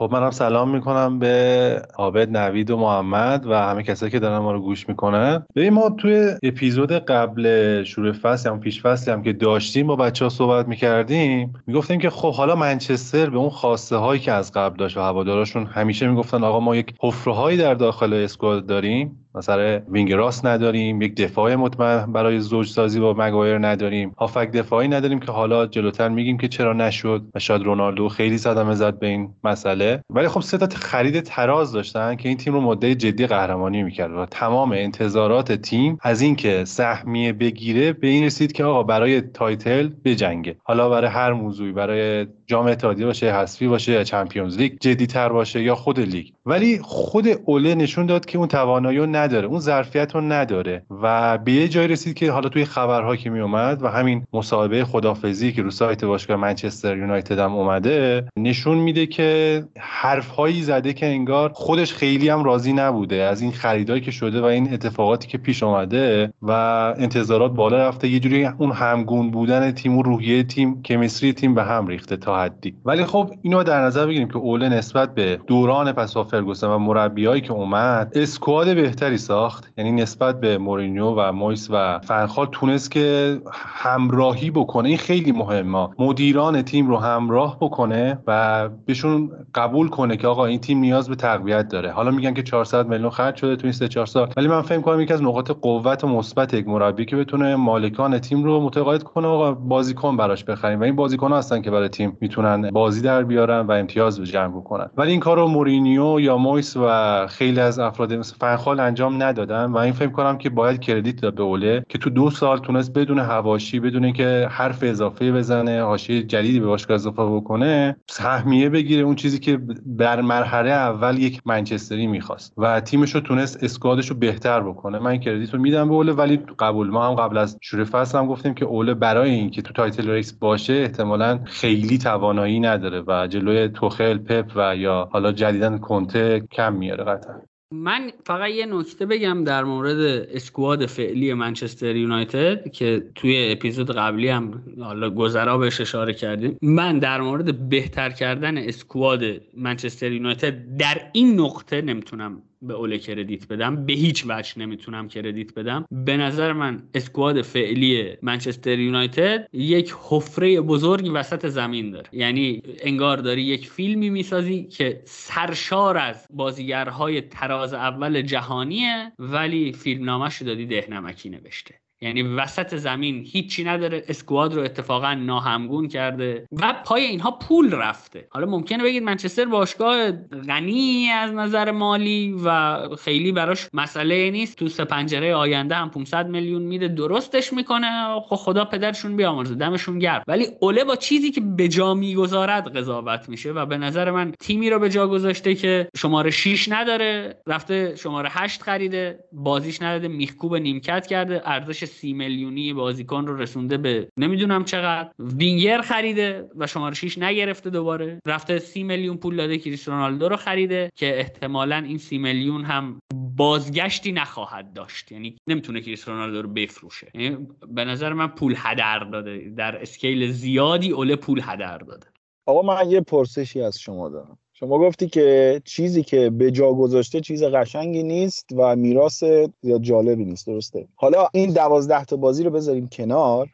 خب 0.01 0.09
منم 0.11 0.31
سلام 0.31 0.69
می‌کنم 0.69 1.19
به 1.19 1.81
عابد 1.97 2.37
نوید 2.37 2.71
و 2.71 2.77
محمد 2.77 3.45
و 3.45 3.53
همه 3.53 3.83
کسایی 3.83 4.11
که 4.11 4.19
دارن 4.19 4.37
ما 4.37 4.51
رو 4.51 4.61
گوش 4.61 4.89
می‌کنن. 4.89 5.45
ببین 5.55 5.73
ما 5.73 5.89
توی 5.89 6.31
اپیزود 6.43 6.91
قبل 6.91 7.83
شروع 7.83 8.11
فصل 8.11 8.49
یا 8.49 8.57
پیش 8.57 8.81
فصلی 8.81 9.13
هم 9.13 9.23
که 9.23 9.33
داشتیم 9.33 9.87
با 9.87 9.95
بچه 9.95 10.25
ها 10.25 10.29
صحبت 10.29 10.67
می‌کردیم 10.67 11.53
می‌گفتیم 11.67 11.99
که 11.99 12.09
خب 12.09 12.33
حالا 12.33 12.55
منچستر 12.55 13.29
به 13.29 13.37
اون 13.37 13.49
خواسته 13.49 13.95
هایی 13.95 14.21
که 14.21 14.31
از 14.31 14.51
قبل 14.51 14.77
داشت 14.77 14.97
و 14.97 15.01
هواداراشون 15.01 15.65
همیشه 15.65 16.07
می‌گفتن 16.07 16.43
آقا 16.43 16.59
ما 16.59 16.75
یک 16.75 16.93
حفره 17.01 17.33
هایی 17.33 17.57
در 17.57 17.73
داخل 17.73 18.13
squad 18.13 18.65
داریم. 18.65 19.17
مثلا 19.35 19.81
وینگ 19.91 20.13
راست 20.13 20.45
نداریم 20.45 21.01
یک 21.01 21.15
دفاع 21.15 21.55
مطمئن 21.55 22.11
برای 22.11 22.39
زوج 22.39 22.67
سازی 22.67 22.99
با 22.99 23.13
مگایر 23.17 23.57
نداریم. 23.57 24.15
هافبک 24.17 24.51
دفاعی 24.51 24.87
نداریم 24.87 25.19
که 25.19 25.31
حالا 25.31 25.67
جلوتر 25.67 26.09
میگیم 26.09 26.37
که 26.37 26.47
چرا 26.47 26.73
نشد 26.73 27.23
و 27.35 27.39
شاید 27.39 27.61
رونالدو 27.61 28.09
خیلی 28.09 28.37
صدمه 28.37 28.75
زد 28.75 28.99
به 28.99 29.07
این 29.07 29.29
مسئله. 29.43 30.03
ولی 30.09 30.27
خب 30.27 30.41
سه 30.41 30.57
تا 30.57 30.67
خرید 30.75 31.19
تراز 31.19 31.71
داشتن 31.71 32.15
که 32.15 32.29
این 32.29 32.37
تیم 32.37 32.53
رو 32.53 32.61
مدعی 32.61 32.95
جدی 32.95 33.27
قهرمانی 33.27 33.83
می‌کرد 33.83 34.11
و 34.11 34.25
تمام 34.25 34.71
انتظارات 34.71 35.51
تیم 35.51 35.97
از 36.01 36.21
اینکه 36.21 36.65
سهمیه 36.65 37.33
بگیره 37.33 37.93
به 37.93 38.07
این 38.07 38.25
رسید 38.25 38.51
که 38.51 38.63
آقا 38.63 38.83
برای 38.83 39.21
title 39.21 39.89
بجنگه. 40.05 40.55
حالا 40.63 40.89
برای 40.89 41.09
هر 41.09 41.33
موضوعی 41.33 41.71
برای 41.71 42.27
جام 42.47 42.65
اتحادیه 42.65 43.05
باشه 43.05 43.33
حذفی 43.33 43.67
باشه 43.67 43.91
یا 43.91 44.03
Champions 44.03 44.57
League 44.57 44.73
جدی 44.81 45.07
تر 45.07 45.29
باشه 45.29 45.63
یا 45.63 45.75
خود 45.75 45.99
لیگ. 45.99 46.27
ولی 46.45 46.79
خود 46.81 47.27
اوله 47.45 47.75
نشون 47.75 48.05
داد 48.05 48.25
که 48.25 48.37
اون 48.37 48.47
توانایی 48.47 48.97
نداره 49.21 49.47
اون 49.47 49.59
ظرفیت 49.59 50.15
رو 50.15 50.21
نداره. 50.21 50.83
و 51.01 51.37
به 51.37 51.51
یه 51.51 51.67
جای 51.67 51.87
رسید 51.87 52.15
که 52.15 52.31
حالا 52.31 52.49
توی 52.49 52.65
خبرها 52.65 53.15
که 53.15 53.29
می 53.29 53.39
اومد 53.39 53.83
و 53.83 53.87
همین 53.87 54.25
مصاحبه 54.33 54.85
خدافظی 54.85 55.51
که 55.51 55.61
رو 55.61 55.71
سایت 55.71 56.05
باشگاه 56.05 56.37
منچستر 56.37 56.97
یونایتد 56.97 57.39
هم 57.39 57.53
اومده 57.53 58.25
نشون 58.37 58.77
میده 58.77 59.05
که 59.05 59.63
حرفهایی 59.79 60.63
زده 60.63 60.93
که 60.93 61.05
انگار 61.05 61.51
خودش 61.53 61.93
خیلی 61.93 62.29
هم 62.29 62.43
راضی 62.43 62.73
نبوده 62.73 63.15
از 63.15 63.41
این 63.41 63.51
خریدایی 63.51 64.01
که 64.01 64.11
شده 64.11 64.41
و 64.41 64.45
این 64.45 64.73
اتفاقاتی 64.73 65.27
که 65.27 65.37
پیش 65.37 65.63
اومده 65.63 66.33
و 66.41 66.51
انتظارات 66.97 67.53
بالا 67.53 67.87
رفته. 67.87 68.07
یه 68.07 68.19
جوری 68.19 68.45
اون 68.45 68.71
همگون 68.71 69.31
بودن 69.31 69.71
تیم 69.71 69.97
و 69.97 70.01
روحیه 70.01 70.43
تیم 70.43 70.81
کمیستری 70.83 71.33
تیم 71.33 71.55
به 71.55 71.63
هم 71.63 71.87
ریخته 71.87 72.17
تا 72.17 72.41
حدی. 72.41 72.75
ولی 72.85 73.05
خب 73.05 73.31
اینو 73.41 73.63
در 73.63 73.81
نظر 73.81 74.05
بگیریم 74.05 74.27
که 74.27 74.37
اوله 74.37 74.69
نسبت 74.69 75.15
به 75.15 75.39
دوران 75.47 75.91
پس 75.91 76.17
فرگوسن 76.17 76.67
و 76.67 76.77
مربیایی 76.77 77.41
که 77.41 77.53
اومد 77.53 78.11
اسکواد 78.15 78.75
بهتری 78.75 79.10
ساخت. 79.17 79.71
یعنی 79.77 79.91
نسبت 79.91 80.39
به 80.39 80.57
مورینیو 80.57 81.05
و 81.05 81.31
مویس 81.31 81.67
و 81.71 81.99
فنخال 81.99 82.47
تونست 82.51 82.91
که 82.91 83.37
همراهی 83.53 84.51
بکنه. 84.51 84.89
این 84.89 84.97
خیلی 84.97 85.31
مهمه. 85.31 85.89
مدیران 85.99 86.61
تیم 86.61 86.87
رو 86.87 86.97
همراه 86.97 87.57
بکنه 87.59 88.19
و 88.27 88.69
بهشون 88.85 89.31
قبول 89.55 89.87
کنه 89.87 90.17
که 90.17 90.27
آقا 90.27 90.45
این 90.45 90.59
تیم 90.59 90.79
نیاز 90.79 91.09
به 91.09 91.15
تقویت 91.15 91.67
داره. 91.67 91.91
حالا 91.91 92.11
میگن 92.11 92.33
که 92.33 92.43
400 92.43 92.87
میلیون 92.87 93.09
خرج 93.09 93.35
شده 93.35 93.55
تو 93.55 93.63
این 93.63 93.71
3 93.71 93.87
4 93.87 94.05
سال 94.05 94.33
ولی 94.37 94.47
من 94.47 94.61
فکر 94.61 94.81
کنم 94.81 95.01
یکی 95.01 95.13
از 95.13 95.23
نقاط 95.23 95.51
قوت 95.51 96.03
و 96.03 96.07
مثبت 96.07 96.53
یک 96.53 96.67
مربی 96.67 97.05
که 97.05 97.15
بتونه 97.15 97.55
مالکان 97.55 98.19
تیم 98.19 98.43
رو 98.43 98.61
متقاعد 98.61 99.03
کنه 99.03 99.27
آقا 99.27 99.51
بازیکن 99.51 100.17
براش 100.17 100.43
بخریم. 100.43 100.79
و 100.79 100.83
این 100.83 100.95
بازیکن 100.95 101.33
هستن 101.33 101.61
که 101.61 101.71
برای 101.71 101.89
تیم 101.89 102.17
می‌تونن 102.21 102.69
بازی 102.71 103.01
در 103.01 103.23
بیارن 103.23 103.59
و 103.59 103.71
امتیاز 103.71 104.19
به 104.19 104.25
جمع 104.25 104.61
کنن 104.61 104.89
ولی 104.97 105.11
این 105.11 105.19
کارو 105.19 105.47
مورینیو 105.47 106.19
یا 106.19 106.37
مویس 106.37 106.77
و 106.77 107.27
خیلی 107.27 107.59
از 107.59 107.79
افراد 107.79 108.13
مثل 108.13 108.35
فنخال 108.39 108.79
انجام 108.79 109.00
ندادن 109.09 109.65
و 109.65 109.77
این 109.77 109.93
فکر 109.93 110.09
کنم 110.09 110.37
که 110.37 110.49
باید 110.49 110.79
credit 110.79 111.21
داد 111.21 111.35
به 111.35 111.43
اوله 111.43 111.85
که 111.89 111.97
تو 111.97 112.09
دو 112.09 112.29
سال 112.29 112.57
تونست 112.57 112.93
بدون 112.93 113.19
حواشی 113.19 113.79
بدون 113.79 114.13
که 114.13 114.47
حرف 114.51 114.79
اضافه 114.83 115.31
بزنه 115.31 115.81
حاشیه 115.81 116.23
جدیدی 116.23 116.59
به 116.59 116.65
باشگاه 116.65 116.95
اضافه 116.95 117.25
بکنه 117.25 117.95
سهمیه 118.09 118.69
بگیره. 118.69 119.01
اون 119.01 119.15
چیزی 119.15 119.39
که 119.39 119.59
بر 119.85 120.21
مرحله 120.21 120.69
اول 120.71 121.17
یک 121.17 121.41
منچستری 121.45 122.07
می‌خواست 122.07 122.53
و 122.57 122.81
تیمش 122.81 123.15
رو 123.15 123.21
تونست 123.21 123.63
squad 123.63 123.96
ش 123.96 124.09
رو 124.09 124.15
بهتر 124.15 124.61
بکنه. 124.61 124.99
من 124.99 125.17
credit 125.17 125.53
رو 125.53 125.59
میدم 125.61 125.89
به 125.89 125.93
اوله 125.93 126.13
ولی 126.13 126.39
قبول. 126.59 126.89
ما 126.89 127.07
هم 127.07 127.15
قبل 127.15 127.37
از 127.37 127.57
شروع 127.61 127.83
فصل 127.83 128.17
هم 128.17 128.27
گفتیم 128.27 128.53
که 128.53 128.65
اوله 128.65 128.93
برای 128.93 129.29
اینکه 129.29 129.61
تو 129.61 129.73
title 129.73 130.09
race 130.09 130.33
باشه 130.33 130.73
احتمالا 130.73 131.39
خیلی 131.45 131.97
توانایی 131.97 132.59
نداره 132.59 133.03
و 133.07 133.27
جلوی 133.27 133.69
توخل 133.69 134.17
پپ 134.17 134.51
و 134.55 134.75
یا 134.75 135.09
حالا 135.11 135.31
جدیداً 135.31 135.77
کنته 135.77 136.39
کم 136.51 136.73
میاره 136.73 137.03
قطعا. 137.03 137.50
من 137.71 138.11
فقط 138.25 138.49
یه 138.49 138.65
نکته 138.65 139.05
بگم 139.05 139.43
در 139.43 139.63
مورد 139.63 139.99
اسکواد 140.31 140.85
فعلی 140.85 141.33
منچستر 141.33 141.95
یونایتد 141.95 142.71
که 142.71 143.03
توی 143.15 143.51
اپیزود 143.51 143.91
قبلی 143.91 144.27
هم 144.29 144.63
حالا 144.79 145.09
گذرا 145.09 145.57
بهش 145.57 145.81
اشاره 145.81 146.13
کردیم. 146.13 146.57
من 146.61 146.99
در 146.99 147.21
مورد 147.21 147.69
بهتر 147.69 148.09
کردن 148.09 148.57
اسکواد 148.57 149.23
منچستر 149.57 150.11
یونایتد 150.11 150.77
در 150.77 151.01
این 151.13 151.39
نقطه 151.39 151.81
نمی‌تونم 151.81 152.41
به 152.61 152.73
اوله 152.73 152.97
کردیت 152.97 153.47
بدم. 153.47 153.85
به 153.85 153.93
هیچ 153.93 154.25
وجه 154.27 154.59
نمی‌تونم 154.59 155.07
کردیت 155.07 155.53
بدم. 155.53 155.85
به 155.91 156.17
نظر 156.17 156.53
من 156.53 156.83
اسکواد 156.93 157.41
فعلی 157.41 158.17
منچستر 158.21 158.79
یونایتد 158.79 159.47
یک 159.53 159.93
حفره 160.09 160.61
بزرگی 160.61 161.09
وسط 161.09 161.47
زمین 161.47 161.91
داره. 161.91 162.09
یعنی 162.11 162.61
انگار 162.79 163.17
داری 163.17 163.41
یک 163.41 163.69
فیلمی 163.69 164.09
می‌سازی 164.09 164.63
که 164.63 165.01
سرشار 165.05 165.97
از 165.97 166.27
بازیگرهای 166.29 167.21
تراز 167.21 167.73
اول 167.73 168.21
جهانیه 168.21 169.11
ولی 169.19 169.73
فیلم 169.73 170.05
نامش 170.05 170.41
دادی 170.41 170.65
دهنمکی 170.65 171.29
نوشته. 171.29 171.75
یعنی 172.01 172.21
وسط 172.21 172.75
زمین 172.75 173.25
هیچی 173.31 173.63
نداره 173.63 174.03
اسکواد 174.07 174.53
رو 174.53 174.61
اتفاقا 174.61 175.13
ناهمگون 175.13 175.87
کرده 175.87 176.47
و 176.51 176.75
پای 176.85 177.03
اینها 177.03 177.31
پول 177.31 177.73
رفته. 177.73 178.27
حالا 178.29 178.45
ممکنه 178.45 178.83
بگید 178.83 179.03
منچستر 179.03 179.45
باشگاه 179.45 180.11
غنی 180.47 181.07
از 181.07 181.33
نظر 181.33 181.71
مالی 181.71 182.35
و 182.45 182.79
خیلی 182.95 183.31
براش 183.31 183.67
مسئله 183.73 184.31
نیست. 184.31 184.57
تو 184.57 184.67
سه 184.67 184.85
پنجره 184.85 185.35
آینده 185.35 185.75
هم 185.75 185.89
500 185.89 186.27
میلیون 186.27 186.61
میده 186.61 186.87
درستش 186.87 187.53
می‌کنه. 187.53 188.19
خب 188.19 188.35
خدا 188.35 188.65
پدرشون 188.65 189.15
بیامرزه 189.15 189.55
دمشون 189.55 189.99
گرم. 189.99 190.23
ولی 190.27 190.47
اوله 190.59 190.83
با 190.83 190.95
چیزی 190.95 191.31
که 191.31 191.41
به 191.41 191.67
جا 191.67 191.93
می‌گذارد 191.93 192.77
قضاوت 192.77 193.29
میشه 193.29 193.51
و 193.51 193.65
به 193.65 193.77
نظر 193.77 194.11
من 194.11 194.31
تیمی 194.39 194.69
رو 194.69 194.79
به 194.79 194.89
جا 194.89 195.07
گذاشته 195.07 195.55
که 195.55 195.87
شماره 195.97 196.29
6 196.29 196.69
نداره 196.69 197.41
رفته 197.47 197.95
شماره 197.95 198.29
8 198.31 198.61
خریده 198.61 199.19
بازیش 199.31 199.81
نداده 199.81 200.07
میخکوب 200.07 200.55
نیمکت 200.55 201.07
کرده 201.07 201.41
ارزش 201.45 201.90
سی 201.91 202.13
میلیونی 202.13 202.73
بازیکن 202.73 203.27
رو 203.27 203.37
رسونده 203.37 203.77
به 203.77 204.07
نمی‌دونم 204.17 204.63
چقدر. 204.63 205.09
وینگر 205.19 205.81
خریده 205.81 206.49
و 206.55 206.67
شماره 206.67 206.95
6 206.95 207.17
نگرفته 207.17 207.69
دوباره. 207.69 208.19
رفته 208.27 208.59
سی 208.59 208.83
میلیون 208.83 209.17
پول 209.17 209.35
داده 209.35 209.57
کریستیانو 209.57 209.99
رونالدو 209.99 210.29
رو 210.29 210.35
خریده 210.35 210.89
که 210.95 211.19
احتمالا 211.19 211.75
این 211.75 211.97
سی 211.97 212.17
میلیون 212.17 212.63
هم 212.63 212.99
بازگشتی 213.35 214.11
نخواهد 214.11 214.73
داشت. 214.73 215.11
یعنی 215.11 215.37
نمی‌تونه 215.47 215.81
کریستیانو 215.81 216.19
رونالدو 216.19 216.41
رو 216.41 216.49
بفروشه. 216.53 217.11
یعنی 217.13 217.47
به 217.67 217.85
نظر 217.85 218.13
من 218.13 218.27
پول 218.27 218.55
هدر 218.57 218.99
داده. 218.99 219.53
در 219.57 219.81
اسکیل 219.81 220.31
زیادی 220.31 220.91
اوله 220.91 221.15
پول 221.15 221.41
هدر 221.43 221.77
داده. 221.77 222.07
آقا 222.45 222.61
من 222.61 222.91
یه 222.91 223.01
پرسشی 223.01 223.61
از 223.61 223.79
شما 223.79 224.09
دارم. 224.09 224.37
شما 224.63 224.79
گفتی 224.79 225.07
که 225.07 225.61
چیزی 225.65 226.03
که 226.03 226.29
به 226.29 226.51
جا 226.51 226.73
گذاشته 226.73 227.21
چیز 227.21 227.43
قشنگی 227.43 228.03
نیست 228.03 228.45
و 228.55 228.75
میراث 228.75 229.23
یا 229.63 229.79
جالبی 229.79 230.25
نیست 230.25 230.47
درسته؟ 230.47 230.87
حالا 230.95 231.27
این 231.33 231.53
دوازده 231.53 232.05
تا 232.05 232.15
بازی 232.15 232.43
رو 232.43 232.51
بذاریم 232.51 232.87
کنار. 232.87 233.49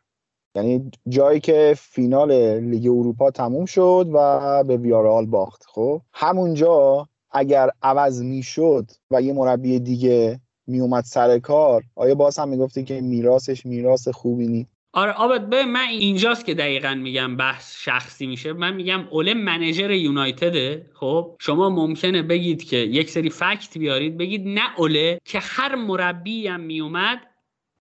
یعنی 0.55 0.91
جایی 1.09 1.39
که 1.39 1.73
فینال 1.77 2.59
لیگ 2.59 2.85
اروپا 2.85 3.31
تموم 3.31 3.65
شد 3.65 4.09
و 4.13 4.63
به 4.63 4.77
ویارال 4.77 5.25
باخت 5.25 5.63
خب؟ 5.67 6.01
همونجا 6.13 7.07
اگر 7.31 7.69
عوض 7.81 8.21
می‌شد 8.21 8.91
و 9.11 9.21
یه 9.21 9.33
مربی 9.33 9.79
دیگه 9.79 10.39
میومد 10.67 11.03
سر 11.03 11.39
کار 11.39 11.83
آیا 11.95 12.15
باز 12.15 12.39
هم 12.39 12.49
می‌گفتی 12.49 12.83
که 12.83 13.01
میراثش 13.01 13.65
میراث 13.65 14.07
خوبی 14.07 14.47
نیست؟ 14.47 14.76
آره 14.93 15.11
آبد 15.11 15.49
به 15.49 15.65
من 15.65 15.87
اینجاست 15.87 16.45
که 16.45 16.53
دقیقا 16.53 16.93
میگم 16.93 17.37
بحث 17.37 17.83
شخصی 17.83 18.27
میشه. 18.27 18.53
من 18.53 18.73
میگم 18.73 19.07
اوله 19.09 19.33
منیجر 19.33 19.91
یونایتده 19.91 20.89
خب؟ 20.93 21.37
شما 21.41 21.69
ممکنه 21.69 22.21
بگید 22.21 22.63
که 22.63 22.77
یک 22.77 23.09
سری 23.09 23.29
فکت 23.29 23.77
بیارید 23.77 24.17
بگید 24.17 24.47
نه 24.47 24.79
اوله 24.79 25.19
که 25.25 25.39
هر 25.41 25.75
مربی 25.75 26.47
هم 26.47 26.59
میومد 26.59 27.21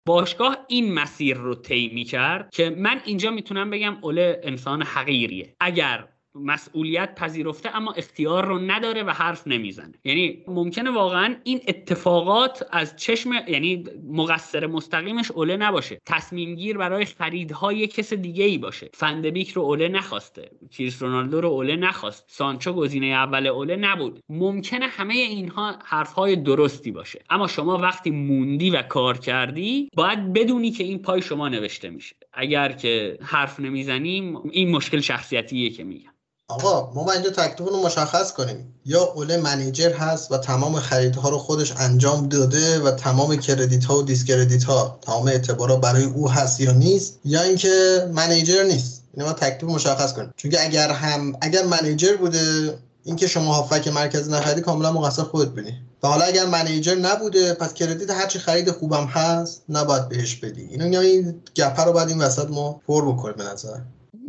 باشگاه 0.07 0.57
این 0.69 0.95
مسیر 0.95 1.37
رو 1.37 1.55
طی 1.55 1.91
می‌کرد 1.95 2.51
که 2.51 2.71
من 2.71 3.01
اینجا 3.05 3.31
می‌تونم 3.31 3.71
بگم 3.71 3.99
اوله 4.01 4.41
انسان 4.43 4.83
حقیریه. 4.83 5.57
اگر 5.61 6.09
مسئولیت 6.35 7.15
پذیرفته 7.15 7.77
اما 7.77 7.93
اختیار 7.93 8.47
رو 8.47 8.59
نداره 8.59 9.03
و 9.03 9.11
حرف 9.11 9.47
نمی‌زنه. 9.47 9.93
یعنی 10.05 10.45
ممکنه 10.47 10.91
واقعا 10.91 11.37
این 11.45 11.61
اتفاقات 11.69 12.67
از 12.73 12.97
چشم 12.97 13.33
یعنی 13.49 13.85
مقصر 14.09 14.67
مستقیمش 14.67 15.31
اوله 15.31 15.57
نباشه. 15.57 15.99
تصمیم 16.07 16.55
گیر 16.55 16.79
برای 16.79 17.05
خریدهای 17.05 17.87
کس 17.87 18.13
دیگه 18.13 18.45
ای 18.45 18.59
باشه. 18.59 18.91
فندبیک 18.95 19.51
رو 19.51 19.63
اوله 19.63 19.89
نخواسته. 19.89 20.51
کریس 20.71 21.03
رونالدو 21.03 21.41
رو 21.41 21.49
اوله 21.49 21.77
نخواست. 21.77 22.25
سانچو 22.29 22.73
گزینه 22.73 23.07
اول 23.07 23.47
اوله 23.47 23.77
نبود. 23.77 24.21
ممکنه 24.29 24.87
همه 24.87 25.15
اینها 25.15 25.79
حرفهای 25.85 26.37
درستی 26.37 26.91
باشه. 26.91 27.23
اما 27.31 27.47
شما 27.47 27.79
وقتی 27.79 28.11
موندی 28.11 28.71
و 28.71 28.83
کار 28.83 29.19
کردی 29.19 29.89
باید 29.97 30.33
بدونی 30.33 30.71
که 30.71 30.85
این 30.85 31.03
پای 31.03 31.23
شما 31.23 31.49
نوشته 31.49 31.91
میشه. 31.91 32.17
اگر 32.33 32.73
که 32.73 33.19
حرف 33.23 33.61
نمی‌زنیم 33.61 34.37
این 34.37 34.71
مشکل 34.71 35.01
شخصیتیه 35.01 35.71
که 35.71 35.85
میگم. 35.85 36.13
آقا 36.49 36.93
ما 36.95 37.13
اینجا 37.13 37.31
تکلیف 37.31 37.69
رو 37.69 37.83
مشخص 37.83 38.33
کنیم. 38.33 38.75
یا 38.85 39.03
اوله 39.03 39.37
manager 39.37 39.93
هست 39.93 40.33
و 40.33 40.39
تمام 40.39 40.81
خریدها 40.81 41.29
رو 41.29 41.39
خودش 41.39 41.73
انجام 41.77 42.29
داده 42.29 42.81
و 42.81 42.91
تمام 42.91 43.37
credit 43.37 43.85
ها 43.85 43.99
و 43.99 44.03
discredit 44.03 44.65
ها 44.65 44.99
تمام 45.03 45.27
اعتبارا 45.27 45.77
برای 45.77 46.05
او 46.05 46.31
هست 46.31 46.61
یا 46.61 46.73
نیست 46.73 47.19
یا 47.25 47.43
اینکه 47.43 48.07
manager 48.15 48.63
نیست. 48.63 49.03
اینو 49.15 49.29
ما 49.29 49.33
تکلیف 49.33 49.73
مشخص 49.73 50.13
کنیم. 50.13 50.35
چون 50.37 50.53
اگر 50.61 50.91
هم 50.91 51.33
اگر 51.41 51.65
manager 51.65 52.17
بوده 52.17 52.75
اینکه 53.05 53.27
شما 53.27 53.55
هافبک 53.55 53.89
مرکزی 53.89 54.33
نخریدی 54.33 54.61
کاملا 54.61 54.93
مقصر 54.93 55.23
خودت 55.23 55.51
بودی. 55.51 55.73
و 56.03 56.09
حالا 56.09 56.25
اگر 56.25 56.47
manager 56.47 56.95
نبوده 56.95 57.55
پس 57.55 57.75
credit 57.75 58.11
هر 58.11 58.27
چی 58.27 58.39
خرید 58.39 58.71
خوبم 58.71 59.05
هست 59.05 59.63
نباید 59.69 60.09
بهش 60.09 60.37
بدی. 60.37 60.63
اینو 60.63 61.01
این 61.01 61.43
gap 61.55 61.77
ه 61.77 61.85
رو 61.85 61.93
بعد 61.93 62.09
این 62.09 62.19
وسط 62.19 62.51
ما 62.51 62.81
پر 62.87 63.13
بکنیم 63.13 63.35
به 63.37 63.45
نظر. 63.45 63.79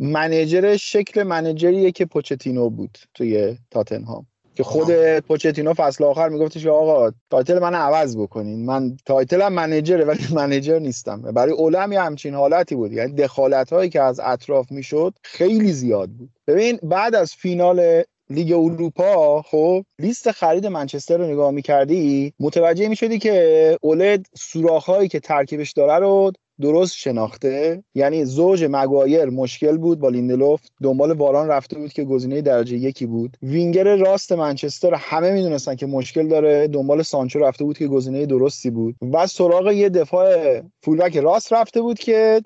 manager 0.00 0.76
شکل 0.76 1.22
manager 1.22 1.76
یه 1.76 1.92
که 1.92 2.04
پوچتینو 2.04 2.70
بود 2.70 2.98
توی 3.14 3.56
تاتنهام. 3.70 4.26
که 4.54 4.62
خود 4.62 5.18
پوچتینو 5.18 5.74
فصل 5.74 6.04
آخر 6.04 6.28
میگفتش 6.28 6.66
آقا 6.66 7.10
title 7.30 7.58
من 7.58 7.74
عوض 7.74 8.16
بکنین. 8.16 8.64
من 8.64 8.96
title 9.06 9.44
م 9.44 9.52
manager 9.52 9.98
ه 9.98 10.04
ولی 10.04 10.24
manager 10.40 10.78
نیستم. 10.78 11.22
برای 11.22 11.52
اولم 11.52 11.92
یه 11.92 12.00
همچین 12.00 12.34
حالتی 12.34 12.74
بود. 12.74 12.92
یعنی 12.92 13.12
دخالت 13.12 13.72
هایی 13.72 13.90
که 13.90 14.02
از 14.02 14.20
اطراف 14.20 14.72
می‌شد 14.72 15.14
خیلی 15.22 15.72
زیاد 15.72 16.10
بود. 16.10 16.30
ببین 16.46 16.78
بعد 16.82 17.14
از 17.14 17.34
فینال 17.34 18.02
لیگ 18.30 18.52
اروپا 18.52 19.42
خب 19.42 19.84
لیست 19.98 20.30
خرید 20.30 20.66
منچستر 20.66 21.16
رو 21.16 21.26
نگاه 21.26 21.50
می‌کردی 21.50 22.32
متوجه 22.40 22.88
می‌شدی 22.88 23.18
که 23.18 23.78
اوله 23.80 24.26
سوراخهایی 24.36 25.08
که 25.08 25.20
ترکیبش 25.20 25.72
داره 25.72 25.98
رو 25.98 26.32
درست 26.60 26.96
شناخته؟ 26.96 27.84
یعنی 27.94 28.24
زوج 28.24 28.66
مگایر 28.70 29.24
مشکل 29.24 29.76
بود 29.76 29.98
با 29.98 30.08
لیندلوف؟ 30.08 30.60
دنبال 30.82 31.12
واران 31.12 31.48
رفته 31.48 31.78
بود 31.78 31.92
که 31.92 32.04
گزینه 32.04 32.42
درجه 32.42 32.76
یکی 32.76 33.06
بود؟ 33.06 33.36
وینگر 33.42 33.96
راست 33.96 34.32
منچستر 34.32 34.94
همه 34.94 35.30
می‌دونستن 35.30 35.74
که 35.74 35.86
مشکل 35.86 36.28
داره 36.28 36.68
دنبال 36.68 37.02
سانچو 37.02 37.38
رفته 37.38 37.64
بود 37.64 37.78
که 37.78 37.86
گزینه 37.86 38.26
درستی 38.26 38.70
بود. 38.70 38.96
و 39.12 39.26
سراغ 39.26 39.70
یه 39.70 39.88
دفاع 39.88 40.60
فولبک 40.82 41.16
راست 41.16 41.52
رفته 41.52 41.80
بود 41.80 41.98
که 41.98 42.42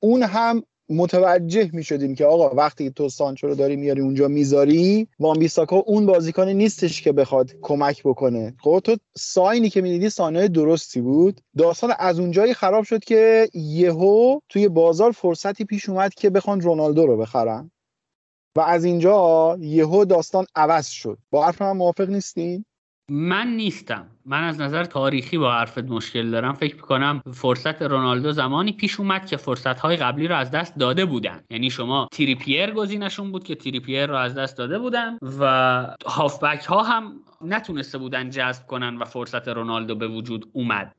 اون 0.00 0.22
هم 0.22 0.62
متوجه 0.92 1.70
می 1.72 1.84
شدیم 1.84 2.14
که 2.14 2.24
آقا 2.24 2.54
وقتی 2.54 2.90
تو 2.90 3.08
سانچو 3.08 3.46
رو 3.46 3.54
داری 3.54 3.76
میاری 3.76 4.00
اونجا 4.00 4.28
می‌ذاری 4.28 5.08
وان 5.20 5.38
بیساکا 5.38 5.76
اون 5.76 6.06
بازیکن 6.06 6.48
نیستش 6.48 7.02
که 7.02 7.12
بخواد 7.12 7.50
کمک 7.62 8.02
بکنه. 8.02 8.54
خب 8.60 8.80
تو 8.84 8.96
ساینی 9.16 9.70
که 9.70 9.80
می‌دیدی 9.80 10.10
سانه 10.10 10.48
درستی 10.48 11.00
بود. 11.00 11.40
داستان 11.58 11.92
از 11.98 12.18
اونجایی 12.18 12.54
خراب 12.54 12.84
شد 12.84 13.04
که 13.04 13.48
یهو 13.54 14.40
توی 14.48 14.68
بازار 14.68 15.12
فرصتی 15.12 15.64
پیش 15.64 15.88
اومد 15.88 16.14
که 16.14 16.30
بخوان 16.30 16.60
رونالدو 16.60 17.06
رو 17.06 17.16
بخرن. 17.16 17.70
و 18.56 18.60
از 18.60 18.84
اینجا 18.84 19.56
یهو 19.60 20.04
داستان 20.04 20.46
عوض 20.54 20.86
شد. 20.86 21.18
با 21.30 21.46
حرف 21.46 21.62
من 21.62 21.72
موافق 21.72 22.08
نیستین 22.10 22.64
من 23.10 23.48
نیستم. 23.48 24.06
من 24.26 24.44
از 24.44 24.60
نظر 24.60 24.84
تاریخی 24.84 25.38
با 25.38 25.52
حرفت 25.52 25.84
مشکل 25.84 26.30
دارم. 26.30 26.54
فکر 26.54 26.74
می‌کنم 26.74 27.22
فرصت 27.32 27.82
رونالدو 27.82 28.32
زمانی 28.32 28.72
پیش 28.72 29.00
اومد 29.00 29.26
که 29.26 29.36
فرصت 29.36 29.80
های 29.80 29.96
قبلی 29.96 30.28
رو 30.28 30.36
از 30.36 30.50
دست 30.50 30.78
داده 30.78 31.04
بودن. 31.04 31.40
یعنی 31.50 31.70
شما 31.70 32.08
تریپیر 32.12 32.70
گزینشون 32.70 33.32
بود 33.32 33.44
که 33.44 33.54
تریپیر 33.54 34.06
رو 34.06 34.16
از 34.16 34.34
دست 34.34 34.56
داده 34.58 34.78
بودن 34.78 35.18
و 35.40 35.96
هافبک 36.06 36.64
ها 36.64 36.82
هم 36.82 37.12
نتونسته 37.40 37.98
بودن 37.98 38.30
جذب 38.30 38.66
کنن 38.66 38.96
و 38.96 39.04
فرصت 39.04 39.48
رونالدو 39.48 39.94
به 39.94 40.08
وجود 40.08 40.50
اومد. 40.52 40.92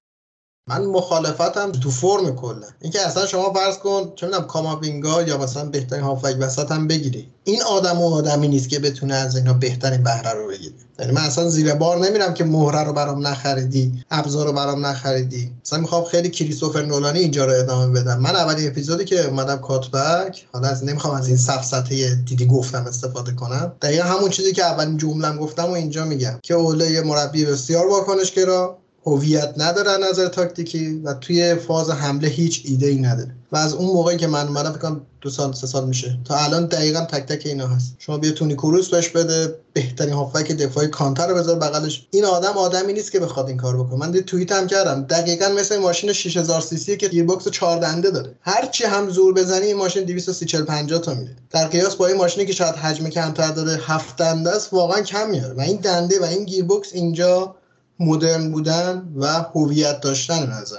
من 0.67 0.85
مخالفتم 0.85 1.71
تو 1.71 1.91
فرم 1.91 2.35
کلا. 2.35 2.67
اینکه 2.81 3.01
اصلا 3.01 3.25
شما 3.25 3.53
فرض 3.53 3.77
کن 3.77 4.11
چه 4.15 4.25
می‌دونم 4.25 4.47
کاماوینگا 4.47 5.21
یا 5.21 5.37
مثلا 5.37 5.65
بهترین 5.65 6.03
هافک 6.03 6.35
وسط 6.39 6.71
هم 6.71 6.87
بگیری. 6.87 7.29
این 7.43 7.61
آدم 7.61 8.01
و 8.01 8.13
آدمی 8.13 8.47
نیست 8.47 8.69
که 8.69 8.79
بتونه 8.79 9.13
از 9.13 9.35
اینا 9.35 9.53
بهترین 9.53 10.03
بهره 10.03 10.31
رو 10.31 10.47
بگیره. 10.47 10.73
یعنی 10.99 11.11
من 11.11 11.21
اصلا 11.21 11.49
زیر 11.49 11.73
بار 11.73 11.97
نمیرم 11.97 12.33
که 12.33 12.43
مهره 12.43 12.83
رو 12.83 12.93
برام 12.93 13.27
نخریدی 13.27 14.03
ابزار 14.11 14.45
رو 14.45 14.53
برام 14.53 14.85
نخریدی. 14.85 15.51
مثلا 15.65 15.79
می‌خوام 15.79 16.03
خیلی 16.03 16.29
کریستوفر 16.29 16.81
نولانی 16.81 17.19
اینجا 17.19 17.45
رو 17.45 17.51
ادامه 17.51 17.99
بدم. 17.99 18.19
من 18.19 18.35
اولین 18.35 18.67
اپیزودی 18.67 19.05
که 19.05 19.27
اومدم 19.27 19.57
کاتبک 19.57 20.47
حالا 20.53 20.67
از 20.67 20.83
نمی‌خوام 20.83 21.15
از 21.15 21.27
این 21.27 21.37
سفسطه 21.37 22.15
دیدی 22.15 22.45
گفتم 22.45 22.85
استفاده 22.87 23.31
کنم. 23.31 23.73
دقیقا 23.81 24.03
همون 24.03 24.29
چیزی 24.29 24.53
که 24.53 24.65
اولین 24.65 24.97
جملم 24.97 25.37
گفتم 25.37 25.65
و 25.65 25.71
اینجا 25.71 26.05
میگم. 26.05 26.39
که 26.43 26.53
اوله 26.53 27.01
مربی 27.01 27.45
بسیار 27.45 27.87
واکنشگرا. 27.87 28.77
هویت 29.05 29.53
نداره 29.57 30.09
نظر 30.09 30.27
تاکتیکی 30.27 31.01
و 31.03 31.13
توی 31.13 31.55
فاز 31.55 31.89
حمله 31.89 32.27
هیچ 32.27 32.61
ایده 32.65 32.87
ای 32.87 32.97
نداره. 32.97 33.35
و 33.51 33.57
از 33.57 33.73
اون 33.73 33.85
موقعی 33.85 34.17
که 34.17 34.27
من 34.27 34.47
اومدم 34.47 34.71
فکر 34.71 34.95
دو 35.21 35.29
سال 35.29 35.53
سه 35.53 35.67
سال 35.67 35.87
میشه. 35.87 36.19
تا 36.25 36.35
الان 36.35 36.65
دقیقا 36.65 36.99
تک 36.99 37.25
تک 37.25 37.45
اینا 37.45 37.67
هست. 37.67 37.95
شما 37.99 38.17
بیا 38.17 38.31
تونی 38.31 38.53
کروس 38.53 38.89
بهش 38.89 39.09
بده 39.09 39.55
بهترین 39.73 40.13
هافبک 40.13 40.51
دفاعی 40.51 40.87
کانته 40.87 41.27
رو 41.27 41.35
بذار 41.35 41.59
بغلش. 41.59 42.07
این 42.11 42.25
آدم 42.25 42.51
آدمی 42.57 42.93
نیست 42.93 43.11
که 43.11 43.19
بخواد 43.19 43.47
این 43.47 43.57
کار 43.57 43.77
بکنه. 43.77 43.99
من 43.99 44.11
توییت 44.11 44.51
هم 44.51 44.67
کردم. 44.67 45.01
دقیقا 45.03 45.49
مثل 45.49 45.77
ماشین 45.77 46.13
6000 46.13 46.61
سی 46.61 46.77
سی 46.77 46.97
که 46.97 47.07
گیربکس 47.07 47.47
4 47.47 47.79
دنده 47.79 48.11
داره. 48.11 48.35
هر 48.41 48.65
چی 48.65 48.83
هم 48.83 49.09
زور 49.09 49.33
بزنی 49.33 49.65
این 49.65 49.77
ماشین 49.77 50.03
230 50.03 50.45
40 50.45 50.63
50 50.63 50.99
تا 50.99 51.13
میره 51.13 51.35
در 51.49 51.67
قیاس 51.67 51.95
با 51.95 52.07
این 52.07 52.17
ماشینی 52.17 52.45
که 52.45 52.53
شاید 52.53 52.75
حجم 52.75 53.09
کمتر 53.09 53.51
داره 53.51 53.79
7 53.85 54.17
دنده 54.17 54.49
است 54.49 54.73
واقعا 54.73 55.01
کم 55.01 55.29
میاره. 55.29 55.53
و 55.53 55.61
این 55.61 55.77
دنده 55.77 56.19
و 56.21 56.23
این 56.23 56.45
گیر 56.45 56.65
اینجا 56.93 57.55
مدرن 57.99 58.51
بودن 58.51 59.13
و 59.15 59.25
هویت 59.25 60.01
داشتن 60.01 60.43
نظر 60.43 60.77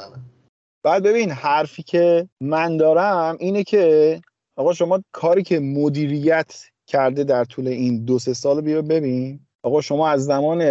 بعد 0.85 1.03
ببین 1.03 1.31
حرفی 1.31 1.83
که 1.83 2.29
من 2.41 2.77
دارم 2.77 3.37
اینه 3.41 3.65
که 3.65 4.21
آقا 4.57 4.73
شما 4.73 5.03
کاری 5.13 5.43
که 5.43 5.61
مدیریت 5.61 6.63
کرده 6.87 7.25
در 7.25 7.45
طول 7.45 7.69
این 7.69 8.05
دو 8.05 8.19
سه 8.19 8.35
سال 8.35 8.61
بیا 8.61 8.83
ببین. 8.83 9.41
آقا 9.63 9.81
شما 9.81 10.09
از 10.09 10.25
زمان 10.25 10.63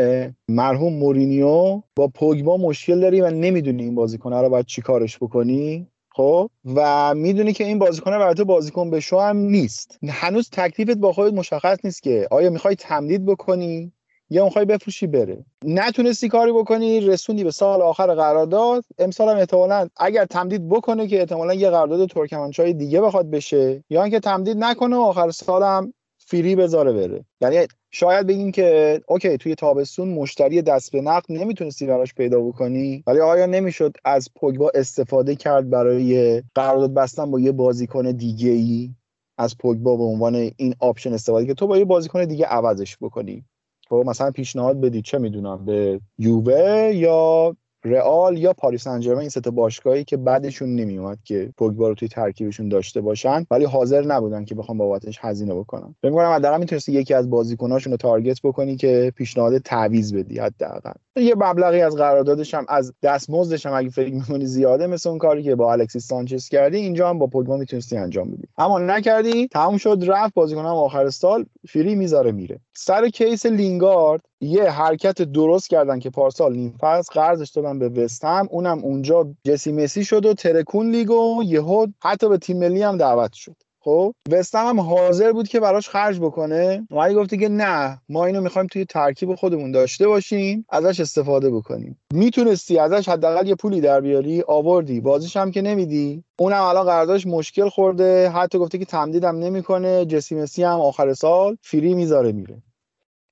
مرحوم 0.48 0.94
مورینیو 0.94 1.82
با 1.96 2.08
پوگبا 2.08 2.58
مشکل 2.58 3.00
داری 3.00 3.22
و 3.22 3.30
نمی‌دونی 3.30 3.84
این 3.84 3.96
بازیکن 3.96 4.34
رو 4.34 4.50
باید 4.50 4.66
چی 4.66 4.82
کارش 4.82 5.18
بکنی؟ 5.18 5.88
خب؟ 6.16 6.50
و 6.76 7.14
می‌دونی 7.16 7.54
که 7.54 7.64
این 7.64 7.80
بازیکن 7.80 8.14
البته 8.14 8.44
بازیکن 8.44 8.90
به 8.90 9.00
شو 9.00 9.20
هم 9.20 9.38
نیست. 9.38 10.00
هنوز 10.10 10.50
تکلیفت 10.50 10.98
با 10.98 11.14
خودت 11.14 11.34
مشخص 11.34 11.78
نیست 11.84 12.04
که 12.04 12.28
آیا 12.32 12.50
می‌خوای 12.50 12.76
تمدید 12.76 13.26
بکنی؟ 13.26 13.92
یا 14.30 14.46
می‌خوای 14.46 14.66
بفروشی 14.66 15.08
بره. 15.08 15.46
نتونستی 15.66 16.30
کاری 16.30 16.52
بکنی 16.52 17.00
رسوندی 17.00 17.44
به 17.44 17.52
سال 17.52 17.82
آخر 17.82 18.16
قرارداد. 18.16 18.84
امسال 19.00 19.30
هم 19.30 19.38
احتمالا 19.38 19.88
اگر 19.98 20.26
تمدید 20.26 20.70
بکنه 20.70 21.08
که 21.08 21.20
احتمالا 21.20 21.54
یه 21.54 21.70
قرارداد 21.70 22.10
ترکمنچای 22.10 22.74
دیگه 22.74 23.02
بخواد 23.02 23.30
بشه 23.30 23.84
یا 23.90 24.04
اینکه 24.04 24.20
تمدید 24.20 24.58
نکنه 24.58 24.96
و 24.96 25.00
آخر 25.00 25.32
سال 25.32 25.64
هم 25.64 25.94
فری 26.18 26.56
بذاره 26.56 26.94
بره. 26.94 27.26
یعنی 27.42 27.68
شاید 27.92 28.28
بگیم 28.28 28.52
که 28.52 29.02
اوکی 29.08 29.38
توی 29.38 29.56
تابستون 29.56 30.08
مشتری 30.08 30.62
دست 30.62 30.92
به 30.92 31.02
نقد 31.02 31.26
نمی‌تونستی 31.30 31.86
براش 31.86 32.14
پیدا 32.14 32.42
بکنی 32.42 33.04
ولی 33.08 33.20
آیا 33.20 33.46
نمی‌شد 33.46 33.94
از 34.06 34.30
پوگبا 34.36 34.72
استفاده 34.76 35.36
کرد 35.36 35.70
برای 35.70 36.44
قرارداد 36.56 36.94
بستن 36.94 37.32
با 37.32 37.40
یه 37.40 37.52
بازیکن 37.52 38.12
دیگه 38.12 38.50
ای 38.50 38.90
از 39.38 39.58
پوگبا 39.58 39.98
به 39.98 40.04
عنوان 40.04 40.36
این 40.36 40.76
option 40.80 41.14
استفاده 41.14 41.46
که 41.46 41.54
تو 41.54 41.68
با 41.68 41.78
یه 41.78 41.86
بازیکن 41.86 42.26
دیگه 42.26 42.46
عوضش 42.46 42.98
بکنی. 43.02 43.46
خب 43.90 44.04
مثلا 44.08 44.32
پیشنهاد 44.32 44.82
بدی 44.82 45.02
چه 45.02 45.18
می‌دونم 45.18 45.66
به 45.66 46.02
یووه 46.20 46.92
یا 46.96 47.56
رئال 47.86 48.38
یا 48.38 48.54
پاریس 48.54 48.84
سن 48.84 49.02
این 49.20 49.30
سه 49.30 49.40
باشگاهی 49.40 50.04
که 50.04 50.18
بدشون 50.18 50.76
نمیومد 50.76 51.18
که 51.24 51.54
پوگبا 51.58 51.90
رو 51.90 51.96
توی 51.96 52.08
ترکیبشون 52.08 52.70
داشته 52.70 53.02
باشن 53.02 53.46
ولی 53.52 53.66
حاضر 53.66 54.06
نبودن 54.06 54.46
که 54.46 54.56
بخوام 54.56 54.78
بابتش 54.78 55.20
هزینه 55.22 55.54
بکنن 55.56 55.96
فکر 56.02 56.12
می‌کنم 56.12 56.30
حداقل 56.30 56.60
می‌تونستی 56.60 56.92
یکی 56.92 57.14
از 57.14 57.30
بازیکناشون 57.30 57.92
رو 57.92 57.98
target 57.98 58.42
بکنی 58.44 58.76
که 58.76 59.14
پیشنهاد 59.16 59.58
تعویض 59.58 60.14
بدی 60.14 60.40
حداقل. 60.40 60.92
یه 61.16 61.36
مبلغی 61.36 61.82
از 61.82 61.96
قراردادش 61.96 62.54
هم 62.54 62.66
از 62.70 62.94
دستمزدش 63.04 63.66
هم 63.66 63.74
اگه 63.74 63.90
فکر 63.90 64.14
می‌کنی 64.14 64.46
زیاده 64.46 64.88
مثل 64.88 65.10
اون 65.10 65.18
کاری 65.18 65.44
که 65.44 65.56
با 65.56 65.72
الکسیس 65.72 66.08
سانچز 66.08 66.50
کردی 66.50 66.78
اینجا 66.78 67.10
هم 67.10 67.20
با 67.20 67.28
پوگبا 67.28 67.58
می‌تونستی 67.58 67.98
انجام 67.98 68.32
بدی. 68.32 68.44
اما 68.58 68.80
نکردی 68.80 69.48
تموم 69.48 69.78
شد 69.78 70.04
رفت 70.08 70.34
بازیکن 70.34 70.62
هم 70.62 70.68
آخر 70.68 71.10
سال 71.10 71.46
free 71.70 71.96
می‌ذاره 71.96 72.32
میره. 72.32 72.60
سر 72.74 73.10
case 73.10 73.46
لینگارد 73.46 74.22
یه 74.44 74.64
حرکت 74.64 75.22
درست 75.22 75.70
کردن 75.70 76.00
که 76.00 76.10
پارسال 76.10 76.56
نیم 76.56 76.76
فصل 76.82 77.14
قرضش 77.14 77.50
دادن 77.50 77.80
به 77.80 77.90
وستهم 77.90 78.48
اونم 78.52 78.80
اونجا 78.80 79.28
جسی 79.44 79.72
مسی 79.72 80.06
شد 80.06 80.26
و 80.26 80.34
ترکون 80.34 80.92
لیگو 80.92 81.44
یهو 81.46 81.88
حتی 82.04 82.30
به 82.30 82.38
تیم 82.38 82.60
ملی 82.60 82.82
هم 82.82 82.98
دعوت 82.98 83.34
شد. 83.34 83.56
خب 83.80 84.14
وستهم 84.32 84.68
هم 84.68 84.80
حاضر 84.80 85.32
بود 85.32 85.48
که 85.48 85.60
براش 85.60 85.90
خرج 85.90 86.20
بکنه. 86.20 86.88
ولی 86.92 87.16
گفته 87.16 87.38
که 87.38 87.50
نه 87.50 88.02
ما 88.10 88.26
اینو 88.26 88.42
می‌خوایم 88.42 88.68
توی 88.68 88.86
ترکیب 88.86 89.36
خودمون 89.36 89.72
داشته 89.72 90.08
باشیم 90.08 90.66
ازش 90.70 91.00
استفاده 91.00 91.50
بکنیم. 91.50 92.00
می‌تونستی 92.14 92.80
ازش 92.80 93.10
حداقل 93.10 93.48
یه 93.48 93.56
پولی 93.56 93.82
در 93.82 94.02
بیاری؟ 94.02 94.44
آوردی. 94.48 95.02
بازیش 95.02 95.38
هم 95.38 95.52
که 95.52 95.62
نمیدی. 95.62 96.24
اونم 96.40 96.62
الان 96.62 96.86
قراردادش 96.86 97.28
مشکل 97.28 97.70
خورده. 97.70 98.30
حتی 98.30 98.58
گفته 98.58 98.78
که 98.78 98.86
تمدیدم 98.86 99.40
نمی‌کنه. 99.40 100.06
جسی 100.06 100.36
مسی 100.36 100.64
هم 100.64 100.80
آخر 100.80 101.14
سال 101.14 101.58
فری 101.62 101.94
می‌ذاره 101.94 102.32
میره. 102.32 102.62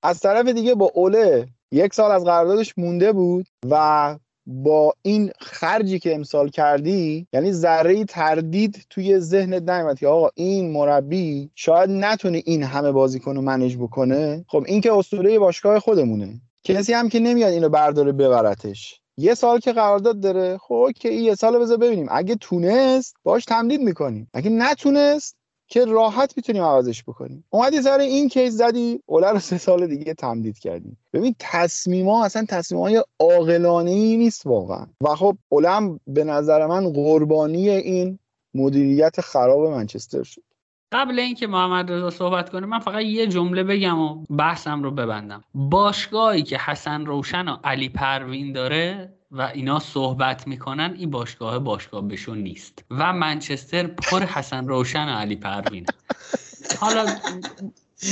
از 0.04 0.20
طرف 0.20 0.48
دیگه 0.48 0.76
با 0.76 0.92
اوله 0.94 1.48
یک 1.72 1.94
سال 1.94 2.12
از 2.12 2.24
قراردادش 2.24 2.78
مونده 2.78 3.12
بود 3.14 3.48
و 3.70 4.18
با 4.46 4.94
این 5.02 5.32
خرجی 5.40 6.00
که 6.00 6.16
امسال 6.16 6.50
کردی 6.50 7.28
یعنی 7.34 7.52
ذره 7.52 8.06
تردید 8.06 8.86
توی 8.90 9.20
ذهنت 9.20 9.70
نیومد 9.70 10.00
که 10.00 10.08
آقا 10.08 10.30
این 10.36 10.72
مربی 10.72 11.52
شاید 11.56 11.90
نتونه 11.90 12.44
این 12.46 12.64
همه 12.64 12.92
بازیکن 12.92 13.36
رو 13.36 13.42
منیج 13.42 13.78
بکنه. 13.78 14.46
خب 14.48 14.64
این 14.68 14.82
که 14.82 14.94
اسطوره 14.94 15.40
باشگاه 15.40 15.80
خودمونه. 15.80 16.42
کسی 16.64 16.94
هم 16.94 17.10
که 17.10 17.20
نمیاد 17.20 17.54
اینو 17.54 17.70
برداره 17.70 18.12
ببرتش. 18.12 19.02
یه 19.18 19.34
سال 19.34 19.60
که 19.60 19.74
قرارداد 19.74 20.20
داره 20.20 20.58
خب 20.58 20.90
که 20.96 21.10
یه 21.10 21.36
سال 21.36 21.60
بذار 21.60 21.78
ببینیم. 21.78 22.08
اگه 22.12 22.36
تونست 22.36 23.16
باش 23.24 23.46
تمدید 23.46 23.82
می‌کنیم. 23.82 24.30
اگه 24.34 24.50
نتونست 24.50 25.36
که 25.72 25.86
راحت 25.86 26.34
می‌تونیم 26.38 26.64
عوضش 26.64 27.04
بکنیم. 27.04 27.44
اومدی 27.50 27.82
سر 27.82 28.00
این 28.00 28.30
کیس 28.30 28.54
زدی 28.54 29.00
اوله 29.06 29.32
رو 29.32 29.40
سه 29.40 29.58
سال 29.58 29.88
دیگه 29.88 30.14
تمدید 30.14 30.60
کردیم 30.60 30.98
ببین 31.14 31.36
تصمیما 31.40 32.26
اصلا 32.26 32.46
تصمیم 32.50 32.82
های 32.82 33.04
عاقلانه 33.20 33.92
ای 33.92 34.18
نیست 34.18 34.48
واقعا. 34.48 34.86
و 35.02 35.16
خب 35.16 35.38
اولم 35.50 36.00
به 36.08 36.24
نظر 36.24 36.66
من 36.68 36.94
قربانی 36.94 37.70
این 37.70 38.20
مدیریت 38.54 39.22
خراب 39.22 39.68
منچستر 39.68 40.24
شد. 40.24 40.42
قبل 40.92 41.20
اینکه 41.20 41.48
محمد 41.48 41.92
رضا 41.92 42.10
صحبت 42.10 42.50
کنه 42.50 42.66
من 42.66 42.80
فقط 42.80 43.02
یه 43.02 43.28
جمله 43.28 43.64
بگم 43.64 44.00
و 44.00 44.26
بحثم 44.30 44.84
رو 44.84 44.92
ببندم. 44.92 45.44
باشگاهی 45.54 46.44
که 46.44 46.58
حسن 46.58 47.06
روشن 47.06 47.48
و 47.48 47.58
علی 47.64 47.90
پروین 47.90 48.54
داره 48.54 49.14
و 49.32 49.42
اینا 49.42 49.80
صحبت 49.80 50.48
می‌کنن 50.48 50.96
این 50.98 51.10
باشگاه 51.10 51.60
باشگاه 51.60 52.08
بشون 52.08 52.38
نیست. 52.38 52.86
و 52.92 53.14
منچستر 53.14 53.88
پر 53.88 54.24
حسن 54.24 54.68
روشن 54.68 55.06
و 55.10 55.12
علی 55.12 55.36
پروین 55.36 55.90
حالا 56.80 57.06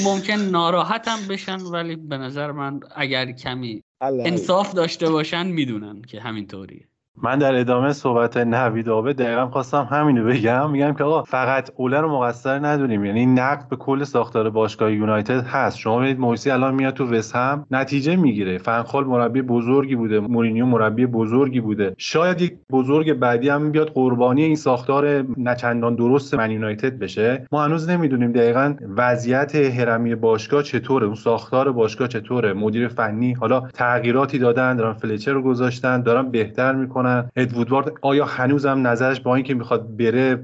ممکن 0.03 0.33
ناراحتم 0.33 1.27
بشن 1.27 1.61
ولی 1.61 1.95
به 1.95 2.17
نظر 2.17 2.51
من 2.51 2.79
اگر 2.95 3.31
کمی 3.31 3.83
انصاف 4.01 4.73
داشته 4.73 5.09
باشن 5.09 5.47
می‌دونن 5.47 6.01
که 6.01 6.21
همینطوریه. 6.21 6.87
من 7.23 7.39
در 7.39 7.55
ادامه 7.55 7.93
صحبت 7.93 8.37
نوید 8.37 8.89
آبه 8.89 9.13
دقیقا 9.13 9.47
خواستم 9.47 9.87
همینو 9.91 10.25
بگم. 10.25 10.71
میگم 10.71 10.93
که 10.93 11.03
آقا 11.03 11.23
فقط 11.23 11.69
اوله 11.75 12.01
رو 12.01 12.11
مقصر 12.11 12.59
ندونیم 12.59 13.05
یعنی 13.05 13.25
نقد 13.25 13.69
به 13.69 13.75
کل 13.75 14.03
ساختار 14.03 14.49
باشگاه 14.49 14.93
یونایتد 14.93 15.45
هست. 15.47 15.77
شما 15.77 15.97
ببینید 15.97 16.19
مویسی 16.19 16.51
الان 16.51 16.75
میاد 16.75 16.93
تو 16.93 17.05
وست 17.05 17.35
هم 17.35 17.65
نتیجه 17.71 18.15
می‌گیره. 18.15 18.57
فنخال 18.57 19.03
مربی 19.05 19.41
بزرگی 19.41 19.95
بوده. 19.95 20.19
مورینیو 20.19 20.65
مربی 20.65 21.05
بزرگی 21.05 21.59
بوده. 21.59 21.95
شاید 21.97 22.41
یک 22.41 22.53
بزرگ 22.71 23.13
بعدی 23.13 23.49
هم 23.49 23.71
بیاد 23.71 23.89
قربانی 23.89 24.43
این 24.43 24.55
ساختار 24.55 25.25
نچندان 25.37 25.95
درست 25.95 26.35
من 26.35 26.51
یونایتد 26.51 26.99
بشه. 26.99 27.47
ما 27.51 27.63
هنوز 27.63 27.89
نمی‌دونیم 27.89 28.31
دقیقا 28.31 28.75
وضعیت 28.97 29.55
هرمی 29.55 30.15
باشگاه 30.15 30.63
چطوره. 30.63 31.05
اون 31.05 31.15
ساختار 31.15 31.71
باشگاه 31.71 32.07
چطوره. 32.07 32.53
مدیر 32.53 32.87
فنی 32.87 33.33
حالا 33.33 33.61
تغییراتی 33.73 34.39
دادن 34.39 34.75
دارن 34.75 34.93
فلچر 34.93 35.31
رو 35.31 35.41
گذاشتن 35.41 36.01
دارن 36.01 36.31
بهتر 36.31 36.75
می‌کنن. 36.75 37.08
اد 37.35 37.53
آیا 38.01 38.25
هنوزم 38.25 38.87
نظرش 38.87 39.19
با 39.19 39.35
اینکه 39.35 39.53
می‌خواد 39.53 39.97
بره 39.97 40.35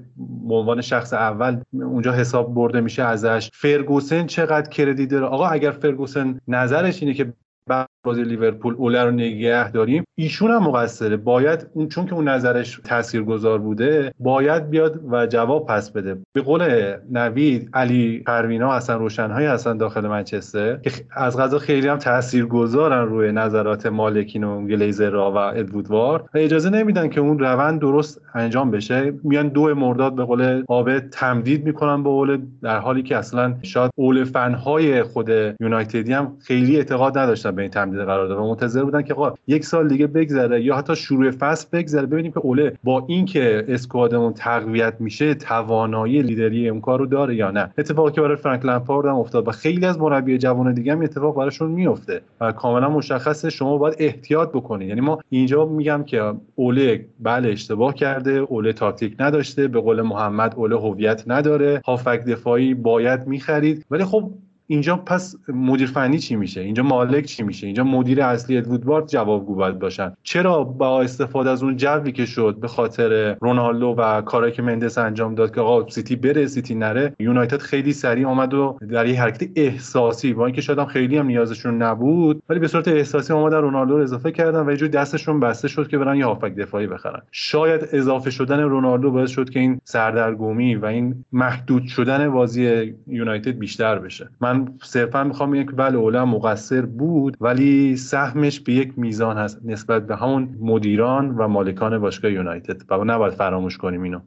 به 0.47 0.53
عنوان 0.55 0.81
شخص 0.81 1.13
اول 1.13 1.61
اونجا 1.73 2.11
حساب 2.11 2.53
برده 2.53 2.81
میشه 2.81 3.03
ازش 3.03 3.49
فرگوسن 3.53 4.25
چقدر 4.25 4.69
کردی 4.69 5.07
داره؟ 5.07 5.25
آقا 5.25 5.47
اگر 5.47 5.71
فرگوسن 5.71 6.39
نظرش 6.47 7.01
اینه 7.01 7.13
که 7.13 7.33
بازی 8.05 8.23
لیورپول 8.23 8.75
اوله 8.77 9.03
رو 9.03 9.11
نگه 9.11 9.71
داریم. 9.71 10.03
ایشون 10.15 10.51
هم 10.51 10.63
مقصره. 10.63 11.17
باید 11.17 11.67
اون 11.73 11.87
چون 11.87 12.05
که 12.05 12.13
اون 12.13 12.27
نظرش 12.27 12.79
تاثیرگذار 12.83 13.59
بوده 13.59 14.13
باید 14.19 14.69
بیاد 14.69 14.99
و 15.11 15.27
جواب 15.27 15.67
پس 15.67 15.91
بده. 15.91 16.17
به 16.33 16.41
قول 16.41 16.93
نوید 17.11 17.69
علی 17.73 18.19
پروینا 18.19 18.73
اصلا 18.73 18.95
روشنهایی 18.95 19.47
هستن 19.47 19.77
داخل 19.77 20.07
منچستر 20.07 20.75
که 20.75 20.91
از 21.15 21.37
غذا 21.37 21.59
خیلی 21.59 21.87
هم 21.87 21.97
تاثیرگذارن 21.97 23.07
روی 23.07 23.31
نظرات 23.31 23.85
مالکین 23.85 24.43
و 24.43 24.67
گلیزرها 24.67 25.31
و 25.31 25.37
ادوودوار 25.37 26.29
و 26.33 26.37
اجازه 26.37 26.69
نمیدن 26.69 27.09
که 27.09 27.19
اون 27.21 27.39
روند 27.39 27.79
درست 27.79 28.21
انجام 28.35 28.71
بشه. 28.71 29.13
میان 29.23 29.47
دو 29.47 29.75
مرداد 29.75 30.15
به 30.15 30.23
قول 30.23 30.63
آبه 30.67 30.99
تمدید 30.99 31.65
می‌کنن 31.65 32.03
به 32.03 32.09
اول 32.09 32.41
در 32.61 32.79
حالی 32.79 33.03
که 33.03 33.17
اصلا 33.17 33.55
شاید 33.61 33.91
اول 33.95 34.23
فنهای 34.23 35.03
خود 35.03 35.29
یونایتدی 35.59 36.13
هم 36.13 36.37
خیلی 36.39 36.77
اعتقاد 36.77 37.17
نداشتن. 37.17 37.54
به 37.55 37.61
این 37.61 37.71
تمدید 37.71 37.99
قرار 37.99 38.27
داد 38.27 38.37
و 38.37 38.47
منتظر 38.47 38.83
بودن 38.83 39.01
که 39.01 39.13
آقا 39.13 39.33
یک 39.47 39.65
سال 39.65 39.87
دیگه 39.87 40.07
بگذره 40.07 40.63
یا 40.63 40.75
حتی 40.75 40.95
شروع 40.95 41.31
فصل 41.31 41.67
بگذره. 41.73 42.05
ببینیم 42.05 42.31
که 42.31 42.39
اوله 42.39 42.73
با 42.83 43.05
اینکه 43.07 43.65
اسکوادمون 43.67 44.33
تقویت 44.33 44.93
میشه 44.99 45.33
توانایی 45.33 46.21
لیدری 46.21 46.69
اون 46.69 46.81
کارو 46.81 47.05
داره 47.05 47.35
یا 47.35 47.51
نه. 47.51 47.73
اتفاقی 47.77 48.11
که 48.11 48.21
برای 48.21 48.35
فرانک 48.35 48.65
لمپارد 48.65 49.05
هم 49.05 49.15
افتاد 49.15 49.47
و 49.47 49.51
خیلی 49.51 49.85
از 49.85 49.99
مربی 49.99 50.37
جوان 50.37 50.73
دیگه 50.73 50.91
هم 50.91 51.01
اتفاق 51.01 51.35
براشون 51.35 51.71
میفته 51.71 52.21
و 52.41 52.51
کاملا 52.51 52.89
مشخصه 52.89 53.49
شما 53.49 53.77
باید 53.77 53.95
احتیاط 53.99 54.49
بکنید. 54.49 54.89
یعنی 54.89 55.01
ما 55.01 55.19
اینجا 55.29 55.65
میگم 55.65 56.03
که 56.03 56.33
اوله 56.55 57.05
بله 57.19 57.49
اشتباه 57.49 57.93
کرده 57.93 58.31
اوله 58.31 58.73
تاکتیک 58.73 59.15
نداشته 59.19 59.67
به 59.67 59.79
قول 59.79 60.01
محمد 60.01 60.53
اوله 60.55 60.75
هویت 60.75 61.23
نداره 61.27 61.81
هافک 61.85 62.25
دفاعی 62.25 62.73
باید 62.73 63.27
می‌خرید. 63.27 63.85
ولی 63.91 64.03
خب 64.03 64.31
اینجا 64.67 64.95
پس 64.95 65.35
مدیر 65.47 65.87
فنی 65.87 66.19
چی 66.19 66.35
میشه؟ 66.35 66.61
اینجا 66.61 66.83
مالک 66.83 67.25
چی 67.25 67.43
میشه؟ 67.43 67.67
اینجا 67.67 67.83
مدیر 67.83 68.21
اصلی 68.21 68.57
ادوودوارد 68.57 69.07
جوابگو 69.07 69.55
باید 69.55 69.79
باشن. 69.79 70.13
چرا 70.23 70.63
با 70.63 71.01
استفاده 71.01 71.49
از 71.49 71.63
اون 71.63 71.77
جوی 71.77 72.11
که 72.11 72.25
شد 72.25 72.57
به 72.61 72.67
خاطر 72.67 73.37
رونالدو 73.41 73.95
و 73.97 74.21
کاری 74.21 74.51
که 74.51 74.61
مندس 74.61 74.97
انجام 74.97 75.35
داد 75.35 75.55
که 75.55 75.61
آقا 75.61 75.89
سیتی 75.89 76.15
بره 76.15 76.47
سیتی 76.47 76.75
نره 76.75 77.13
یونایتد 77.19 77.61
خیلی 77.61 77.93
سریع 77.93 78.27
آمد 78.27 78.53
و 78.53 78.77
در 78.91 79.05
یه 79.05 79.21
حرکت 79.21 79.49
احساسی 79.55 80.33
با 80.33 80.45
اینکه 80.45 80.61
شاید 80.61 80.85
خیلی 80.85 81.17
هم 81.17 81.27
نیازشون 81.27 81.81
نبود 81.81 82.43
ولی 82.49 82.59
به 82.59 82.67
صورت 82.67 82.87
احساسی 82.87 83.33
اومدن 83.33 83.57
رونالدو 83.57 83.97
رو 83.97 84.03
اضافه 84.03 84.31
کردن 84.31 84.65
و 84.65 84.71
یه 84.71 84.87
دستشون 84.87 85.39
بسته 85.39 85.67
شد 85.67 85.87
که 85.87 85.97
برن 85.97 86.15
یه 86.15 86.25
هافک 86.25 86.55
دفاعی 86.55 86.87
بخرن. 86.87 87.21
شاید 87.31 87.89
اضافه 87.91 88.29
شدن 88.29 88.59
رونالدو 88.59 89.11
باعث 89.11 89.29
شد 89.29 89.49
که 89.49 89.59
این 89.59 89.81
سردرگمی 89.83 90.75
و 90.75 90.85
این 90.85 91.25
محدود 91.31 91.85
شدن 91.85 92.29
بازی 92.29 92.93
یونایتد 93.07 93.51
بیشتر 93.51 93.99
بشه. 93.99 94.29
من 94.41 94.54
صرفا 94.83 95.23
می‌خوام 95.23 95.65
که 95.65 95.71
بله 95.71 95.97
اولا 95.97 96.25
مقصر 96.25 96.81
بود 96.81 97.37
ولی 97.39 97.97
سهمش 97.97 98.59
به 98.59 98.73
یک 98.73 98.93
میزان 98.97 99.37
هست 99.37 99.59
نسبت 99.65 100.07
به 100.07 100.15
همون 100.15 100.57
مدیران 100.59 101.35
و 101.37 101.47
مالکان 101.47 101.99
باشگاه 101.99 102.31
یونایتد 102.31 102.91
و 102.91 103.03
نباید 103.03 103.33
فراموش 103.33 103.77
کنیم 103.77 104.03
اینو. 104.03 104.19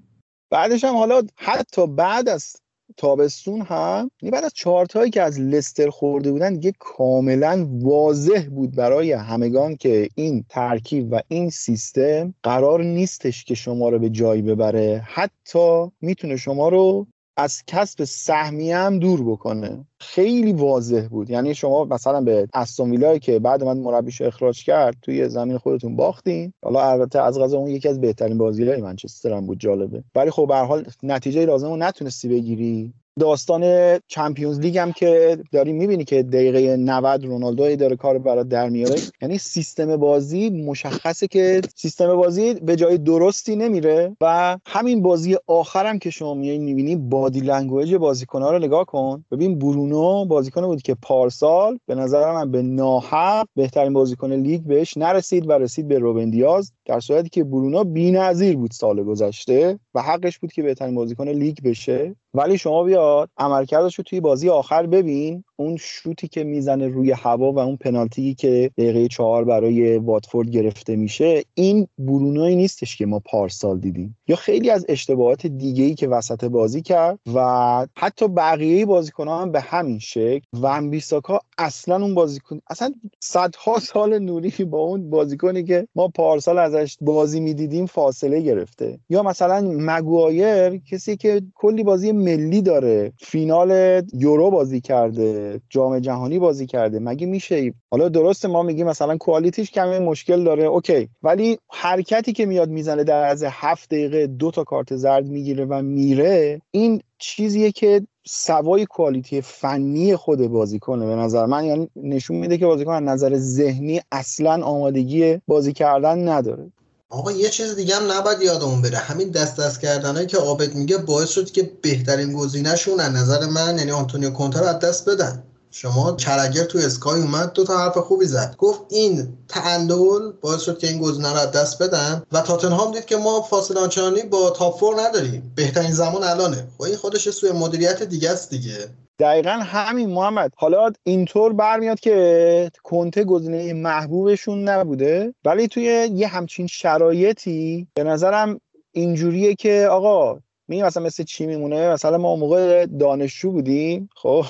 بعدش 0.51 0.85
هم 0.85 0.95
حالا 0.95 1.23
حتی 1.37 1.87
بعد 1.87 2.29
از 2.29 2.57
تابستون 2.97 3.61
هم 3.61 4.11
یعنی 4.23 4.31
بعد 4.31 4.45
از 4.45 4.53
چارتایی 4.55 5.11
که 5.11 5.23
از 5.23 5.41
لستر 5.41 5.91
خورده 5.91 6.33
بودن 6.33 6.55
دیگه 6.55 6.73
کاملا 6.79 7.67
واضح 7.71 8.49
بود 8.51 8.77
برای 8.77 9.13
همگان 9.13 9.77
که 9.77 10.09
این 10.15 10.45
ترکیب 10.49 11.09
و 11.13 11.21
این 11.29 11.51
سیستم 11.51 12.35
قرار 12.43 12.83
نیستش 12.83 13.45
که 13.45 13.55
شما 13.55 13.89
رو 13.89 13.99
به 13.99 14.11
جایی 14.11 14.43
ببره. 14.43 15.03
حتی 15.07 15.91
می‌تونه 16.01 16.37
شما 16.37 16.69
رو 16.69 17.07
از 17.39 17.63
کسب 17.67 18.05
سهمیه 18.05 18.73
هم 18.73 18.99
دور 18.99 19.23
بکنه. 19.23 19.85
خیلی 20.01 20.53
واضح 20.53 21.07
بود. 21.11 21.31
یعنی 21.31 21.55
شما 21.55 21.85
مثلا 21.85 22.21
به 22.21 22.49
استون 22.55 23.19
که 23.19 23.39
بعد 23.39 23.65
من 23.65 23.79
مربیش 23.79 24.23
اخراج 24.23 24.65
کرد 24.65 24.97
توی 25.03 25.29
زمین 25.29 25.59
خودتون 25.59 25.97
باختین. 25.97 26.53
حالا 26.65 26.91
البته 26.91 27.23
از 27.23 27.39
قضا 27.39 27.59
اون 27.59 27.71
یکی 27.71 27.89
از 27.89 28.01
بهترین 28.01 28.39
بازی‌های 28.39 28.81
منچستر 28.81 29.33
هم 29.33 29.47
بود 29.47 29.61
جالبه. 29.61 30.05
ولی 30.15 30.31
خب 30.31 30.47
به 30.49 30.57
حال 30.57 30.85
نتیجه 31.03 31.47
لازم 31.47 31.69
رو 31.69 31.77
نتونستی 31.77 32.29
بگیری. 32.29 32.93
داستان 33.21 33.65
Champions 34.07 34.61
League 34.61 34.79
هم 34.79 34.93
که 34.93 35.39
داری 35.53 35.73
می‌بینی 35.73 36.05
که 36.05 36.23
دقیقه 36.23 36.77
90 36.77 37.25
رونالدو 37.25 37.77
داره 37.77 37.97
کار 37.97 38.19
برات 38.19 38.49
در 38.49 38.69
میاره. 38.69 38.97
یعنی 39.23 39.39
سیستم 39.39 39.97
بازی 39.97 40.51
مشخصه 40.51 41.27
که 41.27 41.61
سیستم 41.77 42.17
بازی 42.17 42.55
به 42.55 42.77
جای 42.77 42.99
درستی 42.99 43.57
نمیره 43.57 44.17
و 44.21 44.59
همین 44.67 45.03
بازی 45.03 45.37
آخرم 45.47 45.99
که 45.99 46.11
شما 46.11 46.35
میای 46.35 46.59
می‌بینی 46.59 46.97
body 46.97 47.41
language 47.41 47.95
بازیکن‌ها 47.95 48.51
رو 48.51 48.59
نگاه 48.59 48.85
کن. 48.85 49.25
ببین 49.31 49.59
برونو 49.59 50.25
بازیکن 50.25 50.67
بود 50.67 50.83
که 50.83 50.97
پارسال 51.03 51.79
به 51.87 51.95
نظر 51.95 52.33
من 52.33 52.51
به 52.51 52.63
ناحق 52.63 53.47
بهترین 53.57 53.93
بازیکن 53.93 54.33
لیگ 54.33 54.63
بهش 54.63 54.97
نرسید 54.97 55.49
و 55.49 55.53
رسید 55.53 55.89
به 55.89 55.99
روبن 55.99 56.31
دیاز 56.31 56.73
در 56.87 57.01
صورتی 57.01 57.29
که 57.29 57.45
برونو 57.45 57.85
بی‌نظیر 57.85 58.57
بود 58.57 58.71
سال 58.71 59.03
گذشته 59.03 59.79
و 59.95 60.03
حقش 60.03 60.39
بود 60.39 60.53
که 60.53 60.63
بهترین 60.63 60.95
بازیکن 60.95 61.29
لیگ 61.29 61.57
بشه. 61.65 62.15
ولی 62.39 62.59
شما 62.59 62.85
بیاد 62.85 63.31
عملکردش 63.39 63.97
رو 63.99 64.05
توی 64.05 64.21
بازی 64.21 64.51
آخر 64.51 64.87
ببین. 64.89 65.45
اون 65.61 65.77
شوتی 65.81 66.29
که 66.29 66.45
می‌زنه 66.45 66.89
روی 66.89 67.11
هوا 67.11 67.53
و 67.53 67.59
اون 67.59 67.77
پنالتی 67.77 68.35
که 68.35 68.71
دقیقه 68.79 69.09
چهار 69.09 69.45
برای 69.45 69.99
واتفورد 69.99 70.51
گرفته 70.51 70.97
میشه 70.97 71.43
این 71.55 71.87
برونوی 71.99 72.57
نیستش 72.57 72.97
که 72.97 73.07
ما 73.07 73.19
پارسال 73.19 73.79
دیدیم. 73.79 74.17
یا 74.29 74.37
خیلی 74.37 74.71
از 74.71 74.87
اشتباهات 74.89 75.47
دیگه 75.47 75.85
ای 75.85 75.95
که 75.95 76.09
وسط 76.09 76.45
بازی 76.45 76.83
کرد 76.83 77.19
و 77.35 77.87
حتی 77.97 78.29
بقیه 78.29 78.87
بازیکنان 78.87 79.43
هم 79.43 79.53
به 79.53 79.61
همین 79.61 79.99
شکل 79.99 80.45
و 80.63 80.83
بیساکا 80.83 81.41
اصلا 81.59 81.97
اون 81.97 82.15
بازیکن 82.15 82.61
اصلا 82.71 82.95
صدها 83.21 83.79
سال 83.79 84.19
نوری 84.19 84.65
با 84.65 84.79
اون 84.79 85.11
بازیکنی 85.11 85.65
که 85.65 85.89
ما 85.95 86.09
پارسال 86.09 86.59
ازش 86.59 86.97
بازی 87.01 87.41
می‌دیدیم 87.41 87.87
فاصله 87.87 88.41
گرفته. 88.41 88.99
یا 89.11 89.23
مثلا 89.23 89.61
مگوایر 89.79 90.77
کسی 90.77 91.17
که 91.17 91.43
کلی 91.55 91.83
بازی 91.83 92.13
ملی 92.13 92.63
داره 92.63 93.13
فینال 93.19 94.03
یورو 94.15 94.51
بازی 94.51 94.81
کرده 94.81 95.48
جام 95.71 95.99
جهانی 95.99 96.39
بازی 96.39 96.67
کرده. 96.67 96.99
مگه 96.99 97.27
میشه 97.27 97.75
حالا 97.91 98.09
درسته 98.09 98.49
ما 98.49 98.63
میگیم 98.63 98.87
مثلا 98.87 99.17
کوالیتیش 99.17 99.71
کمی 99.71 99.99
مشکل 99.99 100.45
داره. 100.45 100.65
اوکی. 100.65 101.09
ولی 101.23 101.59
حرکتی 101.69 102.33
که 102.33 102.47
میاد 102.47 102.69
می‌زنه 102.69 103.05
در 103.05 103.25
از 103.25 103.45
هفت 103.47 103.89
دقیقه 103.89 104.27
دو 104.27 104.51
تا 104.51 104.65
کارت 104.65 104.97
زرد 104.97 105.27
می‌گیره 105.27 105.65
و 105.65 105.83
میره 105.83 106.61
این 106.71 107.01
چیزیه 107.19 107.73
که 107.73 108.07
سوای 108.27 108.87
کوالیتی 108.87 109.41
فنی 109.41 110.17
خود 110.17 110.47
بازیکنه 110.47 111.07
به 111.07 111.15
نظر 111.15 111.47
من. 111.47 111.65
یعنی 111.65 111.89
نشون 111.97 112.37
میده 112.37 112.59
که 112.59 112.67
بازیکن 112.67 112.93
از 112.93 113.03
نظر 113.03 113.37
ذهنی 113.37 114.01
اصلا 114.13 114.65
آمادگی 114.65 115.41
بازی 115.47 115.73
کردن 115.73 116.29
نداره. 116.29 116.73
آقا 117.11 117.33
یه 117.33 117.51
چیز 117.51 117.75
دیگه 117.75 117.97
هم 117.97 118.13
نباید 118.13 118.43
یادمون 118.43 118.83
بره. 118.83 118.99
همین 118.99 119.31
دست 119.31 119.57
دست 119.57 119.81
کردنهایی 119.81 120.27
که 120.27 120.39
عابد 120.39 120.75
میگه 120.75 120.99
باعث 120.99 121.29
شد 121.29 121.51
که 121.51 121.73
بهترین 121.83 122.33
گزینهشون 122.33 123.01
از 123.01 123.13
نظر 123.13 123.47
من 123.47 123.79
یعنی 123.79 123.91
آنتونیو 123.91 124.31
کونتر 124.31 124.65
از 124.65 124.79
دست 124.79 125.09
بدن. 125.09 125.43
شما 125.71 126.17
چرگر 126.17 126.65
تو 126.65 126.79
اسکای 126.79 127.21
اومد 127.21 127.53
دو 127.53 127.65
تا 127.65 127.79
حرف 127.79 127.99
خوبی 127.99 128.27
زد. 128.27 128.55
گفت 128.59 128.81
این 128.89 129.39
تعندل 129.49 130.33
باعث 130.41 130.61
شد 130.61 130.79
که 130.79 130.89
این 130.89 130.99
گزینه 130.99 131.33
رو 131.33 131.51
دست 131.51 131.83
بدن 131.83 132.23
و 132.33 132.41
تاتنهام 132.41 132.93
دید 132.93 133.05
که 133.05 133.17
ما 133.17 133.43
فاصله 133.43 133.81
آنچنانی 133.81 134.23
با 134.23 134.51
تاپ 134.51 134.79
فور 134.79 135.01
نداریم. 135.01 135.53
بهترین 135.55 135.93
زمان 135.93 136.25
الانه. 136.25 136.69
خب 136.77 136.83
این 136.83 136.97
خودش 136.97 137.31
سوی 137.31 137.53
مدیریت 137.53 138.03
دیگه 138.03 138.31
است 138.31 138.51
دیگه. 138.51 138.89
دقیقا 139.19 139.51
همین 139.51 140.11
محمد. 140.11 140.53
حالا 140.57 140.93
اینطور 141.05 141.53
برمیاد 141.53 142.01
که 142.01 142.71
کنته 142.83 143.25
گزینه 143.25 143.73
محبوبشون 143.73 144.69
نبوده 144.69 145.35
ولی 145.45 145.69
توی 145.69 146.09
یه 146.15 146.29
همچین 146.29 146.67
شرایطی 146.67 147.89
به 147.95 148.05
نظرم 148.05 148.61
اینجوریه 148.93 149.55
که 149.55 149.89
آقا 149.91 150.41
می 150.69 150.83
مثلا 150.83 151.03
مثل 151.03 151.25
چی 151.25 151.47
میمونه؟ 151.47 151.93
مثلا 151.93 152.19
ما 152.19 152.37
موقع 152.37 152.87
دانشجو 152.87 153.53
بودیم 153.53 154.09
خب 154.17 154.45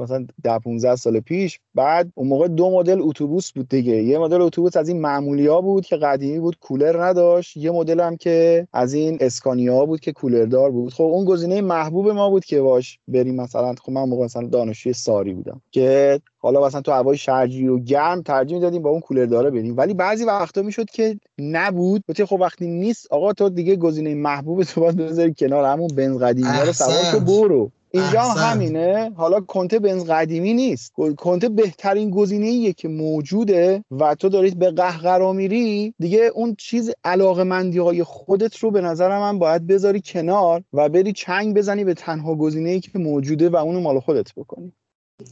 مثلا 0.00 0.26
10 0.42 0.58
15 0.58 0.96
سال 0.96 1.20
پیش. 1.20 1.60
بعد 1.74 2.12
اون 2.14 2.28
موقع 2.28 2.48
دو 2.48 2.70
مدل 2.70 3.00
اتوبوس 3.02 3.52
بود 3.52 3.68
دیگه. 3.68 4.02
یه 4.02 4.18
مدل 4.18 4.42
اتوبوس 4.42 4.76
از 4.76 4.88
این 4.88 5.00
معمولی 5.00 5.46
ها 5.46 5.60
بود 5.60 5.86
که 5.86 5.96
قدیمی 5.96 6.40
بود 6.40 6.58
کولر 6.58 7.04
نداشت. 7.04 7.56
یه 7.56 7.70
مدل 7.70 8.00
هم 8.00 8.16
که 8.16 8.68
از 8.72 8.94
این 8.94 9.18
اسکانیا 9.20 9.86
بود 9.86 10.00
که 10.00 10.12
کولر 10.12 10.44
دار 10.44 10.70
بود. 10.70 10.92
خب 10.92 11.04
اون 11.04 11.24
گزینه 11.24 11.60
محبوب 11.60 12.08
ما 12.08 12.30
بود 12.30 12.44
که 12.44 12.60
باش 12.60 12.98
بریم 13.08 13.36
مثلا. 13.36 13.74
خب 13.82 13.92
من 13.92 14.04
موقع 14.04 14.24
مثلا 14.24 14.46
دانشجوی 14.46 14.92
ساری 14.92 15.34
بودم 15.34 15.60
که 15.70 16.20
حالا 16.42 16.66
مثلا 16.66 16.80
تو 16.80 16.92
هوای 16.92 17.16
شرجی 17.16 17.68
و 17.68 17.78
گرم 17.78 18.22
ترجیح 18.22 18.56
می‌دادیم 18.56 18.82
با 18.82 18.90
اون 18.90 19.00
کولر 19.00 19.26
داره 19.26 19.50
بریم. 19.50 19.76
ولی 19.76 19.94
بعضی 19.94 20.24
وقتا 20.24 20.62
می‌شد 20.62 20.90
که 20.90 21.20
نبود. 21.38 22.02
گفتی 22.08 22.24
خب 22.24 22.40
وقتی 22.40 22.66
نیست 22.66 23.06
آقا 23.10 23.32
تو 23.32 23.48
دیگه 23.48 23.76
گزینه 23.76 24.14
محبوب 24.14 24.64
تو 24.64 24.80
باید 24.80 24.96
بذاری 24.96 25.34
کنار 25.34 25.64
همون 25.64 25.88
بنز 25.96 26.18
قدیمی 26.18 26.48
رو 26.66 26.72
سوار 26.72 27.20
برو. 27.26 27.70
اینجا 27.90 28.20
همینه. 28.20 29.12
حالا 29.16 29.40
کنته 29.40 29.78
بنز 29.78 30.04
قدیمی 30.04 30.54
نیست. 30.54 30.92
کنته 31.18 31.48
بهترین 31.48 32.10
گزینه 32.10 32.46
ایه 32.46 32.72
که 32.72 32.88
موجوده 32.88 33.84
و 33.90 34.14
تو 34.14 34.28
دارید 34.28 34.58
به 34.58 34.70
قهقرا 34.70 35.32
میری. 35.32 35.94
دیگه 35.98 36.30
اون 36.34 36.54
چیز 36.58 36.90
علاقه 37.04 37.44
مندی 37.44 37.78
های 37.78 38.02
خودت 38.04 38.56
رو 38.56 38.70
به 38.70 38.80
نظر 38.80 39.18
من 39.18 39.38
باید 39.38 39.66
بذاری 39.66 40.02
کنار 40.04 40.62
و 40.72 40.88
بری 40.88 41.12
چنگ 41.12 41.56
بزنی 41.56 41.84
به 41.84 41.94
تنها 41.94 42.34
گزینه 42.34 42.70
ای 42.70 42.80
که 42.80 42.98
موجوده 42.98 43.48
و 43.48 43.56
اونو 43.56 43.80
مال 43.80 44.00
خودت 44.00 44.34
بکنی. 44.36 44.72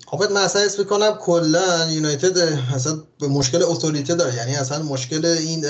خب 0.06 0.32
من 0.32 0.40
اصلا 0.40 0.62
اسم 0.62 0.84
کنم 0.84 1.10
کلا 1.12 1.90
یونایتد 1.90 2.38
اصلا 2.74 2.98
به 3.20 3.28
مشکل 3.28 3.62
اتوریته 3.62 4.14
داره. 4.14 4.34
یعنی 4.34 4.56
اصلا 4.56 4.82
مشکل 4.82 5.24
این 5.24 5.64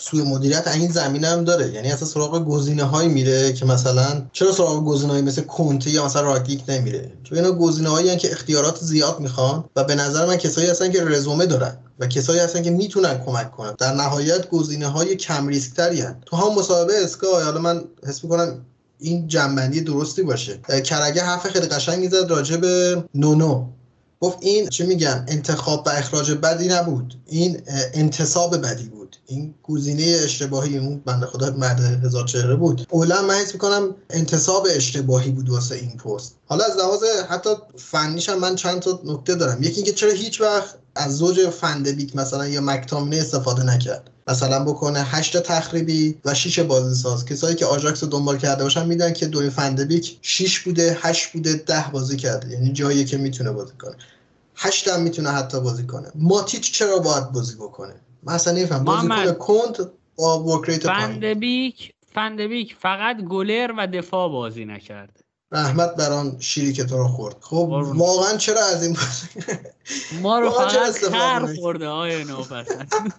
سوی 0.00 0.22
مدیریت 0.22 0.68
این 0.68 0.92
زمین 0.92 1.24
هم 1.24 1.44
داره. 1.44 1.72
یعنی 1.72 1.92
اصلا 1.92 2.08
سراغ 2.08 2.44
گزینه 2.44 2.84
هایی 2.84 3.08
میره 3.08 3.52
که 3.52 3.64
مثلا 3.64 4.26
چرا 4.32 4.52
سراغ 4.52 4.84
گزینه 4.84 5.22
مثل 5.22 5.42
کنتی 5.42 5.90
یا 5.90 6.04
مثلا 6.04 6.22
راگیک 6.22 6.62
نمیره؟ 6.68 7.12
چون 7.24 7.38
اینا 7.38 7.52
گزینه 7.52 7.88
هایی 7.88 8.16
که 8.16 8.32
اختیارات 8.32 8.78
زیاد 8.80 9.20
می‌خوان 9.20 9.64
و 9.76 9.84
به 9.84 9.94
نظر 9.94 10.26
من 10.26 10.36
کسایی 10.36 10.68
هستن 10.68 10.90
که 10.90 11.04
رزومه 11.04 11.46
دارن 11.46 11.78
و 11.98 12.06
کسایی 12.06 12.40
هستن 12.40 12.62
که 12.62 12.70
می‌تونن 12.70 13.24
کمک 13.24 13.50
کنن. 13.50 13.74
در 13.78 13.94
نهایت 13.94 14.50
گزینه 14.50 14.86
های 14.86 15.16
کم 15.16 15.48
ریسک 15.48 15.74
تری 15.74 16.04
تو 16.26 16.36
هم 16.36 16.54
مصاحبه 16.58 17.04
اسکای 17.04 17.44
حالا 17.44 17.60
من 17.60 17.84
حس 18.06 18.24
می‌کنم 18.24 18.64
این 18.98 19.28
جنبندی 19.28 19.80
درستی 19.80 20.22
باشه. 20.22 20.58
کرگه 20.84 21.22
حرف 21.22 21.46
خیلی 21.46 21.66
قشنگی 21.66 22.08
زد 22.08 22.30
راجع 22.30 22.56
به 22.56 23.04
نونو. 23.14 23.66
گفت 24.20 24.38
این 24.40 24.68
چه 24.68 24.86
میگن؟ 24.86 25.24
انتخاب 25.28 25.86
و 25.86 25.90
اخراج 25.90 26.32
بدی 26.32 26.68
نبود. 26.68 27.14
این 27.26 27.62
انتصاب 27.94 28.66
بدی 28.66 28.84
بود. 28.84 29.16
این 29.26 29.54
گزینه 29.62 30.02
اشتباهی 30.02 30.78
اون 30.78 31.02
بنده 31.04 31.26
خدا 31.26 31.50
مرد 31.50 31.80
هزار 32.04 32.26
چهره 32.26 32.56
بود. 32.56 32.86
اولا 32.90 33.22
من 33.22 33.34
حس 33.34 33.52
می‌کنم 33.52 33.94
انتصاب 34.10 34.66
اشتباهی 34.70 35.30
بود 35.30 35.48
واسه 35.48 35.74
این 35.74 35.96
پست. 35.96 36.34
حالا 36.46 36.64
از 36.64 36.76
لحاظ 36.76 37.02
حتی 37.28 37.50
فنیش 37.76 38.28
هم 38.28 38.38
من 38.38 38.54
چند 38.56 38.80
تا 38.80 39.00
نکته 39.04 39.34
دارم. 39.34 39.62
یکی 39.62 39.76
اینکه 39.76 39.92
چرا 39.92 40.10
هیچ 40.10 40.40
وقت 40.40 40.74
از 40.98 41.16
زوج 41.16 41.48
فندبیک 41.48 42.16
مثلا 42.16 42.48
یا 42.48 42.60
مکتامینه 42.60 43.16
استفاده 43.16 43.62
نکرد. 43.62 44.10
مثلا 44.28 44.64
بکنه 44.64 45.02
هشت 45.02 45.42
تخریبی 45.42 46.18
و 46.24 46.34
6 46.34 46.58
بازی 46.58 46.94
ساز 46.94 47.24
کسایی 47.24 47.56
که 47.56 47.66
آژاکس 47.66 48.02
رو 48.02 48.08
دنبال 48.08 48.38
کرده 48.38 48.62
باشن 48.62 48.86
میدن 48.86 49.12
که 49.12 49.26
دوی 49.26 49.50
فندبیک 49.50 50.18
6 50.22 50.58
بوده 50.60 50.98
8 51.00 51.32
بوده 51.32 51.54
10 51.54 51.84
بازی 51.92 52.16
کرده. 52.16 52.50
یعنی 52.50 52.72
جایی 52.72 53.04
که 53.04 53.16
می‌تونه 53.16 53.50
بازی 53.50 53.72
کنه. 53.78 53.96
8 54.56 54.88
هم 54.88 55.02
می‌تونه 55.02 55.30
حتی 55.30 55.60
بازی 55.60 55.86
کنه. 55.86 56.08
ماتیچ 56.14 56.72
چرا 56.72 56.98
باید 56.98 57.32
بازی 57.32 57.54
بکنه؟ 57.54 57.94
مثلا 58.22 58.52
نمیفهم. 58.52 58.84
بازی 58.84 59.08
کنه 59.08 59.32
کند 59.32 59.90
با 60.16 60.42
ورک 60.42 60.70
فندبیک 60.70 61.92
فندبیک 62.14 62.76
فقط 62.80 63.16
گلر 63.16 63.74
و 63.78 63.86
دفاع 63.86 64.28
بازی 64.28 64.64
نکرده. 64.64 65.27
رحمت 65.52 65.96
بران 65.96 66.36
شیری 66.40 66.72
که 66.72 66.84
تو 66.84 66.96
رو 66.96 67.08
خورد. 67.08 67.36
خب 67.40 67.82
واقعا 67.94 68.36
چرا 68.36 68.64
از 68.64 68.82
این 68.82 68.96
ما 70.22 70.38
رو 70.38 70.50
فقط 70.50 70.92
خر 70.92 71.54
خورده 71.56 71.88
آیا 71.88 72.24
نوپسند 72.24 73.14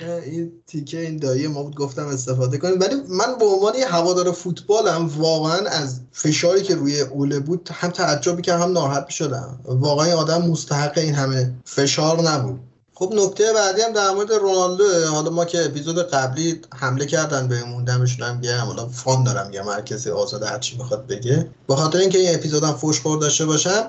این 0.26 0.52
تیکه 0.66 1.00
این 1.00 1.16
دایی 1.16 1.46
ما 1.46 1.62
بود 1.62 1.76
گفتم 1.76 2.06
استفاده 2.06 2.58
کنیم. 2.58 2.80
ولی 2.80 2.94
من 2.94 3.38
به 3.38 3.44
عنوان 3.44 3.74
یه 3.74 3.86
هوادار 3.86 4.32
فوتبالم 4.32 5.06
واقعا 5.06 5.68
از 5.68 6.00
فشاری 6.12 6.62
که 6.62 6.74
روی 6.74 7.00
اوله 7.00 7.40
بود 7.40 7.68
هم 7.72 7.90
تعجبی 7.90 8.42
که 8.42 8.54
هم 8.54 8.72
ناراحت 8.72 9.08
شدم 9.08 9.60
واقعا 9.64 10.16
آدم 10.16 10.42
مستحق 10.42 10.98
این 10.98 11.14
همه 11.14 11.54
فشار 11.64 12.20
نبود. 12.22 12.60
خب 12.98 13.12
نکته 13.14 13.52
بعدی 13.52 13.82
هم 13.82 13.92
در 13.92 14.10
مورد 14.10 14.32
رونالدو 14.32 14.84
حالا 15.06 15.30
ما 15.30 15.44
که 15.44 15.64
اپیزود 15.64 15.98
قبلی 15.98 16.60
حمله 16.76 17.06
کردن 17.06 17.48
بهمون 17.48 17.84
دمشون 17.84 18.28
هم 18.28 18.40
گرم 18.40 18.66
حالا 18.66 18.88
فان 18.88 19.24
دارم 19.24 19.52
یا 19.52 19.64
هر 19.64 19.80
کسی 19.80 20.10
آزاده 20.10 20.46
هر 20.46 20.58
چی 20.58 20.76
بخواد 20.76 21.06
بگه. 21.06 21.48
به 21.68 21.76
خاطر 21.76 21.98
اینکه 21.98 22.18
این 22.18 22.34
اپیزودم 22.34 22.72
فوش 22.72 23.00
خور 23.00 23.18
داشته 23.18 23.46
باشم 23.46 23.88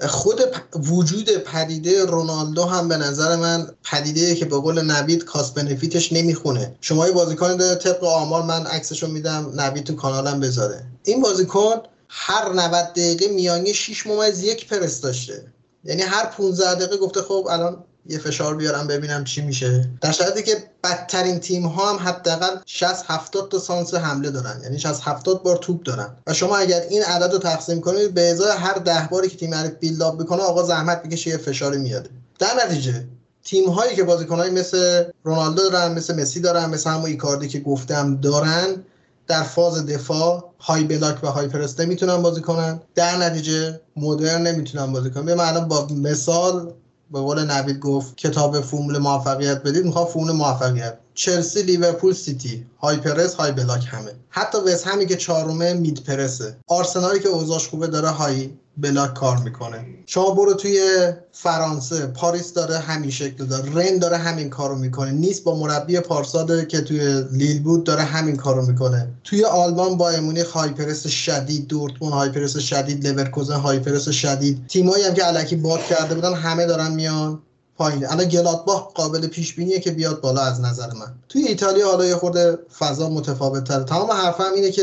خود 0.00 0.40
وجود 0.74 1.30
پدیده 1.30 2.04
رونالدو 2.04 2.64
هم 2.64 2.88
به 2.88 2.96
نظر 2.96 3.36
من 3.36 3.70
پدیده 3.84 4.34
که 4.34 4.44
به 4.44 4.56
قول 4.56 4.82
نوید 4.82 5.24
کاست 5.24 5.54
بنفیتش 5.54 6.12
نمی‌خونه. 6.12 6.76
شما 6.80 7.06
یه 7.06 7.12
بازیکن 7.12 7.74
طبق 7.74 8.04
آمار 8.04 8.42
من 8.42 8.66
عکسشو 8.66 9.06
میدم 9.06 9.52
نوید 9.54 9.84
تو 9.84 9.94
کانالم 9.94 10.40
بذاره. 10.40 10.82
این 11.04 11.22
بازیکن 11.22 11.74
هر 12.08 12.52
90 12.52 12.92
دقیقه 12.92 13.28
میانی 13.28 13.74
6 13.74 14.06
ممیز 14.06 14.42
یک 14.42 14.68
پرس 14.68 15.00
داشته. 15.00 15.52
یعنی 15.84 16.02
هر 16.02 16.26
15 16.26 16.74
دقیقه 16.74 16.96
گفته 16.96 17.22
خب 17.22 17.46
الان 17.50 17.84
یه 18.08 18.18
فشار 18.18 18.54
بیارم 18.54 18.86
ببینم 18.86 19.24
چی 19.24 19.40
میشه. 19.42 19.90
در 20.00 20.12
شرایطی 20.12 20.42
که 20.42 20.56
بدترین 20.84 21.40
تیم 21.40 21.66
ها 21.66 21.92
هم 21.92 22.08
حداقل 22.08 22.56
60 22.66 23.04
70 23.06 23.50
تا 23.50 23.58
سانس 23.58 23.94
حمله 23.94 24.30
دارن. 24.30 24.60
یعنی 24.62 24.78
60 24.78 25.00
70 25.04 25.42
بار 25.42 25.56
توپ 25.56 25.82
دارن. 25.82 26.16
و 26.26 26.32
شما 26.32 26.56
اگر 26.56 26.80
این 26.80 27.02
عدد 27.02 27.32
رو 27.32 27.38
تقسیم 27.38 27.80
کنید 27.80 28.14
به 28.14 28.30
ازای 28.30 28.56
هر 28.56 28.74
ده 28.74 29.08
باری 29.10 29.28
که 29.28 29.36
تیم 29.36 29.54
حریف 29.54 29.72
بیلد 29.72 30.02
اپ 30.02 30.18
بکنه 30.18 30.42
آقا 30.42 30.62
زحمت 30.62 31.02
بکشه 31.02 31.30
یه 31.30 31.36
فشاری 31.36 31.78
میاد 31.78 32.08
در 32.38 32.64
نتیجه 32.66 33.04
تیم 33.44 33.68
هایی 33.68 33.96
که 33.96 34.04
بازیکنایی 34.04 34.50
مثل 34.50 35.04
رونالدو 35.24 35.70
دارن 35.70 35.92
مثل 35.92 36.20
مسی 36.20 36.40
دارن 36.40 36.66
مثل 36.70 36.90
همون 36.90 37.06
ایکاردی 37.06 37.48
که 37.48 37.60
گفتم 37.60 38.20
دارن 38.20 38.84
در 39.26 39.42
فاز 39.42 39.86
دفاع 39.86 40.50
های 40.60 40.84
بلاک 40.84 41.24
و 41.24 41.26
های 41.26 41.48
پرست 41.48 41.80
نمی‌تونن 41.80 42.22
بازی 42.22 42.40
کنن. 42.40 42.80
در 42.94 43.16
نتیجه 43.16 43.80
مدرن 43.96 44.46
نمی‌تونن 44.46 44.92
بازی 44.92 45.10
کنن. 45.10 45.24
به 45.24 45.60
با 45.60 45.86
مثال 45.86 46.72
به 47.10 47.20
قول 47.20 47.44
نوید 47.44 47.78
گفت 47.78 48.16
کتاب 48.16 48.60
فرمول 48.60 48.98
موفقیت 48.98 49.62
بدید 49.62 49.84
می‌خواد 49.84 50.06
فرمول 50.06 50.32
موفقیت 50.32 50.98
چلسی 51.16 51.62
لیورپول 51.62 52.12
سیتی. 52.12 52.66
high 52.80 52.96
press 52.96 53.34
high 53.34 53.52
block 53.52 53.84
همه. 53.90 54.10
حتی 54.28 54.58
وست 54.58 54.86
همی 54.86 55.06
که 55.06 55.16
چهارمه 55.16 55.74
mid 55.74 56.02
press 56.02 56.41
ه. 56.41 56.56
آرسنالی 56.66 57.20
که 57.20 57.28
اوضاعش 57.28 57.68
خوبه 57.68 57.86
داره 57.86 58.08
high 58.08 58.50
block 58.78 59.14
کار 59.14 59.38
می‌کنه. 59.38 59.84
شما 60.06 60.30
برو 60.30 60.54
توی 60.54 61.12
فرانسه. 61.32 62.06
پاریس 62.06 62.52
داره 62.52 62.78
همین 62.78 63.10
شکل 63.10 63.44
داره. 63.44 63.74
رن 63.74 63.98
داره 63.98 64.16
همین 64.16 64.50
کارو 64.50 64.76
می‌کنه. 64.76 65.10
نیس 65.10 65.44
با 65.44 65.58
مربی 65.58 66.00
پارسال 66.00 66.68
که 66.68 66.80
توی 66.80 67.24
لیل 67.32 67.62
بود 67.62 67.84
داره 67.84 68.02
همین 68.02 68.36
کارو 68.36 68.66
می‌کنه. 68.66 69.08
توی 69.24 69.44
آلمان 69.44 69.96
بایرن 69.96 70.12
مونیخ 70.22 70.50
high 70.50 70.75
press 70.75 71.06
شدید 71.06 71.66
دورتمون 71.66 72.12
high 72.12 72.32
press 72.32 72.56
شدید 72.56 73.06
لورکوزن 73.06 73.56
high 73.56 73.79
press 73.79 74.08
شدید. 74.08 74.66
تیمایی 74.66 75.04
هم 75.04 75.14
که 75.14 75.22
الکی 75.22 75.56
باد 75.56 75.80
کرده 75.80 76.14
بودن 76.14 76.34
همه 76.34 76.66
دارن 76.66 76.94
میان. 76.94 77.42
پایین 77.78 78.06
الان 78.06 78.28
گلادباخ 78.28 78.92
قابل 78.92 79.26
پیش 79.26 79.54
بینیه 79.54 79.80
که 79.80 79.90
بیاد 79.90 80.20
بالا 80.20 80.40
از 80.40 80.60
نظر 80.60 80.86
من. 80.86 81.14
توی 81.28 81.42
ایتالیا 81.42 81.88
حالا 81.90 82.04
یه 82.04 82.14
خورده 82.14 82.58
فضا 82.78 83.08
متفاوت 83.08 83.64
تره 83.64 83.84
تمام 83.84 84.10
حرفم 84.10 84.52
اینه 84.54 84.70
که 84.70 84.82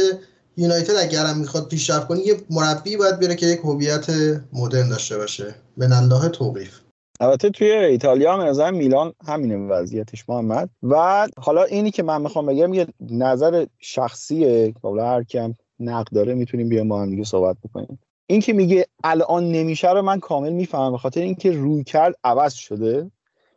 یونایتد 0.58 0.96
اگرم 1.00 1.38
می‌خواد 1.38 1.68
پیشرفت 1.68 2.08
کنه 2.08 2.20
یه 2.20 2.36
مربی 2.50 2.98
باید 2.98 3.20
بیاره 3.20 3.36
که 3.36 3.46
یک 3.46 3.60
هویت 3.60 4.06
مدرن 4.54 4.90
داشته 4.90 5.18
باشه. 5.18 5.56
به 5.78 5.98
الله 5.98 6.30
توقیف. 6.30 6.80
البته 7.20 7.50
توی 7.50 7.72
ایتالیا 7.72 8.34
هم 8.34 8.42
نظر 8.42 8.72
میلان 8.72 9.14
همینه 9.28 9.58
وضعیتش 9.58 10.30
محمد. 10.30 10.70
و 10.84 11.28
حالا 11.38 11.64
اینی 11.64 11.92
که 11.92 12.04
من 12.04 12.22
می‌خوام 12.22 12.46
بگم 12.46 12.74
یه 12.74 12.88
نظر 13.10 13.66
شخصیه. 13.80 14.74
حالا 14.84 15.10
هر 15.10 15.24
کم 15.24 15.54
نقد 15.80 16.14
داره 16.14 16.34
می‌تونیم 16.34 16.70
بیام 16.70 16.90
با 16.90 17.02
هم 17.02 17.10
دیگه 17.10 17.24
صحبت 17.24 17.58
بکنیم. 17.64 18.00
این 18.28 18.42
که 18.42 18.54
میگه 18.54 18.86
الان 19.04 19.52
نمیشه 19.52 19.92
رو 19.92 20.02
من 20.02 20.20
کامل 20.20 20.54
می‌فهمم. 20.54 20.92
به 20.92 20.98
خاطر 20.98 21.22
اینکه 21.22 21.52
روی 21.52 21.84
کرد 21.84 22.16
عوض 22.24 22.54
شده. 22.54 23.12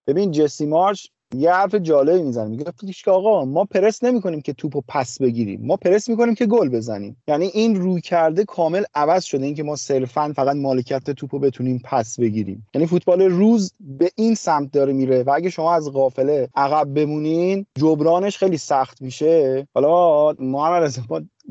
ببین 0.06 0.30
جسی 0.30 0.66
مارش 0.66 1.10
یه 1.34 1.52
حرف 1.52 1.74
جالبی 1.74 2.22
می‌زنه. 2.22 2.48
میگه 2.48 2.64
که 3.04 3.10
آقا 3.10 3.44
ما 3.44 3.64
پرس 3.64 4.04
نمی‌کنیم 4.04 4.40
که 4.40 4.52
توپو 4.52 4.82
پس 4.88 5.18
بگیریم. 5.18 5.60
ما 5.66 5.76
پرس 5.76 6.08
می‌کنیم 6.08 6.34
که 6.34 6.46
گل 6.46 6.68
بزنیم. 6.68 7.16
یعنی 7.28 7.46
این 7.46 7.76
روی 7.76 8.00
کرده 8.00 8.44
کامل 8.44 8.84
عوض 8.94 9.24
شده. 9.24 9.46
اینکه 9.46 9.62
ما 9.62 9.76
صرفا 9.76 10.32
فقط 10.36 10.56
مالکیت 10.56 11.10
توپو 11.10 11.38
بتونیم 11.38 11.82
پس 11.84 12.20
بگیریم. 12.20 12.66
یعنی 12.74 12.86
فوتبال 12.86 13.22
روز 13.22 13.72
به 13.80 14.10
این 14.16 14.34
سمت 14.34 14.72
داره 14.72 14.92
میره. 14.92 15.22
و 15.22 15.30
اگه 15.34 15.50
شما 15.50 15.74
از 15.74 15.90
قافله 15.90 16.48
عقب 16.54 16.94
بمونین 16.94 17.66
جبرانش 17.78 18.38
خیلی 18.38 18.58
سخت 18.58 19.02
میشه. 19.02 19.68
حالا 19.74 20.32
محمد 20.38 20.82
رضا 20.82 21.02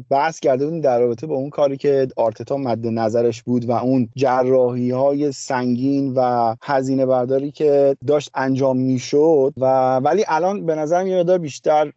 بحث 0.10 0.40
کرده 0.40 0.66
بودیم 0.66 0.82
در 0.82 1.00
رابطه 1.00 1.28
با 1.28 1.36
اون 1.36 1.50
کاری 1.50 1.78
که 1.78 2.08
آرتتا 2.18 2.58
مد 2.58 2.88
نظرش 2.88 3.44
بود 3.44 3.66
و 3.66 3.72
اون 3.72 4.10
جراحی 4.16 4.92
های 4.92 5.32
سنگین 5.32 6.14
و 6.14 6.56
هزینه 6.64 7.06
برداری 7.06 7.52
که 7.52 7.98
داشت 8.08 8.32
انجام 8.34 8.78
می‌شد 8.78 9.54
و 9.58 9.96
ولی 9.98 10.26
الان 10.28 10.66
به 10.66 10.76
نظر 10.76 11.08
یه 11.08 11.20
مقدار 11.20 11.38
بیشتر 11.38 11.92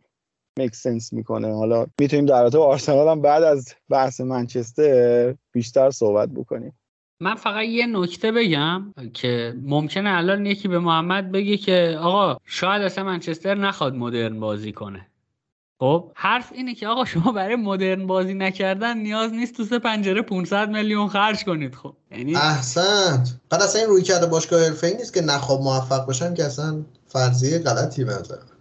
میک 0.59 0.75
سنس 0.75 1.13
می‌کنه. 1.13 1.55
حالا 1.55 1.87
می‌تونیم 2.01 2.27
در 2.27 2.43
رابطه 2.43 2.59
با 2.59 2.67
آرسنال 2.67 3.09
هم 3.09 3.21
بعد 3.21 3.43
از 3.43 3.75
بحث 3.89 4.21
منچستر 4.21 5.35
بیشتر 5.53 5.91
صحبت 5.91 6.29
بکنیم. 6.29 6.79
من 7.21 7.35
فقط 7.35 7.65
یه 7.65 7.87
نکته 7.87 8.33
بگم 8.33 8.95
که 9.15 9.55
ممکنه 9.63 10.11
الان 10.17 10.47
یکی 10.47 10.69
به 10.69 10.79
محمد 10.79 11.33
بگه 11.33 11.57
که 11.57 11.99
آقا 12.01 12.37
شاید 12.45 12.83
اصلا 12.83 13.05
منچستر 13.05 13.55
نخواد 13.55 13.95
مدرن 13.95 14.41
بازی 14.41 14.73
کنه. 14.73 15.08
خب 15.81 16.13
حرف 16.15 16.53
اینه 16.53 16.75
که 16.75 16.89
آقا 16.89 17.05
شما 17.05 17.33
برای 17.33 17.57
مدرن 17.57 18.07
بازی 18.07 18.35
نکردن 18.35 18.99
نیاز 18.99 19.33
نیست 19.33 19.57
تو 19.57 19.65
سه 19.65 19.79
پنجره 19.79 20.23
500 20.23 20.71
میلیون 20.71 21.09
خرج 21.09 21.45
کنید 21.45 21.75
خب. 21.75 21.95
یعنی 22.11 22.37
احسنت. 22.37 23.35
بعد 23.51 23.63
اصلا 23.63 23.81
این 23.81 23.91
روی 23.91 24.03
کرده 24.03 24.27
باشگاه 24.27 24.65
حرفه‌ای 24.65 24.95
نیست 24.95 25.15
که 25.15 25.21
نخواب 25.21 25.63
موفق 25.63 26.07
باشن 26.07 26.35
که 26.35 26.45
اصلا 26.45 26.83
فرضیه 27.09 27.59
غلطی 27.59 28.05
به 28.05 28.15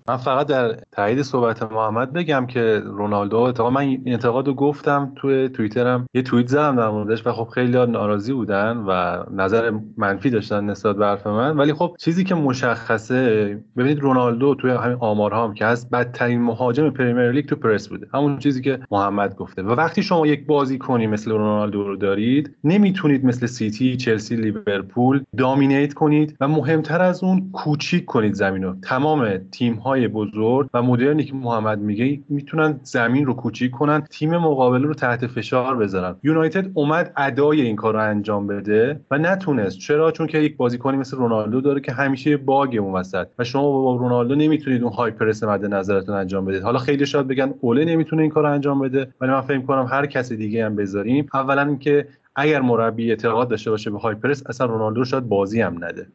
من 0.09 0.17
فقط 0.17 0.47
در 0.47 0.77
تایید 0.91 1.21
صحبت 1.21 1.71
محمد 1.71 2.13
بگم 2.13 2.45
که 2.45 2.81
رونالدو 2.85 3.37
اتفاقا 3.37 3.69
من 3.69 3.81
این 3.81 4.03
انتقاد 4.05 4.47
رو 4.47 4.53
گفتم 4.53 5.11
توی 5.15 5.49
توییترم. 5.49 6.07
یه 6.13 6.21
توییت 6.21 6.47
زدم 6.47 6.75
در 6.75 6.89
موردش 6.89 7.27
و 7.27 7.31
خب 7.31 7.47
خیلی 7.47 7.71
ناراضی 7.71 8.33
بودن 8.33 8.77
و 8.77 9.23
نظر 9.31 9.73
منفی 9.97 10.29
داشتن 10.29 10.65
نسبت 10.65 10.95
به 10.95 11.05
حرف 11.05 11.27
من. 11.27 11.57
ولی 11.57 11.73
خب 11.73 11.95
چیزی 11.99 12.23
که 12.23 12.35
مشخصه 12.35 13.59
ببینید 13.77 13.99
رونالدو 13.99 14.55
توی 14.55 14.71
همین 14.71 14.97
آمارها 14.99 15.43
هم 15.43 15.53
که 15.53 15.65
از 15.65 15.89
بدترین 15.89 16.41
مهاجم 16.41 16.89
پریمیر 16.89 17.31
لیگ 17.31 17.45
تو 17.45 17.55
پرس 17.55 17.87
بوده. 17.87 18.07
همون 18.13 18.39
چیزی 18.39 18.61
که 18.61 18.79
محمد 18.91 19.35
گفته. 19.35 19.61
و 19.61 19.71
وقتی 19.71 20.03
شما 20.03 20.27
یک 20.27 20.45
بازی 20.45 20.77
کنی 20.77 21.07
مثل 21.07 21.31
رونالدو 21.31 21.83
رو 21.83 21.95
دارید 21.95 22.55
نمی‌تونید 22.63 23.25
مثل 23.25 23.45
سیتی 23.45 23.97
چلسی 23.97 24.35
لیورپول 24.35 25.23
دامینیت 25.37 25.93
کنید 25.93 26.37
و 26.41 26.47
مهمتر 26.47 27.01
از 27.01 27.23
اون 27.23 27.51
کوچیک 27.51 28.05
کنید 28.05 28.33
زمینو 28.33 28.75
تمام 28.81 29.37
تیم 29.51 29.73
های 29.73 29.96
بزرگ 30.07 30.69
و 30.73 30.81
مدرنی 30.81 31.23
که 31.23 31.33
محمد 31.35 31.79
میگه 31.79 32.19
می‌تونن 32.29 32.79
زمین 32.83 33.25
رو 33.25 33.33
کوچیک 33.33 33.71
کنن 33.71 34.01
تیم 34.01 34.37
مقابل 34.37 34.83
رو 34.83 34.93
تحت 34.93 35.27
فشار 35.27 35.75
بذارن. 35.75 36.15
یونایتد 36.23 36.71
اومد 36.73 37.13
ادای 37.17 37.61
این 37.61 37.75
کار 37.75 37.93
رو 37.93 37.99
انجام 38.01 38.47
بده 38.47 38.99
و 39.11 39.17
نتونست. 39.17 39.77
چرا؟ 39.77 40.11
چون 40.11 40.27
که 40.27 40.37
یک 40.37 40.57
بازیکنی 40.57 40.97
مثل 40.97 41.17
رونالدو 41.17 41.61
داره 41.61 41.81
که 41.81 41.91
همیشه 41.91 42.37
باگ 42.37 42.77
اون 42.81 42.93
وسط. 42.93 43.27
و 43.39 43.43
شما 43.43 43.71
با 43.71 43.95
رونالدو 43.95 44.35
نمی‌تونید 44.35 44.83
اون 44.83 44.93
های 44.93 45.11
پرس 45.11 45.43
مد 45.43 45.65
نظرتون 45.65 46.15
انجام 46.15 46.45
بدید. 46.45 46.63
حالا 46.63 46.79
خیلی 46.79 47.05
شاید 47.05 47.27
بگن 47.27 47.53
اوله 47.61 47.85
نمی‌تونه 47.85 48.21
این 48.21 48.31
کار 48.31 48.43
رو 48.43 48.51
انجام 48.51 48.79
بده 48.79 49.07
ولی 49.21 49.31
من 49.31 49.41
فکر 49.41 49.61
کنم 49.61 49.87
هر 49.91 50.05
کس 50.05 50.31
دیگه 50.31 50.65
هم 50.65 50.75
بذاریم. 50.75 51.27
اولا 51.33 51.61
اینکه 51.61 52.07
اگر 52.35 52.61
مربی 52.61 53.09
اعتقاد 53.09 53.49
داشته 53.49 53.71
باشه 53.71 53.89
به 53.89 53.99
high 53.99 54.15
press 54.15 54.43
اصلا 54.49 54.67
رونالدو 54.67 55.05
شاید 55.05 55.29
بازی 55.29 55.61
هم 55.61 55.83
نده. 55.85 56.07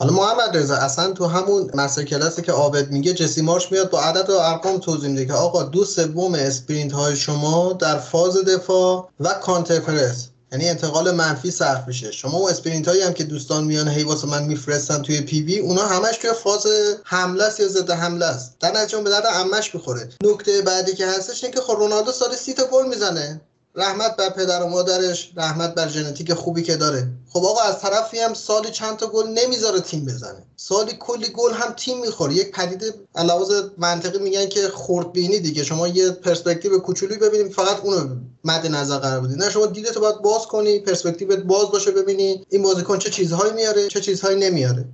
حالا 0.00 0.12
محمد 0.12 0.56
رضا 0.56 0.74
اصلا 0.74 1.12
تو 1.12 1.26
همون 1.26 1.70
master 1.74 2.02
class 2.02 2.35
ی 2.35 2.42
که 2.42 2.52
عابد 2.52 2.90
میگه 2.90 3.14
جسی 3.14 3.42
مارش 3.42 3.72
میاد 3.72 3.90
با 3.90 4.00
عدد 4.00 4.30
و 4.30 4.32
ارقام 4.32 4.78
توضیح 4.78 5.10
میده 5.10 5.26
که 5.26 5.32
آقا 5.32 5.62
دو 5.62 5.84
سوم 5.84 6.34
sprint 6.34 6.92
های 6.92 7.16
شما 7.16 7.72
در 7.72 7.98
فاز 7.98 8.44
دفاع 8.44 9.08
و 9.20 9.34
counter 9.34 9.80
press 9.80 10.26
یعنی 10.52 10.68
انتقال 10.68 11.10
منفی 11.10 11.50
صرف 11.50 11.88
میشه. 11.88 12.12
شما 12.12 12.38
اون 12.38 12.50
sprint 12.50 12.88
هایی 12.88 13.02
هم 13.02 13.12
که 13.12 13.24
دوستان 13.24 13.64
میان 13.64 13.88
هی 13.88 14.02
واسه 14.02 14.26
من 14.26 14.42
میفرستن 14.44 15.02
توی 15.02 15.20
PV 15.20 15.58
اونا 15.58 15.86
همش 15.86 16.16
توی 16.16 16.32
فاز 16.32 16.66
حمله 17.04 17.44
است 17.44 17.60
یا 17.60 17.68
ضد 17.68 17.90
حمله 17.90 18.26
است؟ 18.26 18.56
در 18.60 18.72
نتیجه 18.72 19.02
به 19.02 19.10
درد 19.10 19.26
عمه‌ش 19.26 19.74
می‌خوره. 19.74 20.08
نکته 20.24 20.62
بعدی 20.62 20.94
که 20.94 21.06
هستش 21.06 21.44
اینه 21.44 21.56
که 21.56 21.62
خب 21.62 21.72
رونالدو 21.72 22.12
سال 22.12 22.36
سی 22.36 22.54
تا 22.54 22.64
گل 22.64 22.86
می‌زنه. 22.86 23.40
رحمت 23.74 24.16
بر 24.16 24.30
پدر 24.30 24.62
و 24.62 24.66
مادرش 24.66 25.32
رحمت 25.36 25.74
بر 25.74 25.88
ژنتیک 25.88 26.32
خوبی 26.32 26.62
که 26.62 26.76
داره. 26.76 27.08
خب 27.28 27.44
آقا 27.44 27.60
از 27.60 27.80
طرفی 27.80 28.18
هم 28.18 28.34
سالی 28.34 28.70
چند 28.70 28.96
تا 28.96 29.06
گل 29.06 29.26
نمی‌ذاره 29.28 29.80
تیم 29.80 30.04
بزنه. 30.04 30.46
سالی 30.56 30.92
کلی 30.98 31.26
گل 31.34 31.52
هم 31.52 31.72
تیم 31.72 32.00
می‌خوره. 32.00 32.34
یک 32.34 32.50
پدیده 32.50 32.86
علاوه 33.14 33.44
منطقی 33.78 34.18
میگن 34.18 34.48
که 34.48 34.60
خردبینی 34.68 35.40
دیگه. 35.40 35.64
شما 35.64 35.88
یه 35.88 36.10
پرسپکتیو 36.10 36.78
کوچولی 36.78 37.16
ببینید 37.16 37.52
فقط 37.52 37.80
اونو 37.84 38.16
مد 38.44 38.66
نظر 38.66 38.98
قرار 38.98 39.20
بدید 39.20 39.42
نه 39.42 39.50
شما 39.50 39.66
دیدتو 39.66 40.00
باید 40.00 40.22
باز 40.22 40.46
کنی 40.46 40.78
پرسپکتیوت 40.78 41.38
باز 41.38 41.70
باشه 41.70 41.90
ببینی. 41.90 42.44
این 42.50 42.62
بازیکن 42.62 42.98
چه 42.98 43.10
چیزهایی 43.10 43.52
میاره 43.52 43.88
چه 43.88 44.00
چیزهایی 44.00 44.38
نمیاره. 44.38 44.88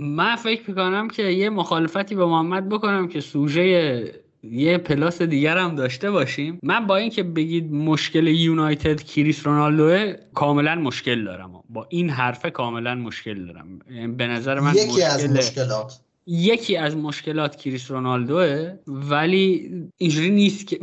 من 0.00 0.36
فکر 0.36 0.70
می‌کنم 0.70 1.08
که 1.08 1.22
یه 1.22 1.50
مخالفتی 1.50 2.14
به 2.14 2.26
محمد 2.26 2.68
بکنم 2.68 3.08
که 3.08 3.20
سوژه 3.20 4.25
یه 4.50 4.78
plus 4.78 5.22
دیگر 5.22 5.58
هم 5.58 5.74
داشته 5.74 6.10
باشیم. 6.10 6.58
من 6.62 6.86
با 6.86 6.96
اینکه 6.96 7.22
بگید 7.22 7.72
مشکل 7.72 8.26
یونایتد 8.26 9.02
کریس 9.02 9.46
رونالدو 9.46 10.12
کاملا 10.34 10.74
مشکل 10.74 11.24
دارم. 11.24 11.50
با 11.68 11.86
این 11.90 12.10
حرفه 12.10 12.50
کاملا 12.50 12.94
مشکل 12.94 13.46
دارم. 13.46 13.78
به 14.16 14.26
نظر 14.26 14.60
من 14.60 14.74
یکی 14.74 15.02
از 15.02 15.30
مشکلات. 15.30 16.00
یکی 16.28 16.76
از 16.76 16.96
مشکلات 16.96 17.56
کریس 17.56 17.90
رونالدوه 17.90 18.72
ولی 18.86 19.70
اینجوری 19.96 20.30
نیست 20.30 20.66
که 20.66 20.78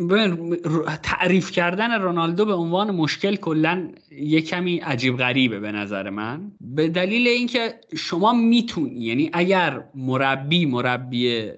تعریف 1.04 1.52
کردن 1.52 2.02
رونالدو 2.02 2.46
به 2.46 2.54
عنوان 2.54 2.92
مشکل 2.92 3.36
کلا 3.36 3.88
یه 4.12 4.42
کمی 4.42 4.78
عجیب 4.78 5.18
غریبه 5.18 5.60
به 5.60 5.72
نظر 5.72 6.10
من. 6.10 6.52
به 6.62 6.88
دلیل 6.88 7.28
اینکه 7.28 7.74
شما 7.98 8.34
می‌تونی 8.34 9.00
یعنی 9.00 9.30
اگر 9.34 9.84
مربی 9.96 10.66
مربی 10.66 11.52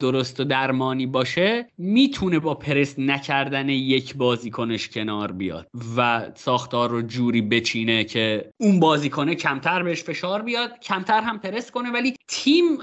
درست 0.00 0.40
و 0.40 0.44
درمانی 0.44 1.06
باشه 1.06 1.66
می‌تونه 1.78 2.38
با 2.38 2.54
پرس 2.54 2.98
نکردن 2.98 3.68
یک 3.68 4.16
بازیکنش 4.16 4.88
کنار 4.88 5.32
بیاد 5.32 5.66
و 5.96 6.30
ساختار 6.34 6.90
رو 6.90 7.02
جوری 7.02 7.42
بچینه 7.42 8.04
که 8.04 8.50
اون 8.60 8.80
بازیکنه 8.80 9.34
کمتر 9.34 9.82
بهش 9.82 10.02
فشار 10.02 10.42
بیاد 10.42 10.78
کمتر 10.78 11.20
هم 11.20 11.38
پرس 11.38 11.70
کنه 11.70 11.90
ولی 11.90 12.16
تیم 12.28 12.78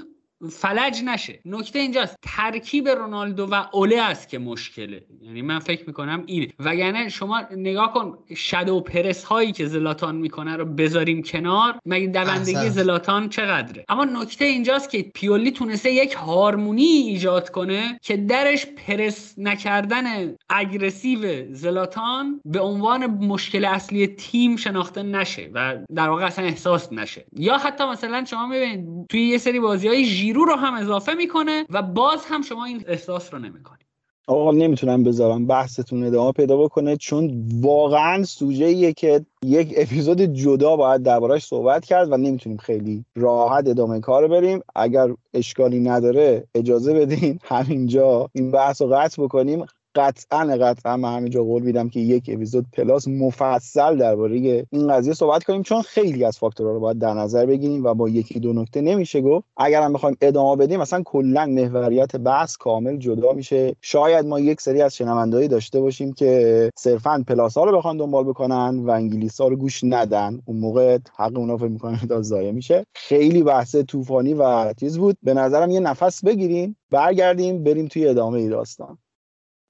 فلج 0.50 1.02
نشه. 1.04 1.40
نکته 1.44 1.78
اینجاست. 1.78 2.18
ترکیب 2.22 2.88
رونالدو 2.88 3.46
و 3.46 3.64
اوله 3.72 4.02
است 4.02 4.28
که 4.28 4.38
مشکله. 4.38 5.04
یعنی 5.22 5.42
من 5.42 5.58
فکر 5.58 5.84
می‌کنم 5.86 6.22
این 6.26 6.52
وگرنه 6.58 7.08
شما 7.08 7.42
نگاه 7.56 7.92
کن 7.92 8.18
شادو 8.36 8.80
پرس 8.80 9.24
هایی 9.24 9.52
که 9.52 9.66
زلاتان 9.66 10.16
می‌کنه 10.16 10.56
رو 10.56 10.64
بذاریم 10.64 11.22
کنار 11.22 11.78
مگه 11.86 12.06
دوندگی 12.06 12.70
زلاتان 12.70 13.28
چقدره؟ 13.28 13.84
اما 13.88 14.04
نکته 14.04 14.44
اینجاست 14.44 14.90
که 14.90 15.02
پیولی 15.14 15.50
تونسته 15.50 15.92
یک 15.92 16.12
هارمونی 16.12 16.82
ایجاد 16.82 17.50
کنه 17.50 17.98
که 18.02 18.16
درش 18.16 18.66
پرس 18.66 19.34
نکردن 19.38 20.34
اگرسیو 20.48 21.54
زلاتان 21.54 22.40
به 22.44 22.60
عنوان 22.60 23.06
مشکل 23.06 23.64
اصلی 23.64 24.06
تیم 24.06 24.56
شناخته 24.56 25.02
نشه 25.02 25.50
و 25.54 25.76
در 25.94 26.08
واقع 26.08 26.24
اصلا 26.24 26.44
احساس 26.44 26.92
نشه. 26.92 27.24
یا 27.36 27.58
حتی 27.58 27.84
مثلا 27.84 28.24
شما 28.24 28.46
می‌بینید 28.46 29.06
توی 29.08 29.20
یه 29.20 29.38
سری 29.38 29.60
بازی 29.60 29.88
های 29.88 30.04
جیرو 30.28 30.44
رو 30.44 30.54
هم 30.54 30.74
اضافه 30.74 31.14
می‌کنه 31.14 31.64
و 31.70 31.82
باز 31.82 32.24
هم 32.26 32.42
شما 32.42 32.64
این 32.64 32.84
احساس 32.86 33.34
رو 33.34 33.38
نمی‌کنید 33.40 33.86
آقا 34.26 34.52
نمی‌تونم 34.52 35.04
بذارم 35.04 35.46
بحثتون 35.46 36.04
ادامه 36.04 36.32
پیدا 36.32 36.56
بکنه 36.56 36.96
چون 36.96 37.48
واقعا 37.60 38.24
سوژه 38.24 38.92
که 38.92 39.26
یک 39.42 39.74
اپیزود 39.76 40.20
جدا 40.20 40.76
باید 40.76 41.02
دربارش 41.02 41.46
صحبت 41.46 41.84
کرد 41.84 42.12
و 42.12 42.16
نمی‌تونیم 42.16 42.58
خیلی 42.58 43.04
راحت 43.16 43.68
ادامه 43.68 44.00
کار 44.00 44.28
بریم. 44.28 44.60
اگر 44.74 45.08
اشکالی 45.34 45.80
نداره 45.80 46.44
اجازه 46.54 46.94
بدین 46.94 47.38
همینجا 47.44 48.28
این 48.32 48.50
بحث 48.50 48.82
رو 48.82 48.88
قطع 48.88 49.22
بکنیم. 49.22 49.66
قطعا 49.98 50.56
قطعا 50.56 50.96
من 50.96 51.16
همینجا 51.16 51.42
قول 51.42 51.62
میدم 51.62 51.88
که 51.88 52.00
یک 52.00 52.30
اپیزود 52.32 52.66
plus 52.72 53.08
مفصل 53.08 53.96
درباره 53.96 54.66
این 54.70 54.88
قضیه 54.88 55.14
صحبت 55.14 55.44
کنیم 55.44 55.62
چون 55.62 55.82
خیلی 55.82 56.24
از 56.24 56.38
فاکتورها 56.38 56.72
رو 56.72 56.80
باید 56.80 56.98
در 56.98 57.14
نظر 57.14 57.46
بگیریم 57.46 57.84
و 57.84 57.94
با 57.94 58.08
یکی 58.08 58.40
دو 58.40 58.52
نکته 58.52 58.80
نمیشه 58.80 59.20
گفت. 59.20 59.46
اگر 59.56 59.82
هم 59.82 59.92
بخوایم 59.92 60.16
ادامه 60.20 60.56
بدیم 60.56 60.80
مثلا 60.80 61.02
کلا 61.02 61.46
محوریت 61.46 62.16
بحث 62.16 62.56
کامل 62.56 62.96
جدا 62.96 63.32
میشه. 63.32 63.76
شاید 63.80 64.26
ما 64.26 64.40
یک 64.40 64.60
سری 64.60 64.82
از 64.82 64.96
شنونده‌هایی 64.96 65.48
داشته 65.48 65.80
باشیم 65.80 66.12
که 66.12 66.70
صرفا 66.76 67.24
plus 67.28 67.58
ها 67.58 67.64
رو 67.64 67.78
بخوان 67.78 67.96
دنبال 67.96 68.24
بکنن 68.24 68.78
و 68.84 68.90
انگلیس 68.90 69.40
ها 69.40 69.48
رو 69.48 69.56
گوش 69.56 69.84
ندن. 69.84 70.40
اون 70.44 70.56
موقع 70.56 70.98
حق 71.16 71.38
اونا 71.38 71.56
فکر 71.56 71.68
می‌کنن 71.68 71.98
تا 72.08 72.22
ضایع 72.22 72.52
میشه. 72.52 72.84
خیلی 72.94 73.42
بحث 73.42 73.76
طوفانی 73.76 74.34
و 74.34 74.74
چیز 74.80 74.98
بود. 74.98 75.16
به 75.22 75.34
نظرم 75.34 75.70
یه 75.70 75.80
نفس 75.80 76.24
بگیریم 76.24 76.76
برگردیم 76.90 77.64
بریم 77.64 77.86
توی 77.86 78.08
ادامه 78.08 78.48
داستان. 78.48 78.98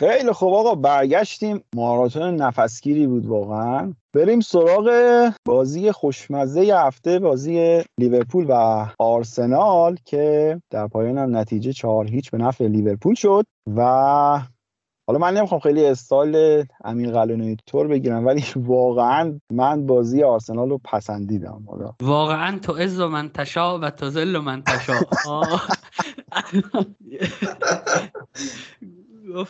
خیلی 0.00 0.32
خوب 0.32 0.54
آقا 0.54 0.74
برگشتیم. 0.74 1.64
ماراتون 1.74 2.36
نفسگیری 2.36 3.06
بود 3.06 3.26
واقعا. 3.26 3.94
بریم 4.14 4.40
سراغ 4.40 4.90
بازی 5.44 5.92
خوشمزه 5.92 6.74
هفته 6.74 7.18
بازی 7.18 7.82
لیورپول 7.98 8.46
و 8.48 8.86
آرسنال 8.98 9.96
که 10.04 10.56
در 10.70 10.86
پایان 10.86 11.18
هم 11.18 11.36
نتیجه 11.36 11.72
چهار 11.72 12.06
هیچ 12.06 12.30
به 12.30 12.38
نفع 12.38 12.66
لیورپول 12.66 13.14
شد 13.14 13.44
و 13.76 13.82
حالا 15.06 15.18
من 15.18 15.36
نمی‌خوام 15.36 15.60
خیلی 15.60 15.86
استایل 15.86 16.64
امین 16.84 17.12
قلعه‌نویی 17.12 17.56
طور 17.66 17.88
بگیرم 17.88 18.26
ولی 18.26 18.44
واقعا 18.56 19.40
من 19.52 19.86
بازی 19.86 20.22
آرسنال 20.22 20.70
رو 20.70 20.80
پسندیدم 20.84 21.64
حالا 21.68 21.92
واقعا 22.02 22.58
تو 22.58 22.72
عز 22.72 23.00
و 23.00 23.08
من 23.08 23.28
تشا 23.28 23.78
و 23.78 23.90
تو 23.90 24.10
ذل 24.10 24.36
و 24.36 24.42
من 24.42 24.62
تشا. 24.62 25.00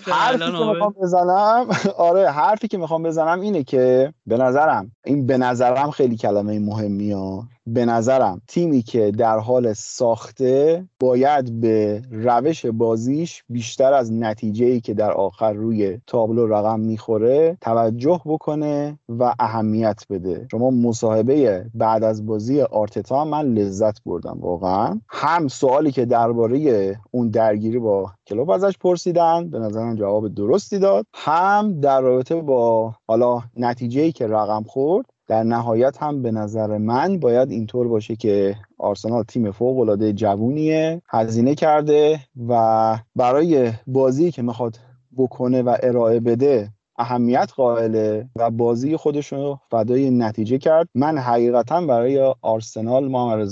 حرفی 0.06 0.38
که 0.38 0.64
می‌خوام 0.64 0.94
بزنم 1.02 1.66
آره 1.96 2.30
حرفی 2.30 2.68
که 2.68 2.78
می‌خوام 2.78 3.02
بزنم 3.02 3.40
اینه 3.40 3.64
که 3.64 4.14
به 4.26 4.36
نظرم 4.36 4.92
این 5.04 5.26
به 5.26 5.38
نظرم 5.38 5.90
خیلی 5.90 6.16
کلمه 6.16 6.58
مهمی 6.58 7.12
ها 7.12 7.48
به 7.72 7.84
نظرم 7.84 8.42
تیمی 8.48 8.82
که 8.82 9.10
در 9.10 9.38
حال 9.38 9.72
ساخته 9.72 10.84
باید 11.00 11.60
به 11.60 12.02
روش 12.10 12.66
بازیش 12.66 13.44
بیشتر 13.48 13.92
از 13.92 14.12
نتیجه 14.12 14.66
ای 14.66 14.80
که 14.80 14.94
در 14.94 15.12
آخر 15.12 15.52
روی 15.52 15.98
تابلو 16.06 16.46
رقم 16.46 16.80
می‌خوره 16.80 17.56
توجه 17.60 18.20
بکنه 18.26 18.98
و 19.08 19.34
اهمیت 19.38 20.02
بده. 20.10 20.46
شما 20.50 20.70
مصاحبه 20.70 21.66
بعد 21.74 22.04
از 22.04 22.26
بازی 22.26 22.60
آرتتا 22.60 23.24
من 23.24 23.46
لذت 23.54 24.02
بردم 24.06 24.38
واقعا. 24.40 25.00
هم 25.08 25.48
سوالی 25.48 25.90
که 25.90 26.04
درباره 26.04 26.96
اون 27.10 27.28
درگیری 27.28 27.78
با 27.78 28.12
کلوب 28.26 28.50
ازش 28.50 28.78
پرسیدن 28.78 29.50
به 29.50 29.58
نظرم 29.58 29.94
جواب 29.94 30.34
درستی 30.34 30.78
داد. 30.78 31.06
هم 31.14 31.80
در 31.80 32.00
رابطه 32.00 32.34
با 32.34 32.94
حالا 33.06 33.42
نتیجه 33.56 34.00
ای 34.00 34.12
که 34.12 34.26
رقم 34.26 34.62
خورد 34.62 35.06
در 35.30 35.42
نهایت 35.42 36.02
هم 36.02 36.22
به 36.22 36.30
نظر 36.30 36.78
من 36.78 37.18
باید 37.18 37.50
اینطور 37.50 37.88
باشه 37.88 38.16
که 38.16 38.56
آرسنال 38.78 39.22
تیم 39.22 39.50
فوق 39.50 39.78
العاده 39.78 40.12
جوونیه 40.12 41.02
هزینه 41.08 41.54
کرده 41.54 42.20
و 42.48 42.98
برای 43.16 43.72
بازی 43.86 44.30
که 44.30 44.42
می‌خواد 44.42 44.78
بکنه 45.16 45.62
و 45.62 45.76
ارائه 45.82 46.20
بده 46.20 46.68
اهمیت 46.98 47.50
قائله 47.56 48.28
و 48.36 48.50
بازی 48.50 48.96
خودش 48.96 49.32
رو 49.32 49.58
فدای 49.70 50.10
نتیجه 50.10 50.58
کرد. 50.58 50.88
من 50.94 51.18
حقیقتا 51.18 51.80
برای 51.80 52.34
آرسنال 52.42 53.08
محمد 53.08 53.48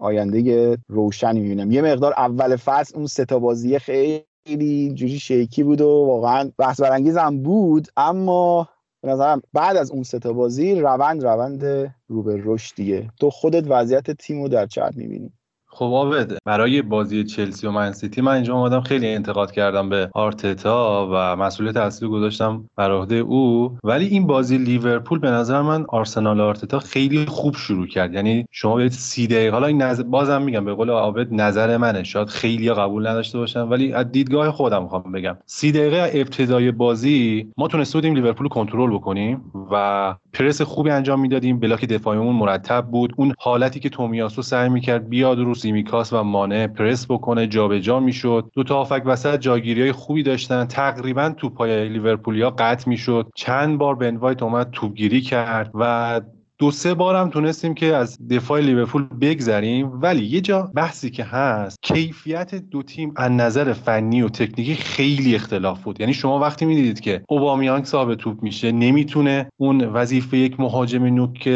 آینده 0.00 0.78
روشنی 0.88 1.40
می‌بینم. 1.40 1.70
یه 1.70 1.82
مقدار 1.82 2.14
اول 2.16 2.56
فصل 2.56 2.96
اون 2.96 3.06
ستا 3.06 3.38
بازی 3.38 3.78
خیلی 3.78 4.94
جوری 4.94 5.18
شیکی 5.18 5.62
بود 5.62 5.80
و 5.80 5.88
واقعا 5.88 6.50
بحث 6.58 6.80
برانگیز 6.80 7.16
هم 7.16 7.42
بود 7.42 7.88
اما 7.96 8.68
به 9.04 9.10
نظرم 9.12 9.42
بعد 9.52 9.76
از 9.78 9.90
اون 9.90 10.02
ستا 10.02 10.32
بازی 10.32 10.80
روند 10.80 11.24
روند 11.24 11.64
رو 12.08 12.24
به 12.24 12.42
رشدیه 12.44 13.10
تو 13.20 13.30
خودت 13.30 13.64
وضعیت 13.68 14.10
تیم 14.10 14.42
رو 14.42 14.48
در 14.48 14.66
چه 14.66 14.82
می‌بینی. 14.96 15.32
خب 15.74 15.84
عابد 15.84 16.32
برای 16.44 16.82
بازی 16.82 17.24
چلسی 17.24 17.66
و 17.66 17.70
منسیتی 17.70 18.20
من 18.20 18.32
اینجا 18.32 18.54
اومدم 18.54 18.80
خیلی 18.80 19.08
انتقاد 19.08 19.52
کردم 19.52 19.88
به 19.88 20.10
آرتتا 20.12 21.08
و 21.12 21.36
مسئولیت 21.36 21.76
اصلی 21.76 22.08
گذاشتم 22.08 22.64
بر 22.76 22.92
عهده 22.92 23.14
او. 23.14 23.76
ولی 23.84 24.06
این 24.06 24.26
بازی 24.26 24.58
لیورپول 24.58 25.18
به 25.18 25.30
نظر 25.30 25.62
من 25.62 25.84
آرسنال 25.88 26.40
آرتتا 26.40 26.78
خیلی 26.78 27.26
خوب 27.26 27.56
شروع 27.56 27.86
کرد. 27.86 28.14
یعنی 28.14 28.46
شما 28.50 28.76
به 28.76 28.88
سی 28.88 29.26
دقیقه 29.26 29.50
حالا 29.50 29.66
این 29.66 29.82
نظر... 29.82 30.02
بازم 30.02 30.42
میگم 30.42 30.64
به 30.64 30.74
قول 30.74 30.90
عابد 30.90 31.34
نظر 31.34 31.76
منه. 31.76 32.02
شاید 32.02 32.28
خیلی 32.28 32.72
قبول 32.72 33.06
نداشته 33.06 33.38
باشم 33.38 33.70
ولی 33.70 33.92
از 33.92 34.12
دیدگاه 34.12 34.50
خودم 34.50 34.82
می‌خوام 34.82 35.12
بگم. 35.12 35.36
سی 35.46 35.72
دقیقه 35.72 36.10
ابتدای 36.14 36.72
بازی 36.72 37.48
ما 37.56 37.68
تونسته 37.68 37.98
بودیم 37.98 38.14
لیورپول 38.14 38.48
کنترل 38.48 38.94
بکنیم 38.94 39.52
و 39.72 40.14
پرس 40.32 40.62
خوبی 40.62 40.90
انجام 40.90 41.20
می‌دادیم. 41.20 41.60
block 41.60 41.84
دفاعیمون 41.84 42.36
مرتب 42.36 42.86
بود. 42.86 43.14
اون 43.16 43.34
حالتی 43.38 43.80
که 43.80 43.88
تومیاسو 43.88 44.42
سعی 44.42 44.68
می‌کرد 44.68 45.08
بیاد 45.08 45.38
رو 45.38 45.54
سیمیکاس 45.64 46.12
و 46.12 46.22
مانع 46.22 46.66
پرس 46.66 47.06
بکنه 47.10 47.46
جابجا 47.46 48.00
می‌شد. 48.00 48.50
دو 48.54 48.62
تا 48.62 48.74
هافبک 48.74 49.02
وسط 49.06 49.40
جاگیری 49.40 49.82
های 49.82 49.92
خوبی 49.92 50.22
داشتن. 50.22 50.64
تقریبا 50.64 51.34
تو 51.36 51.50
پای 51.50 51.88
لیورپولیا 51.88 52.50
قطع 52.50 52.88
می‌شد. 52.88 53.30
چند 53.36 53.78
بار 53.78 53.94
بن 53.94 54.16
وایت 54.16 54.42
اومد 54.42 54.70
توپگیری 54.72 55.20
کرد 55.20 55.70
و 55.74 56.20
دو 56.58 56.70
سه 56.70 56.94
بار 56.94 57.16
هم 57.16 57.30
تونستیم 57.30 57.74
که 57.74 57.86
از 57.86 58.28
دفاع 58.28 58.60
لیورپول 58.60 59.06
بگذریم. 59.20 59.90
ولی 60.02 60.24
یه 60.24 60.40
جا 60.40 60.70
بحثی 60.74 61.10
که 61.10 61.24
هست 61.24 61.78
کیفیت 61.82 62.54
دو 62.54 62.82
تیم 62.82 63.12
از 63.16 63.30
نظر 63.32 63.72
فنی 63.72 64.22
و 64.22 64.28
تکنیکی 64.28 64.74
خیلی 64.74 65.34
اختلاف 65.34 65.82
بود. 65.82 66.00
یعنی 66.00 66.14
شما 66.14 66.38
وقتی 66.38 66.66
می‌دیدید 66.66 67.00
که 67.00 67.22
اوبامیانگ 67.28 67.84
صاحب 67.84 68.14
توپ 68.14 68.42
میشه 68.42 68.72
نمی‌تونه 68.72 69.48
اون 69.56 69.84
وظیفه 69.84 70.36
یک 70.36 70.60
مهاجم 70.60 71.04
نوک 71.04 71.48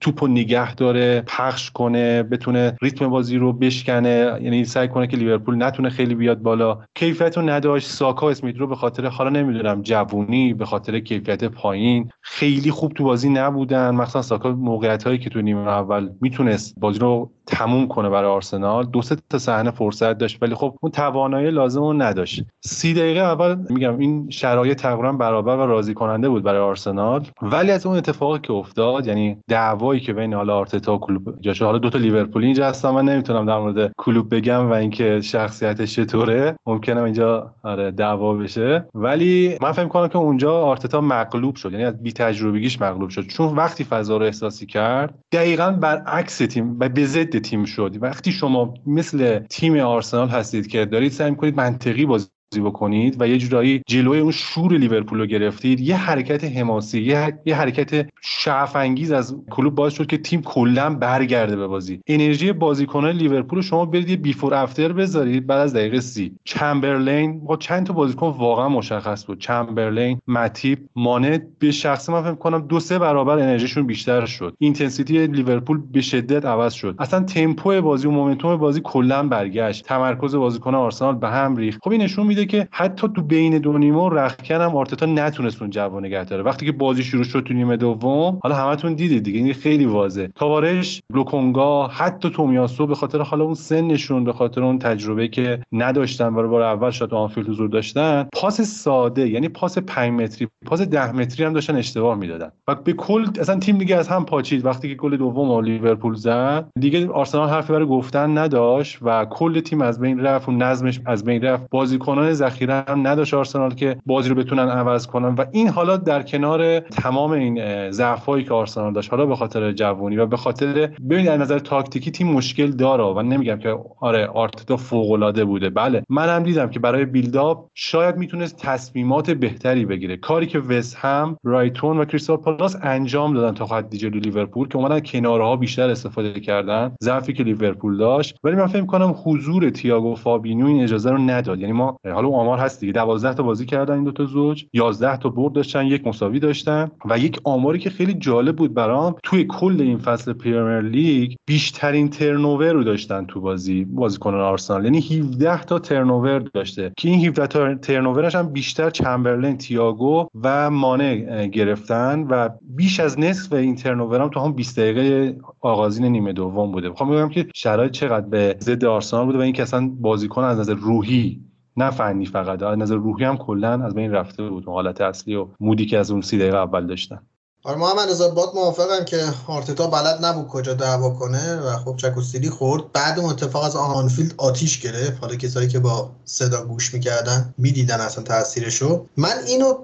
توپ 0.00 0.22
و 0.22 0.26
نگه 0.26 0.74
داره 0.74 1.22
پخش 1.26 1.70
کنه 1.70 2.22
بتونه 2.22 2.76
ریتم 2.82 3.08
بازی 3.08 3.36
رو 3.36 3.52
بشکنه. 3.52 4.38
یعنی 4.42 4.64
سعی 4.64 4.88
کنه 4.88 5.06
که 5.06 5.16
لیورپول 5.16 5.62
نتونه 5.62 5.90
خیلی 5.90 6.14
بیاد 6.14 6.42
بالا. 6.42 6.78
کیفیت 6.94 7.36
رو 7.36 7.50
نداشت. 7.50 7.88
ساکا 7.88 8.30
اسمیت 8.30 8.56
رو 8.56 8.66
به 8.66 8.76
خاطر 8.76 9.06
حالا 9.06 9.30
نمی‌دونم 9.30 9.82
جوونی 9.82 10.54
به 10.54 10.64
خاطر 10.64 11.00
کیفیت 11.00 11.44
پایین. 11.44 12.10
خیلی 12.20 12.70
خوب 12.70 12.92
تو 12.92 13.04
بازی 13.04 13.30
نبودن. 13.30 13.94
مثلا 13.94 14.22
ساکا 14.22 14.52
موقعیت 14.52 15.04
هایی 15.04 15.18
که 15.18 15.30
تو 15.30 15.42
نیمه 15.42 15.68
اول 15.68 16.10
می‌تونست 16.20 16.74
بازی 16.80 16.98
رو 16.98 17.30
تموم 17.46 17.88
کنه 17.88 18.08
برای 18.08 18.30
آرسنال. 18.30 18.84
دو 18.84 19.02
سه 19.02 19.16
تا 19.30 19.38
صحنه 19.38 19.70
فرصت 19.70 20.18
داشت 20.18 20.38
ولی 20.42 20.54
خب 20.54 20.76
اون 20.80 20.92
توانایی 20.92 21.50
لازم 21.50 21.80
رو 21.80 21.92
نداشت. 21.92 22.44
سی 22.64 22.94
دقیقه 22.94 23.20
اول 23.20 23.56
میگم 23.70 23.98
این 23.98 24.30
شرایط 24.30 24.80
تقریبا 24.80 25.12
برابر 25.12 25.56
و 25.56 25.66
راضی 25.66 25.94
کننده 25.94 26.28
بود 26.28 26.42
برای 26.42 26.60
آرسنال. 26.60 27.26
ولی 27.42 27.70
از 27.70 27.86
اون 27.86 27.96
اتفاقی 27.96 28.38
که 28.38 28.52
افتاد 28.52 29.06
یعنی 29.06 29.36
دعوایی 29.48 30.00
که 30.00 30.12
بین 30.12 30.34
حالا 30.34 30.56
آرتتا 30.56 30.94
و 30.94 30.98
کلوب 30.98 31.40
جاشه 31.40 31.64
حالا 31.64 31.78
دو 31.78 31.90
تا 31.90 31.98
لیورپولی 31.98 32.46
اینجا 32.46 32.66
هستم 32.66 32.90
من 32.90 33.04
نمی‌تونم 33.04 33.46
در 33.46 33.58
مورد 33.58 33.92
کلوب 33.98 34.34
بگم 34.34 34.70
و 34.70 34.72
اینکه 34.72 35.20
شخصیتش 35.20 35.94
چطوره. 35.94 36.56
ممکنه 36.66 37.02
اینجا 37.02 37.54
آره 37.62 37.90
دعوا 37.90 38.34
بشه. 38.34 38.86
ولی 38.94 39.56
من 39.62 39.72
فکر 39.72 39.88
کنم 39.88 40.08
که 40.08 40.16
اونجا 40.16 40.60
آرتتا 40.60 41.00
مغلوب 41.00 41.56
شد. 41.56 41.72
یعنی 41.72 41.84
از 41.84 42.02
بی 42.02 42.12
تجربگیش 42.12 42.80
مغلوب 42.80 43.10
شد. 43.10 43.26
چون 43.26 43.54
وقتی 43.56 43.84
فضا 43.84 44.16
رو 44.16 44.24
احساسی 44.24 44.66
کرد 44.66 45.14
دقیقا 45.32 45.70
برعکس 45.70 46.38
تیم 46.38 46.76
و 46.80 46.88
به 46.88 47.06
ضد 47.06 47.35
تیم 47.40 47.64
شد 47.64 47.96
وقتی 48.02 48.32
شما 48.32 48.74
مثل 48.86 49.38
تیم 49.38 49.76
آرسنال 49.76 50.28
هستید 50.28 50.66
که 50.66 50.84
دارید 50.84 51.12
سعی 51.12 51.34
کنید 51.34 51.56
منطقی 51.56 52.06
بازی 52.06 52.28
بکنید 52.54 53.16
و 53.20 53.28
یه 53.28 53.38
جورایی 53.38 53.82
جلوی 53.86 54.18
اون 54.18 54.32
شور 54.32 54.72
لیورپول 54.72 55.18
رو 55.18 55.26
گرفتید. 55.26 55.80
یه 55.80 55.96
حرکت 55.96 56.44
حماسی 56.44 57.00
یه, 57.02 57.38
یه 57.46 57.56
حرکت 57.56 58.08
شعف 58.22 58.76
انگیز 58.76 59.12
از 59.12 59.36
کلوب 59.50 59.74
باعث 59.74 59.92
شد 59.92 60.06
که 60.06 60.18
تیم 60.18 60.42
کلا 60.42 60.94
برگرده 60.94 61.56
به 61.56 61.66
بازی. 61.66 62.00
انرژی 62.06 62.52
بازیکنان 62.52 63.10
لیورپول 63.10 63.56
رو 63.56 63.62
شما 63.62 63.84
برید 63.84 64.08
یه 64.08 64.16
before 64.16 64.54
after 64.54 64.92
بذارید 64.92 65.46
بعد 65.46 65.60
از 65.60 65.74
دقیقه 65.74 66.00
سی. 66.00 66.32
چمبرلین 66.44 67.40
با 67.40 67.56
چند 67.56 67.86
تا 67.86 67.92
بازیکن 67.92 68.26
واقعا 68.26 68.68
مشخص 68.68 69.26
بود. 69.26 69.40
چمبرلین 69.40 70.20
متیپ 70.28 70.78
مانه 70.96 71.38
به 71.58 71.70
شخص 71.70 72.10
من 72.10 72.22
فکر 72.22 72.34
کنم 72.34 72.66
دو 72.66 72.80
سه 72.80 72.98
برابر 72.98 73.38
انرژیشون 73.38 73.86
بیشتر 73.86 74.26
شد. 74.26 74.56
intensity 74.58 75.26
لیورپول 75.26 75.82
به 75.92 76.00
شدت 76.00 76.44
عوض 76.44 76.72
شد. 76.72 76.94
اصلا 76.98 77.20
تمپو 77.20 77.80
بازی 77.80 78.08
و 78.08 78.10
momentum 78.10 78.56
بازی 78.56 78.80
کلا 78.84 79.22
برگشت. 79.22 79.84
تمرکز 79.84 80.34
بازیکن 80.34 80.74
آرسنال 80.74 81.14
به 81.14 81.28
هم 81.28 81.56
ریخت. 81.56 81.80
خب 81.82 81.90
این 81.90 82.02
نشون 82.02 82.26
میده 82.36 82.46
که 82.46 82.68
حتی 82.70 83.08
تو 83.16 83.22
بین 83.22 83.58
دو 83.58 83.78
نیمه 83.78 83.98
و 83.98 84.08
رختکن 84.08 84.54
هم 84.54 84.76
آرتتا 84.76 85.06
نتونست 85.06 85.62
اون 85.62 85.70
جو 85.70 86.00
نگه 86.00 86.24
داره. 86.24 86.42
وقتی 86.42 86.66
که 86.66 86.72
بازی 86.72 87.04
شروع 87.04 87.24
شد 87.24 87.40
تو 87.40 87.54
نیمه 87.54 87.76
دوم 87.76 88.38
حالا 88.42 88.54
همتون 88.54 88.94
دیدید 88.94 89.22
دیگه 89.22 89.38
این 89.38 89.54
خیلی 89.54 89.84
واضحه. 89.84 90.28
تاوارس 90.34 91.02
لوکونگا 91.14 91.86
حتی 91.86 92.30
تومیاسو 92.30 92.86
به 92.86 92.94
خاطر 92.94 93.22
حالا 93.22 93.44
اون 93.44 93.54
سنشون 93.54 94.24
به 94.24 94.32
خاطر 94.32 94.64
اون 94.64 94.78
تجربه 94.78 95.28
که 95.28 95.60
نداشتن 95.72 96.34
برای 96.34 96.48
بار 96.48 96.62
اول 96.62 96.90
شات 96.90 97.12
آنفیلد 97.12 97.48
حضور 97.48 97.68
داشتن 97.68 98.28
پاس 98.32 98.60
ساده 98.60 99.28
یعنی 99.28 99.48
پاس 99.48 99.78
5 99.78 100.12
متری 100.12 100.48
پاس 100.66 100.80
10 100.80 101.12
متری 101.12 101.44
هم 101.44 101.52
داشتن 101.52 101.76
اشتباه 101.76 102.18
می‌دادن. 102.18 102.52
و 102.68 102.74
به 102.74 102.92
کل 102.92 103.26
اصلا 103.40 103.58
تیم 103.58 103.78
دیگه 103.78 103.96
از 103.96 104.08
هم 104.08 104.24
پاچید. 104.24 104.64
وقتی 104.64 104.88
که 104.88 104.94
گل 104.94 105.16
دوم 105.16 105.64
لیورپول 105.64 106.14
زد 106.14 106.68
دیگه 106.80 107.08
آرسنال 107.08 107.48
حرفی 107.48 107.72
برای 107.72 107.86
گفتن 107.86 108.38
نداشت 108.38 108.98
و 109.02 109.24
کل 109.24 109.60
تیم 109.60 109.80
از 109.80 110.00
بین 110.00 110.20
رفت 110.20 110.48
و 110.48 110.52
نظمش 110.52 111.00
از 111.06 111.24
بین 111.24 111.42
رفت. 111.42 111.66
بازیکنان 111.70 112.25
ذخیره 112.32 112.84
هم 112.88 113.06
نداشت 113.06 113.34
آرسنال 113.34 113.74
که 113.74 113.96
بازی 114.06 114.28
رو 114.28 114.34
بتونن 114.34 114.68
عوض 114.68 115.06
کنن. 115.06 115.34
و 115.34 115.44
این 115.52 115.68
حالا 115.68 115.96
در 115.96 116.22
کنار 116.22 116.80
تمام 116.80 117.30
این 117.30 117.90
ضعفایی 117.90 118.44
که 118.44 118.54
آرسنال 118.54 118.92
داشت 118.92 119.10
حالا 119.10 119.26
به 119.26 119.36
خاطر 119.36 119.72
جوونی 119.72 120.16
و 120.16 120.26
به 120.26 120.36
خاطر 120.36 120.90
ببینید 121.10 121.28
از 121.28 121.40
نظر 121.40 121.58
تاکتیکی 121.58 122.10
تیم 122.10 122.32
مشکل 122.32 122.70
داره 122.70 123.04
و 123.04 123.22
نمیگم 123.22 123.56
که 123.56 123.76
آره 124.00 124.26
آرتتا 124.26 124.76
فوق 124.76 125.10
العاده 125.10 125.44
بوده. 125.44 125.70
بله 125.70 126.02
منم 126.08 126.42
دیدم 126.42 126.68
که 126.70 126.80
برای 126.80 127.04
build 127.04 127.48
up 127.48 127.66
شاید 127.74 128.16
می‌تونست 128.16 128.56
تصمیمات 128.56 129.30
بهتری 129.30 129.84
بگیره. 129.84 130.16
کاری 130.16 130.46
که 130.46 130.58
وست 130.58 130.96
هم 130.96 131.36
برایتون 131.44 131.98
و 131.98 132.04
کریستال 132.04 132.36
پالاس 132.36 132.76
انجام 132.82 133.34
دادن 133.34 133.54
تا 133.54 133.66
حدی 133.66 133.98
جلوی 133.98 134.20
لیورپول 134.20 134.68
که 134.68 134.76
اومدن 134.76 135.00
کنارها 135.00 135.56
بیشتر 135.56 135.90
استفاده 135.90 136.40
کردن. 136.40 136.92
ضعفی 137.02 137.32
که 137.32 137.42
لیورپول 137.42 137.96
داشت. 137.96 138.36
ولی 138.44 138.56
من 138.56 138.66
فکر 138.66 138.86
کنم 138.86 139.14
حضور 139.24 139.70
تییاگو 139.70 140.14
فابینو 140.14 140.66
این 140.66 140.82
اجازه 140.82 141.10
رو 141.10 141.18
نداد. 141.18 141.60
یعنی 141.60 141.72
ما 141.72 141.98
حالا 142.16 142.28
آمار 142.28 142.58
هست 142.58 142.80
دیگه. 142.80 142.92
12 142.92 143.34
تا 143.34 143.42
بازی 143.42 143.66
کردن 143.66 143.94
این 143.94 144.04
دو 144.04 144.12
تا 144.12 144.24
زوج. 144.24 144.64
11 144.72 145.16
تا 145.16 145.28
برد 145.28 145.52
داشتن 145.52 145.86
یک 145.86 146.06
مساوی 146.06 146.40
داشتن. 146.40 146.90
و 147.04 147.18
یک 147.18 147.40
آماری 147.44 147.78
که 147.78 147.90
خیلی 147.90 148.14
جالب 148.14 148.56
بود 148.56 148.74
برام 148.74 149.14
توی 149.22 149.46
کل 149.48 149.80
این 149.80 149.98
فصل 149.98 150.32
پریمیر 150.32 150.80
لیگ 150.80 151.32
بیشترین 151.46 152.08
ترنوور 152.08 152.72
رو 152.72 152.84
داشتن 152.84 153.24
تو 153.26 153.40
بازی 153.40 153.84
بازیکنان 153.84 154.40
آرسنال. 154.40 154.84
یعنی 154.84 154.98
17 154.98 155.62
تا 155.62 155.78
ترنوور 155.78 156.38
داشته. 156.38 156.92
که 156.96 157.08
این 157.08 157.26
17 157.26 157.46
تا 157.46 157.74
ترنوورش 157.74 158.34
هم 158.34 158.48
بیشتر 158.52 158.90
چمبرلین 158.90 159.56
تییاگو 159.56 160.28
و 160.42 160.70
مانه 160.70 161.46
گرفتن. 161.46 162.26
و 162.30 162.48
بیش 162.76 163.00
از 163.00 163.18
نصف 163.20 163.52
این 163.52 163.74
ترنوور 163.74 164.20
هم 164.20 164.28
تو 164.28 164.40
هم 164.40 164.52
20 164.52 164.80
دقیقه 164.80 165.36
آغازین 165.60 166.04
نیمه 166.04 166.32
دوم 166.32 166.72
بوده. 166.72 166.88
می‌خوام 166.88 167.10
بگم 167.10 167.28
که 167.28 167.46
شرایط 167.54 167.92
چقدر 167.92 168.26
به 168.26 168.56
ضد 168.60 168.84
آرسنال 168.84 169.26
بوده 169.26 169.38
و 169.38 169.40
این 169.40 169.52
که 169.52 169.62
اصلا 169.62 169.90
بازیکن 170.00 170.44
از 170.44 170.58
نظر 170.58 170.74
روحی 170.74 171.40
نه 171.76 171.90
فنی 171.90 172.26
فقط. 172.26 172.62
از 172.62 172.78
نظر 172.78 172.94
روحی 172.94 173.24
هم 173.24 173.36
کلا 173.36 173.84
از 173.84 173.94
بین 173.94 174.12
رفته 174.12 174.48
بود. 174.48 174.64
حالت 174.66 175.00
اصلی 175.00 175.36
و 175.36 175.46
مودی 175.60 175.86
که 175.86 175.98
از 175.98 176.10
اون 176.10 176.20
سی 176.20 176.38
دقیقه 176.38 176.56
اول 176.56 176.86
داشتن. 176.86 177.22
آره 177.64 177.78
محمد 177.78 178.10
رضا 178.10 178.28
باد 178.28 178.48
موافقم 178.54 179.04
که 179.04 179.24
آرتتا 179.46 179.86
بلد 179.86 180.24
نبود 180.24 180.46
کجا 180.46 180.74
دعوا 180.74 181.10
کنه 181.10 181.56
و 181.56 181.76
خب 181.76 181.96
چکوستیلی 181.96 182.50
خورد. 182.50 182.92
بعد 182.92 183.18
اون 183.18 183.30
اتفاق 183.30 183.64
از 183.64 183.76
آنفیلد 183.76 184.34
آتیش 184.36 184.80
گرفت. 184.80 185.20
حالا 185.20 185.36
کسایی 185.36 185.68
که 185.68 185.78
با 185.78 186.10
صدا 186.24 186.64
گوش 186.64 186.94
می‌کردن 186.94 187.54
می‌دیدن 187.58 188.00
اصلا 188.00 188.24
تاثیرشو 188.24 189.06
من 189.16 189.34
اینو 189.46 189.74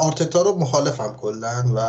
آرتتا 0.00 0.42
رو 0.42 0.58
مخالفم 0.58 1.14
کلا 1.20 1.64
و 1.76 1.80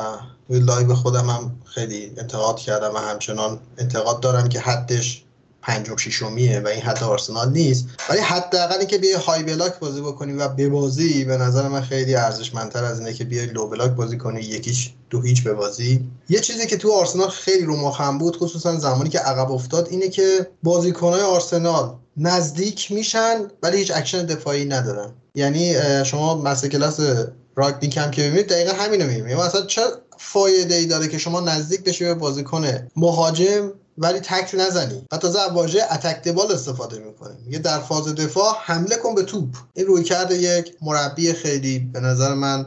توی 0.48 0.60
live 0.60 0.94
خودم 0.94 1.30
هم 1.30 1.52
خیلی 1.66 2.12
انتقاد 2.18 2.58
کردم 2.60 2.92
و 2.96 2.98
همچنان 2.98 3.60
انتقاد 3.78 4.20
دارم 4.20 4.50
که 4.50 4.60
حدش 4.60 5.24
پنجم 5.62 5.96
ششمیه 5.96 6.60
و 6.60 6.68
این 6.68 6.82
حد 6.82 7.04
آرسنال 7.04 7.52
نیست. 7.52 7.86
ولی 8.10 8.20
حداقل 8.20 8.78
اینکه 8.78 8.98
بیای 8.98 9.14
high 9.14 9.44
block 9.44 9.80
بازی 9.80 10.02
بکنی 10.02 10.34
و 10.34 10.48
ببازی 10.48 11.26
به 11.26 11.38
نظر 11.38 11.68
من 11.68 11.82
خیلی 11.82 12.16
ارزشمندتر 12.16 12.84
از 12.84 13.00
اینه 13.00 13.14
که 13.14 13.24
بیای 13.24 13.46
low 13.46 13.68
block 13.68 13.92
بازی 13.92 14.18
کنی 14.18 14.42
یکیش 14.42 14.94
دو 15.10 15.22
هیچ 15.22 15.48
بازی. 15.48 16.04
یه 16.30 16.40
چیزی 16.40 16.68
که 16.68 16.78
تو 16.78 16.92
آرسنال 16.92 17.30
خیلی 17.30 17.66
رو 17.66 17.78
مخم 17.78 18.18
بود 18.18 18.38
خصوصا 18.38 18.76
زمانی 18.76 19.10
که 19.10 19.20
عقب 19.20 19.52
افتاد 19.52 19.88
اینه 19.92 20.10
که 20.10 20.48
بازیکنهای 20.64 21.22
آرسنال 21.22 21.96
نزدیک 22.18 22.92
میشن 22.92 23.48
ولی 23.64 23.78
هیچ 23.78 23.92
اکشن 23.96 24.26
دفاعی 24.26 24.66
ندارن. 24.66 25.14
یعنی 25.36 25.76
شما 26.06 26.42
مثل 26.42 26.68
کلاس 26.68 27.00
راگنیک 27.56 27.98
هم 27.98 28.12
که 28.12 28.22
ببینید 28.22 28.48
دقیقا 28.48 28.74
همینو 28.74 29.06
می‌بینید. 29.06 29.38
مثلا 29.38 29.66
چه 29.66 29.82
فایده 30.18 30.76
ای 30.76 30.86
داره 30.86 31.08
که 31.08 31.18
شما 31.18 31.40
نزدیک 31.40 31.84
بشی 31.84 32.06
به 32.06 32.14
بازیکن 32.14 32.88
مهاجم 32.96 33.72
ولی 33.98 34.20
تک 34.20 34.56
نزنی. 34.60 35.06
و 35.12 35.18
تازه 35.18 35.40
واژه 35.54 35.84
اتک 35.92 36.24
دبال 36.24 36.52
استفاده 36.52 37.00
می‌کنه. 37.00 37.34
میگه 37.46 37.60
در 37.60 37.80
فاز 37.80 38.16
دفاع 38.16 38.56
حمله 38.62 38.98
کن 38.98 39.16
به 39.16 39.24
توپ. 39.24 39.56
این 39.74 39.86
روی 39.86 40.04
کرده 40.04 40.38
یک 40.38 40.76
مربی 40.82 41.34
خیلی 41.34 41.80
به 41.80 42.00
نظر 42.00 42.34
من 42.34 42.66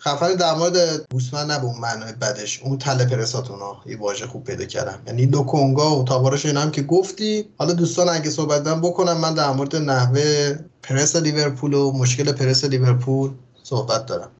خفن 0.00 0.34
در 0.34 0.54
مورد 0.54 1.06
گوسمن 1.12 1.46
نه 1.46 1.58
به 1.58 1.64
اون 1.64 1.78
معنای 1.78 2.12
بدش. 2.12 2.62
اون 2.62 2.78
تله 2.78 3.04
پرساتونا 3.04 3.76
یه 3.86 3.98
واژه 3.98 4.26
خوب 4.26 4.44
پیدا 4.44 4.64
کردم. 4.64 5.02
یعنی 5.06 5.26
لوکونگا 5.26 5.96
و 5.96 6.04
تاوارش 6.04 6.46
اینا 6.46 6.60
هم 6.60 6.70
که 6.70 6.82
گفتی. 6.82 7.48
حالا 7.58 7.72
دوستان 7.72 8.08
اگه 8.08 8.30
صحبت 8.30 8.62
بکنم 8.62 9.16
من 9.16 9.34
در 9.34 9.50
مورد 9.50 9.76
نحوه 9.76 10.58
پرس 10.82 11.16
لیورپول 11.16 11.74
و 11.74 11.92
مشکل 11.92 12.32
پرس 12.32 12.64
لیورپول 12.64 13.30
صحبت 13.62 14.06
دارم. 14.06 14.30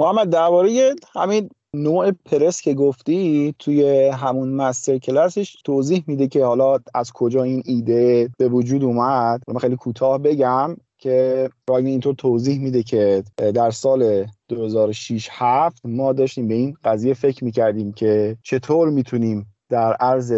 محمد 0.00 0.30
درباره 0.30 0.94
همین 1.14 1.50
نوع 1.76 2.10
پرس 2.10 2.60
که 2.60 2.74
گفتی 2.74 3.54
توی 3.58 4.08
همون 4.08 4.48
مستر 4.48 4.98
کلاسش 4.98 5.56
توضیح 5.64 6.04
میده 6.06 6.28
که 6.28 6.44
حالا 6.44 6.78
از 6.94 7.12
کجا 7.12 7.42
این 7.42 7.62
ایده 7.64 8.30
به 8.38 8.48
وجود 8.48 8.84
اومد. 8.84 9.42
من 9.48 9.58
خیلی 9.58 9.76
کوتاه 9.76 10.18
بگم 10.18 10.76
که 10.98 11.50
راگی 11.68 11.88
اینطور 11.88 12.14
توضیح 12.14 12.60
میده 12.60 12.82
که 12.82 13.24
در 13.36 13.70
سال 13.70 14.26
2006 14.48 15.28
7 15.30 15.80
ما 15.84 16.12
داشتیم 16.12 16.48
به 16.48 16.54
این 16.54 16.76
قضیه 16.84 17.14
فکر 17.14 17.44
می‌کردیم 17.44 17.92
که 17.92 18.36
چطور 18.42 18.90
می‌تونیم 18.90 19.46
در 19.68 19.92
عرض 19.92 20.32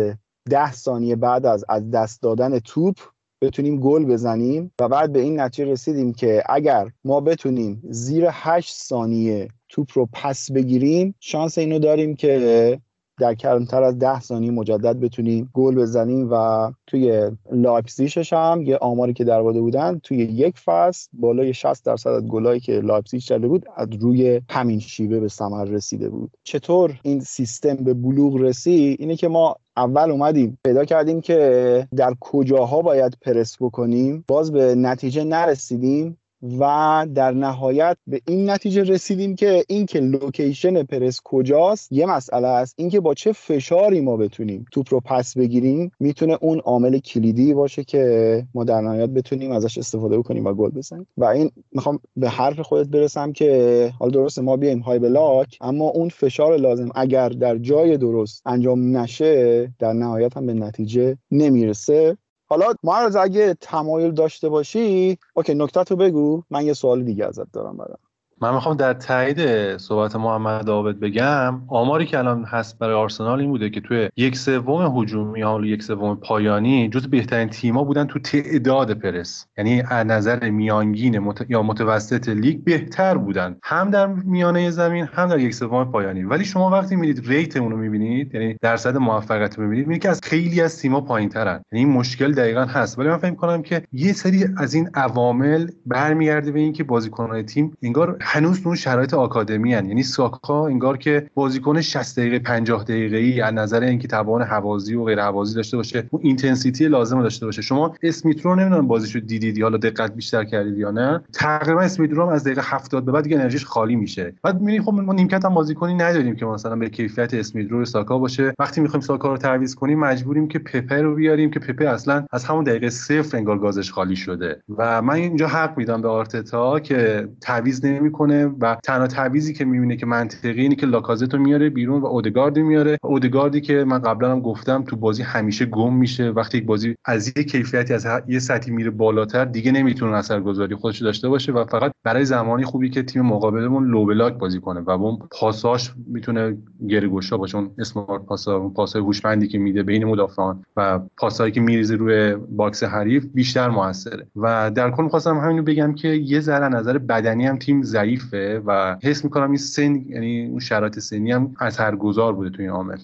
ده 0.51 0.73
ثانیه 0.73 1.17
بعد 1.17 1.47
از 1.47 1.65
از 1.69 1.91
دست 1.91 2.23
دادن 2.23 2.59
توپ 2.59 2.97
بتونیم 3.43 3.81
گل 3.81 4.05
بزنیم 4.05 4.73
و 4.81 4.89
بعد 4.89 5.13
به 5.13 5.21
این 5.21 5.41
نتیجه 5.41 5.71
رسیدیم 5.71 6.13
که 6.13 6.43
اگر 6.49 6.91
ما 7.05 7.21
بتونیم 7.21 7.83
زیر 7.91 8.27
8 8.31 8.75
ثانیه 8.75 9.49
توپ 9.75 9.89
رو 9.95 10.09
پس 10.13 10.53
بگیریم. 10.53 11.15
شانس 11.21 11.59
اینو 11.59 11.79
داریم 11.79 12.15
که 12.17 12.79
در 13.19 13.35
کمتر 13.35 13.83
از 13.83 13.99
ده 13.99 14.21
ثانیه 14.21 14.51
مجدد 14.51 15.01
بتونیم 15.01 15.51
گل 15.53 15.75
بزنیم 15.75 16.29
و 16.31 16.73
توی 16.87 17.31
لایپزیشش 17.53 18.33
هم 18.33 18.63
یه 18.63 18.77
آماری 18.77 19.13
که 19.13 19.25
در 19.25 19.43
بودن 19.43 19.99
توی 19.99 20.17
یک 20.17 20.59
فصل 20.59 21.09
بالای 21.13 21.55
60 21.55 21.85
درصد 21.85 22.11
از 22.11 22.27
گلایی 22.27 22.61
که 22.61 22.73
لایپزیش 22.73 23.27
زده 23.27 23.49
بود 23.49 23.67
از 23.77 23.89
روی 24.01 24.41
همین 24.51 24.79
شیوه 24.79 25.21
به 25.21 25.29
ثمر 25.29 25.65
رسیده 25.65 26.09
بود. 26.09 26.31
چطور 26.45 27.01
این 27.03 27.21
سیستم 27.21 27.75
به 27.77 27.95
بلوغ 27.95 28.37
رسید؟ 28.37 29.01
اینه 29.01 29.17
که 29.17 29.29
ما 29.29 29.57
اول 29.77 30.11
اومدیم 30.11 30.59
پیدا 30.65 30.85
کردیم 30.85 31.21
که 31.21 31.89
در 31.97 32.15
کجاها 32.21 32.83
باید 32.83 33.19
پرس 33.23 33.57
بکنیم. 33.61 34.25
باز 34.29 34.53
به 34.53 34.75
نتیجه 34.75 35.25
نرسیدیم. 35.25 36.19
و 36.59 37.07
در 37.15 37.31
نهایت 37.31 37.97
به 38.07 38.21
این 38.29 38.51
نتیجه 38.51 38.83
رسیدیم 38.83 39.35
که 39.35 39.65
این 39.69 39.87
که 39.87 40.01
لوکیشن 40.01 40.83
پرس 40.83 41.21
کجاست 41.25 41.93
یه 41.93 42.07
مسئله 42.07 42.49
است. 42.49 42.75
اینکه 42.79 43.01
با 43.01 43.15
چه 43.15 43.33
فشاری 43.33 44.01
ما 44.01 44.17
بتونیم 44.17 44.65
توپ 44.73 44.87
رو 44.91 45.01
پس 45.01 45.39
بگیریم 45.39 45.91
می‌تونه 46.01 46.39
اون 46.41 46.59
عامل 46.59 46.99
کلیدی 46.99 47.55
باشه 47.55 47.85
که 47.85 48.47
ما 48.55 48.65
در 48.65 48.81
نهایت 48.81 49.11
بتونیم 49.11 49.53
ازش 49.53 49.79
استفاده 49.79 50.19
بکنیم 50.19 50.45
و 50.45 50.53
گل 50.53 50.71
بزنیم. 50.71 51.07
و 51.17 51.25
این 51.25 51.51
می‌خوام 51.73 51.99
به 52.17 52.29
حرف 52.29 52.61
خودت 52.61 52.89
برسم 52.89 53.33
که 53.33 53.93
حالا 53.99 54.11
درسته 54.11 54.43
ما 54.43 54.57
بیایم 54.57 54.81
های 54.81 54.99
بلاک 54.99 55.59
اما 55.61 55.89
اون 55.89 56.09
فشار 56.09 56.57
لازم 56.57 56.89
اگر 56.95 57.29
در 57.29 57.59
جای 57.59 57.97
درست 57.97 58.43
انجام 58.47 58.97
نشه 58.97 59.73
در 59.79 59.93
نهایت 59.93 60.37
هم 60.37 60.47
به 60.47 60.55
نتیجه 60.55 61.17
نمی‌رسه. 61.31 62.17
حالا 62.55 62.75
محمدرضا 62.85 63.17
اگه 63.17 63.55
تمایل 63.55 64.13
داشته 64.13 64.51
باشی 64.51 65.19
OK 65.35 65.55
نکته 65.55 65.85
تو 65.85 65.97
بگو. 65.97 66.43
من 66.51 66.67
یه 66.67 66.75
سوال 66.75 67.05
دیگه 67.05 67.27
ازت 67.27 67.53
دارم 67.53 67.79
برام. 67.79 67.99
من 68.41 68.55
می‌خوام 68.55 68.77
در 68.77 68.93
تایید 68.93 69.77
صحبت 69.77 70.17
محمد 70.17 70.69
عابد 70.69 70.95
بگم 71.01 71.63
آماری 71.69 72.07
که 72.07 72.19
الان 72.19 72.45
هست 72.45 72.79
برای 72.79 72.95
آرسنال 72.95 73.41
این 73.41 73.51
بوده 73.51 73.71
که 73.71 73.81
توی 73.81 74.09
یک 74.17 74.37
سوم 74.37 75.01
هجومی 75.01 75.41
یا 75.41 75.61
یک 75.65 75.83
سوم 75.83 76.17
پایانی 76.17 76.89
جز 76.89 77.07
بهترین 77.07 77.49
تیما 77.49 77.85
بودن 77.85 78.05
تو 78.05 78.19
تعداد 78.19 78.93
پرس. 78.93 79.47
یعنی 79.59 79.83
از 79.91 80.07
نظر 80.07 80.51
میانگین 80.51 81.19
مت... 81.19 81.47
یا 81.49 81.63
متوسط 81.63 82.29
لیگ 82.29 82.65
بهتر 82.65 83.17
بودن. 83.17 83.57
هم 83.63 83.91
در 83.91 84.07
میانه 84.07 84.71
زمین 84.71 85.09
هم 85.13 85.29
در 85.29 85.39
یک 85.39 85.55
سوم 85.55 85.85
پایانی. 85.85 86.23
ولی 86.23 86.45
شما 86.45 86.71
وقتی 86.71 86.97
میرید 86.97 87.29
rate 87.29 87.57
اون 87.57 87.71
رو 87.71 87.77
می‌بینید 87.77 88.35
یعنی 88.35 88.57
درصد 88.63 88.97
موفقیت 88.97 89.59
رو 89.59 89.65
می‌بینید 89.65 89.87
می‌بینید 89.87 90.03
که 90.03 90.09
از 90.09 90.21
خیلی 90.23 90.61
از 90.61 90.79
تیما 90.79 91.01
پایینترن. 91.01 91.65
یعنی 91.73 91.85
این 91.85 91.95
مشکل 91.95 92.33
دقیقا 92.33 92.65
هست. 92.65 92.99
ولی 92.99 93.09
من 93.09 93.17
فکر 93.17 93.35
کنم 93.35 93.63
که 93.63 93.83
یه 93.93 94.13
سری 94.13 94.45
از 94.57 94.75
این 94.75 94.91
عوامل 94.95 95.71
برمیگرده 95.87 96.53
به 96.53 96.61
اینکه 96.61 96.85
بازیکنان 96.85 97.43
تیم 97.43 97.77
انگار 97.83 98.17
هنوز 98.25 98.63
تو 98.63 98.75
شرایط 98.75 99.15
آکادمی‌ان. 99.15 99.87
یعنی 99.87 100.03
ساکا 100.03 100.67
انگار 100.67 100.97
که 100.97 101.31
بازیکن 101.35 101.81
60 101.81 102.19
دقیقه 102.19 102.39
50 102.39 102.85
دقیقه 102.85 103.17
ای 103.17 103.41
از 103.41 103.55
نظر 103.55 103.83
اینکه 103.83 104.09
توان 104.09 104.43
هوازی 104.43 104.95
و 104.95 105.05
غیر 105.05 105.21
هوازی 105.21 105.55
داشته 105.55 105.77
باشه 105.77 106.07
اون 106.11 106.23
intensity 106.25 106.89
لازم 106.89 107.23
داشته 107.23 107.47
باشه. 107.47 107.63
شما 107.63 107.95
اسمیت 108.03 108.41
رو 108.41 108.55
نمی‌دونم 108.55 108.87
بازیشو 108.87 109.19
دیدید 109.19 109.63
حالا 109.63 109.77
دقت 109.77 110.15
بیشتر 110.15 110.45
کردید 110.45 110.79
یا 110.79 110.91
نه. 110.91 111.21
تقریبا 111.33 111.81
اسمیت 111.81 112.11
رو 112.11 112.29
از 112.29 112.45
دقیقه 112.45 112.63
70 112.65 113.05
به 113.05 113.13
بعد 113.13 113.25
دیگه 113.25 113.39
انرژیش 113.39 113.65
خالی 113.65 113.97
میشه. 113.97 114.35
بعد 114.43 114.61
می‌بینی 114.61 114.81
خب 114.81 114.93
ما 114.93 115.13
نیمکت 115.13 115.45
هم 115.45 115.55
بازیکنی 115.55 115.95
نداریم 115.95 116.37
که 116.37 116.47
مثلا 116.47 116.77
به 116.77 116.89
کیفیت 116.89 117.35
اسمیت 117.35 117.71
رو 117.71 117.85
ساکا 117.85 118.19
باشه. 118.19 118.55
وقتی 118.59 118.81
می‌خوایم 118.81 119.01
ساکا 119.01 119.29
رو 119.29 119.37
تعویض 119.37 119.75
کنیم 119.75 119.99
مجبوریم 119.99 120.49
که 120.49 120.59
پپه 120.59 121.03
رو 121.03 121.15
بیاریم 121.15 121.51
که 121.51 121.61
پپه 121.61 121.89
اصلا 121.89 122.25
از 122.33 122.45
همون 122.45 122.65
دقیقه 122.65 122.91
صفر 122.91 123.37
انگار 123.37 123.59
گازش 123.59 123.93
خالی 123.93 124.17
شده. 124.17 124.63
و 124.79 125.03
من 125.03 125.15
اینجا 125.15 125.49
حق 125.49 125.79
میدم 125.79 126.03
به 126.03 126.09
آرتتا 126.09 126.81
که 126.81 127.29
تعویض 127.41 127.85
نمی‌کنه 128.15 128.57
و 128.61 128.77
تنها 128.85 129.07
تعویضی 129.07 129.53
که 129.53 129.65
می‌بینه 129.65 129.97
که 129.97 130.07
منطقی 130.07 130.61
اینه 130.61 130.75
که 130.75 130.87
لاکازتو 130.87 131.39
میاره 131.39 131.71
بیرون 131.71 132.01
و 132.01 132.07
اودگاردی 132.07 132.63
میاره. 132.63 132.99
اودگاردی 133.03 133.61
که 133.61 133.85
من 133.85 133.99
قبلا 133.99 134.33
هم 134.33 134.41
گفتم 134.41 134.83
تو 134.83 134.97
بازی 134.97 135.23
همیشه 135.23 135.67
گم 135.67 135.95
میشه. 135.95 136.31
وقتی 136.31 136.59
یک 136.59 136.67
بازی 136.67 136.95
از 137.05 137.33
یه 137.37 137.45
کیفیتی 137.45 137.95
از 137.95 138.07
یه 138.29 138.39
سطحی 138.39 138.73
میره 138.73 138.91
بالاتر 138.91 139.45
دیگه 139.45 139.73
نمی‌تونه 139.73 140.17
اثرگذاری 140.17 140.75
خودش 140.75 141.03
داشته 141.03 141.29
باشه 141.29 141.53
و 141.53 141.65
فقط 141.65 141.93
برای 142.03 142.25
زمانی 142.25 142.65
خوبی 142.65 142.91
که 142.91 143.03
تیم 143.03 143.23
مقابلمون 143.23 143.87
low 143.87 144.07
block 144.07 144.39
بازی 144.39 144.61
کنه 144.61 144.81
و 144.81 144.91
اون 144.91 145.19
پاساش 145.31 145.93
می‌تونه 146.07 146.57
گره 146.89 147.13
گشا 147.13 147.37
باشه 147.37 147.59
اون 147.59 147.71
smart 147.79 148.23
پاسا 148.23 148.57
اون 148.57 148.75
پاسای 148.75 149.03
هوشمندی 149.03 149.49
که 149.49 149.59
میده 149.59 149.83
بین 149.83 150.05
مدافعان 150.05 150.65
و 150.77 151.01
پاسایی 151.17 151.53
که 151.53 151.61
میریزه 151.61 151.97
روی 151.97 152.35
box 152.35 152.85
حریف 152.85 153.27
بیشتر 153.35 153.69
موثره. 153.69 154.27
و 154.37 154.71
در 154.71 154.91
کل 154.91 155.03
می‌خواستم 155.03 155.39
همینو 155.39 155.63
بگم 155.63 155.95
که 155.95 156.09
یه 156.09 156.41
ذره 156.41 156.69
نظر 156.69 156.99
بدنی 156.99 157.47
هم 157.47 157.59
تیم 157.59 157.83
ضعیفه 158.05 158.63
و 158.67 158.97
حس 159.03 159.25
می‌کنم 159.25 159.51
این 159.51 159.59
سن 159.59 159.95
یعنی 160.09 160.47
اون 160.47 160.61
شرایط 160.61 160.99
سنی 160.99 161.33
هم 161.33 161.55
اثرگذار 161.61 162.33
بوده 162.33 162.51
تو 162.51 162.63
این 162.63 162.71
عامل. 162.71 162.99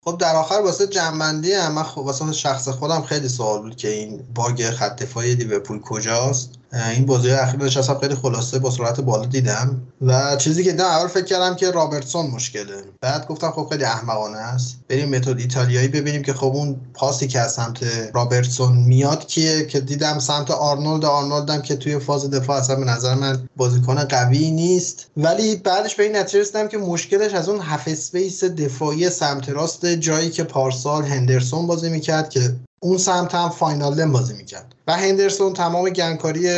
خب 0.00 0.18
در 0.18 0.36
آخر 0.36 0.54
واسه 0.54 0.86
جمع‌بندی 0.86 1.52
هم 1.52 1.72
من 1.72 1.82
خب 1.82 1.98
واسه 1.98 2.32
شخص 2.32 2.68
خودم 2.68 3.02
خیلی 3.02 3.28
سوال 3.28 3.62
بود 3.62 3.76
که 3.76 3.88
این 3.88 4.20
bug 4.34 4.70
خط 4.70 5.02
دفاعی 5.02 5.34
لیورپول 5.34 5.80
کجاست؟ 5.80 6.58
این 6.74 7.06
بازی 7.06 7.30
اخیر 7.30 7.64
نشستم 7.64 7.98
خیلی 7.98 8.14
خلاصه 8.14 8.58
با 8.58 8.70
سرعت 8.70 9.00
بالا 9.00 9.26
دیدم. 9.26 9.82
و 10.02 10.36
چیزی 10.36 10.64
که 10.64 10.70
دیدم 10.70 10.84
اول 10.84 11.08
فکر 11.08 11.24
کردم 11.24 11.56
که 11.56 11.70
رابرتسون 11.70 12.26
مشکله. 12.26 12.84
بعد 13.00 13.26
گفتم 13.26 13.50
خب 13.50 13.68
خیلی 13.70 13.84
احمقانه 13.84 14.38
است. 14.38 14.76
بریم 14.88 15.08
متد 15.08 15.38
ایتالیایی 15.38 15.88
ببینیم 15.88 16.22
که 16.22 16.32
خب 16.32 16.46
اون 16.46 16.76
پاسی 16.94 17.28
که 17.28 17.40
از 17.40 17.52
سمت 17.52 17.78
رابرتسون 18.14 18.76
میاد 18.76 19.26
کیه 19.26 19.66
که 19.66 19.80
دیدم 19.80 20.18
سمت 20.18 20.50
آرنولد. 20.50 21.04
آرنولدم 21.04 21.62
که 21.62 21.76
توی 21.76 21.98
فاز 21.98 22.30
دفاع 22.30 22.56
اصلا 22.56 22.76
به 22.76 22.84
نظر 22.84 23.14
من 23.14 23.48
بازیکن 23.56 24.04
قوی 24.04 24.50
نیست. 24.50 25.06
ولی 25.16 25.56
بعدش 25.56 25.94
به 25.94 26.02
این 26.02 26.16
نتیجه 26.16 26.40
رسیدم 26.40 26.68
که 26.68 26.78
مشکلش 26.78 27.34
از 27.34 27.48
اون 27.48 27.60
half 27.60 27.82
space 27.86 28.44
دفاعی 28.44 29.10
سمت 29.10 29.48
راست 29.48 29.86
جایی 29.86 30.30
که 30.30 30.44
پارسال 30.44 31.04
هندرسون 31.04 31.66
بازی 31.66 31.90
می‌کرد 31.90 32.30
که 32.30 32.56
اون 32.80 32.98
سمت 32.98 33.34
هم 33.34 33.50
واینالدوم 33.50 34.04
بازی 34.04 34.34
می‌کرد. 34.34 34.73
و 34.86 34.96
هندرسون 34.96 35.52
تمام 35.52 35.90
گندکاری 35.90 36.48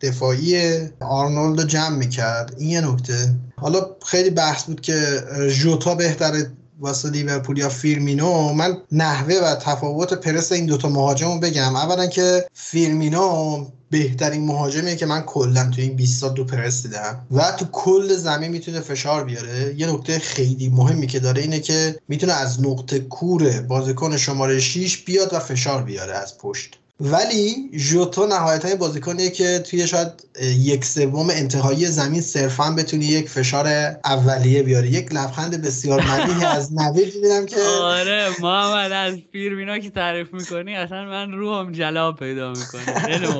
دفاعی 0.00 0.78
آرنولد 1.00 1.60
رو 1.60 1.66
جمع 1.66 1.96
می‌کرد. 1.96 2.54
این 2.58 2.70
یه 2.70 2.80
نکته. 2.80 3.34
حالا 3.56 3.86
خیلی 4.06 4.30
بحث 4.30 4.64
بود 4.64 4.80
که 4.80 5.24
ژوتا 5.48 5.94
بهتره 5.94 6.50
واسه 6.80 7.10
لیورپول 7.10 7.58
یا 7.58 7.68
فیرمینو. 7.68 8.52
من 8.52 8.76
نحوه 8.92 9.34
و 9.34 9.54
تفاوت 9.54 10.14
پرس 10.14 10.52
این 10.52 10.66
دوتا 10.66 10.88
مهاجم 10.88 11.32
رو 11.32 11.38
بگم. 11.38 11.76
اولا 11.76 12.06
که 12.06 12.46
فیرمینو 12.54 13.66
بهترین 13.90 14.46
مهاجمیه 14.46 14.96
که 14.96 15.06
من 15.06 15.22
کلا 15.22 15.70
تو 15.70 15.80
این 15.80 15.96
20 15.96 16.20
سال 16.20 16.34
تو 16.34 16.44
پرس 16.44 16.82
دیدم. 16.82 17.26
و 17.30 17.52
تو 17.52 17.64
کل 17.72 18.16
زمین 18.16 18.50
می‌تونه 18.50 18.80
فشار 18.80 19.24
بیاره. 19.24 19.74
یه 19.78 19.92
نکته 19.92 20.18
خیلی 20.18 20.68
مهمی 20.68 21.06
که 21.06 21.20
داره 21.20 21.42
اینه 21.42 21.60
که 21.60 21.96
می‌تونه 22.08 22.32
از 22.32 22.62
نقطه 22.62 22.98
کور 22.98 23.60
بازیکن 23.60 24.16
شماره 24.16 24.60
6 24.60 25.04
بیاد 25.04 25.34
و 25.34 25.38
فشار 25.38 25.82
بیاره 25.82 26.14
از 26.14 26.38
پشت. 26.38 26.78
ولی 27.00 27.70
ژوتا 27.74 28.26
نهایتا 28.26 28.76
بازیکنیه 28.76 29.30
که 29.30 29.58
توی 29.58 29.86
شاید 29.86 30.08
یک 30.58 30.84
سوم 30.84 31.30
انتهایی 31.30 31.86
زمین 31.86 32.20
صرفا 32.20 32.70
بتونی 32.70 33.04
یک 33.04 33.28
فشار 33.28 33.66
اولیه 34.04 34.62
بیاره 34.62 34.88
یک 34.88 35.12
لبخند 35.12 35.62
بسیار 35.62 36.04
ملیحی 36.04 36.44
از 36.44 36.72
نوید 36.72 37.14
می‌بینم 37.14 37.46
که 37.46 37.60
آره 37.82 38.28
محمد 38.40 38.92
از 38.92 39.14
فیرمینو 39.32 39.78
که 39.78 39.90
تعریف 39.90 40.34
می‌کنی 40.34 40.76
اصلا 40.76 41.04
من 41.04 41.32
روحم 41.32 41.72
جلا 41.72 42.12
پیدا 42.12 42.52
می‌کنه. 42.52 43.20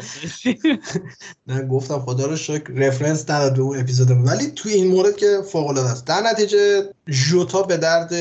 نه 1.47 1.67
گفتم 1.67 1.99
خدا 1.99 2.27
رو 2.27 2.37
شکر 2.37 2.73
reference 2.73 3.31
نداد 3.31 3.57
به 3.57 3.63
اون 3.63 3.81
اپیزود 3.81 4.11
ولی 4.11 4.47
توی 4.47 4.73
این 4.73 4.87
مورد 4.87 5.17
که 5.17 5.39
فوق 5.53 5.67
العاده 5.67 5.91
است. 5.91 6.07
در 6.07 6.21
نتیجه 6.21 6.83
ژوتا 7.09 7.63
به 7.63 7.77
درد 7.77 8.13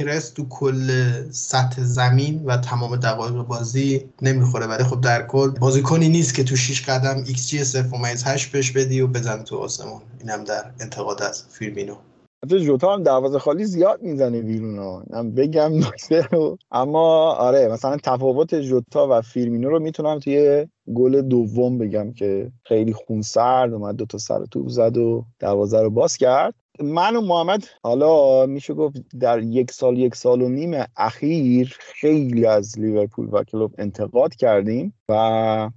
پرس 0.00 0.30
تو 0.30 0.48
کل 0.48 0.90
سطح 1.30 1.82
زمین 1.82 2.44
و 2.44 2.56
تمام 2.56 2.96
دقایق 2.96 3.34
بازی 3.34 4.04
نمی‌خوره. 4.22 4.66
ولی 4.66 4.84
خب 4.84 5.00
در 5.00 5.26
کل 5.26 5.50
بازیکنی 5.50 6.08
نیست 6.08 6.34
که 6.34 6.44
تو 6.44 6.56
6 6.56 6.88
قدم 6.88 7.24
ایکس 7.26 7.48
جی 7.48 7.64
0.8 7.64 8.44
بهش 8.52 8.70
بدی 8.70 9.00
و 9.00 9.06
بزنه 9.06 9.42
تو 9.42 9.58
آسمون. 9.58 10.00
اینم 10.20 10.44
در 10.44 10.64
انتقاد 10.80 11.22
از 11.22 11.44
فیرمینو. 11.48 11.94
حتی 12.44 12.60
جوتا 12.60 12.94
هم 12.94 13.02
دروازه 13.02 13.38
خالی 13.38 13.64
زیاد 13.64 14.02
می‌زنه 14.02 14.42
بیرون 14.42 14.78
ها. 14.78 15.04
بگم 15.36 15.72
نکته 15.74 16.22
رو. 16.32 16.58
اما 16.72 17.32
آره 17.32 17.68
مثلا 17.68 17.96
تفاوت 18.04 18.54
جوتا 18.54 19.08
و 19.10 19.20
فیرمینو 19.20 19.70
رو 19.70 19.78
می‌تونم 19.78 20.18
توی 20.18 20.66
گل 20.94 21.22
دوم 21.22 21.78
بگم 21.78 22.12
که 22.12 22.52
خیلی 22.64 22.92
خونسرد 22.92 23.72
اومد 23.72 23.96
دو 23.96 24.06
تا 24.06 24.18
سر 24.18 24.44
توپ 24.44 24.68
زد 24.68 24.96
و 24.96 25.24
دروازه 25.38 25.80
رو 25.82 25.90
باز 25.90 26.16
کرد. 26.16 26.54
من 26.82 27.16
و 27.16 27.20
محمد 27.20 27.64
حالا 27.82 28.46
میشه 28.46 28.74
گفت 28.74 28.96
در 29.20 29.42
یک 29.42 29.70
سال 29.70 29.98
یک 29.98 30.14
سال 30.14 30.42
و 30.42 30.48
نیم 30.48 30.84
اخیر 30.96 31.76
خیلی 31.80 32.46
از 32.46 32.78
لیورپول 32.78 33.28
و 33.32 33.44
کلوب 33.44 33.74
انتقاد 33.78 34.34
کردیم 34.34 34.94
و 35.08 35.14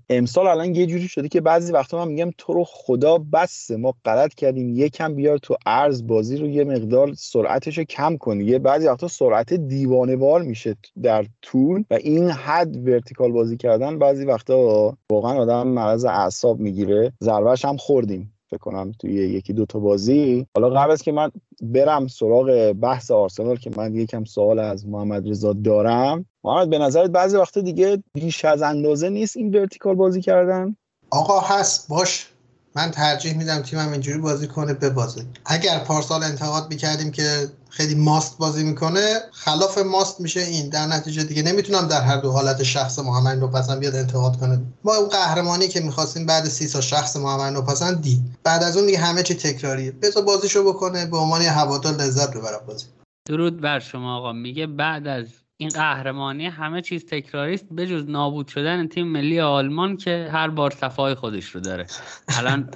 امسال 0.10 0.48
الان 0.48 0.76
یه 0.76 0.86
جوری 0.86 1.08
شده 1.08 1.28
که 1.28 1.42
بعضی 1.42 1.74
وقتا 1.74 2.06
من 2.06 2.12
میگم 2.12 2.32
تو 2.38 2.54
رو 2.54 2.64
خدا 2.68 3.18
بسه 3.18 3.78
ما 3.78 3.94
غلط 4.06 4.34
کردیم 4.34 4.70
یکم 4.70 5.16
بیار 5.16 5.38
تو 5.38 5.58
ارز 5.66 6.08
بازی 6.08 6.38
رو 6.38 6.48
یه 6.48 6.64
مقدار 6.64 7.14
سرعتش 7.14 7.78
رو 7.78 7.84
کم 7.84 8.18
کنی 8.18 8.44
یه 8.44 8.60
بعضی 8.60 8.88
وقتا 8.88 9.08
سرعت 9.08 9.54
دیوانه 9.54 10.16
وار 10.16 10.42
میشه 10.42 10.76
در 11.04 11.26
طول 11.42 11.84
و 11.92 11.94
این 11.94 12.30
حد 12.30 12.88
vertical 12.88 13.32
بازی 13.32 13.58
کردن 13.58 14.00
بعضی 14.00 14.26
وقتا 14.26 14.98
واقعا 15.12 15.34
آدم 15.42 15.68
مرض 15.68 16.06
اعصاب 16.06 16.60
می‌گیره. 16.60 17.14
ضربهش 17.24 17.66
هم 17.66 17.78
خوردیم. 17.78 18.33
فکر 18.54 18.64
کنم 18.64 18.92
توی 19.00 19.14
یکی 19.14 19.54
دو 19.54 19.66
تا 19.66 19.80
بازی. 19.80 20.48
حالا 20.56 20.70
قبل 20.70 20.92
از 20.92 21.02
که 21.02 21.12
من 21.12 21.32
برم 21.62 22.08
سراغ 22.08 22.74
بحث 22.82 23.12
آرسنال 23.12 23.56
که 23.56 23.72
من 23.78 23.96
یکم 23.96 24.24
سوال 24.24 24.60
از 24.60 24.88
محمد 24.88 25.30
رضا 25.30 25.54
دارم. 25.54 26.26
محمد 26.44 26.70
به 26.70 26.78
نظرت 26.78 27.10
بعضی 27.10 27.38
وقتا 27.38 27.62
دیگه 27.62 28.04
بیش 28.14 28.46
از 28.46 28.62
اندازه 28.62 29.10
نیست 29.10 29.38
این 29.38 29.56
vertical 29.56 29.96
بازی 29.96 30.22
کردن؟ 30.22 30.76
آقا 31.10 31.40
هست. 31.40 31.90
باش. 31.90 32.30
من 32.76 32.92
ترجیح 32.92 33.38
میدم 33.38 33.62
تیمم 33.62 33.92
اینجوری 33.92 34.18
بازی 34.18 34.48
کنه 34.48 34.74
ببازه. 34.74 35.22
اگر 35.46 35.80
پارسال 35.80 36.24
انتقاد 36.24 36.70
می‌کردیم 36.70 37.12
که 37.12 37.48
خیلی 37.74 37.96
ماست 37.96 38.38
بازی 38.38 38.64
می‌کنه. 38.64 39.20
خلاف 39.32 39.78
ماست 39.78 40.22
میشه 40.22 40.40
این. 40.40 40.70
در 40.70 40.86
نتیجه 40.86 41.24
دیگه 41.24 41.42
نمی‌تونم 41.42 41.88
در 41.88 42.02
هر 42.02 42.18
دو 42.18 42.32
حالت 42.32 42.64
شخص 42.64 43.00
محمد 43.00 43.38
نوپسند 43.38 43.80
بیاد 43.80 43.96
انتقاد 43.96 44.40
کنه. 44.40 44.62
ما 44.84 44.96
اون 44.96 45.10
قهرمانی 45.10 45.68
که 45.68 45.80
می‌خواستیم 45.80 46.26
بعد 46.26 46.46
سی 46.46 46.68
سال 46.68 46.82
شخص 46.82 47.16
محمد 47.16 47.54
نوپسند 47.54 48.02
دی 48.02 48.22
بعد 48.44 48.64
از 48.64 48.78
اون 48.78 48.86
دیگه 48.86 48.98
همه 48.98 49.24
چی 49.24 49.36
تکراریه. 49.36 49.92
بذار 49.92 50.24
بازیشو 50.24 50.64
بکنه 50.64 51.06
به 51.06 51.18
عنوان 51.18 51.42
هوادار 51.42 51.94
لذت 51.94 52.38
ببره 52.38 52.58
بازی. 52.68 52.86
درود 53.28 53.62
بر 53.62 53.80
شما 53.80 54.18
آقا. 54.18 54.34
میگه 54.34 54.68
بعد 54.68 55.08
از 55.08 55.26
این 55.58 55.70
قهرمانی 55.70 56.46
همه 56.48 56.82
چیز 56.82 57.06
تکراری 57.06 57.54
است 57.54 57.66
بجز 57.66 58.10
نابود 58.10 58.48
شدن 58.48 58.88
تیم 58.88 59.08
ملی 59.08 59.40
آلمان 59.40 59.98
که 59.98 60.30
هر 60.32 60.50
بار 60.50 60.72
صفای 60.72 61.16
خودش 61.16 61.46
رو 61.46 61.62
داره. 61.62 61.88
الان 62.28 62.70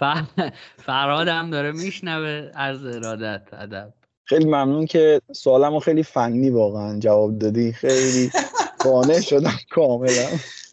فراد 0.86 1.28
هم 1.28 1.50
داره 1.50 1.72
میشنوه 1.72 2.50
از 2.54 2.84
ارادت 2.84 3.48
ادب. 3.52 3.97
خیلی 4.28 4.44
ممنون 4.44 4.86
که 4.86 5.20
سوالمو 5.32 5.80
خیلی 5.80 6.02
فنی 6.02 6.50
واقعا 6.50 6.98
جواب 6.98 7.38
دادی. 7.38 7.72
خیلی 7.72 8.30
قانع 8.78 9.20
شدم 9.20 9.58
کاملا. 9.70 10.28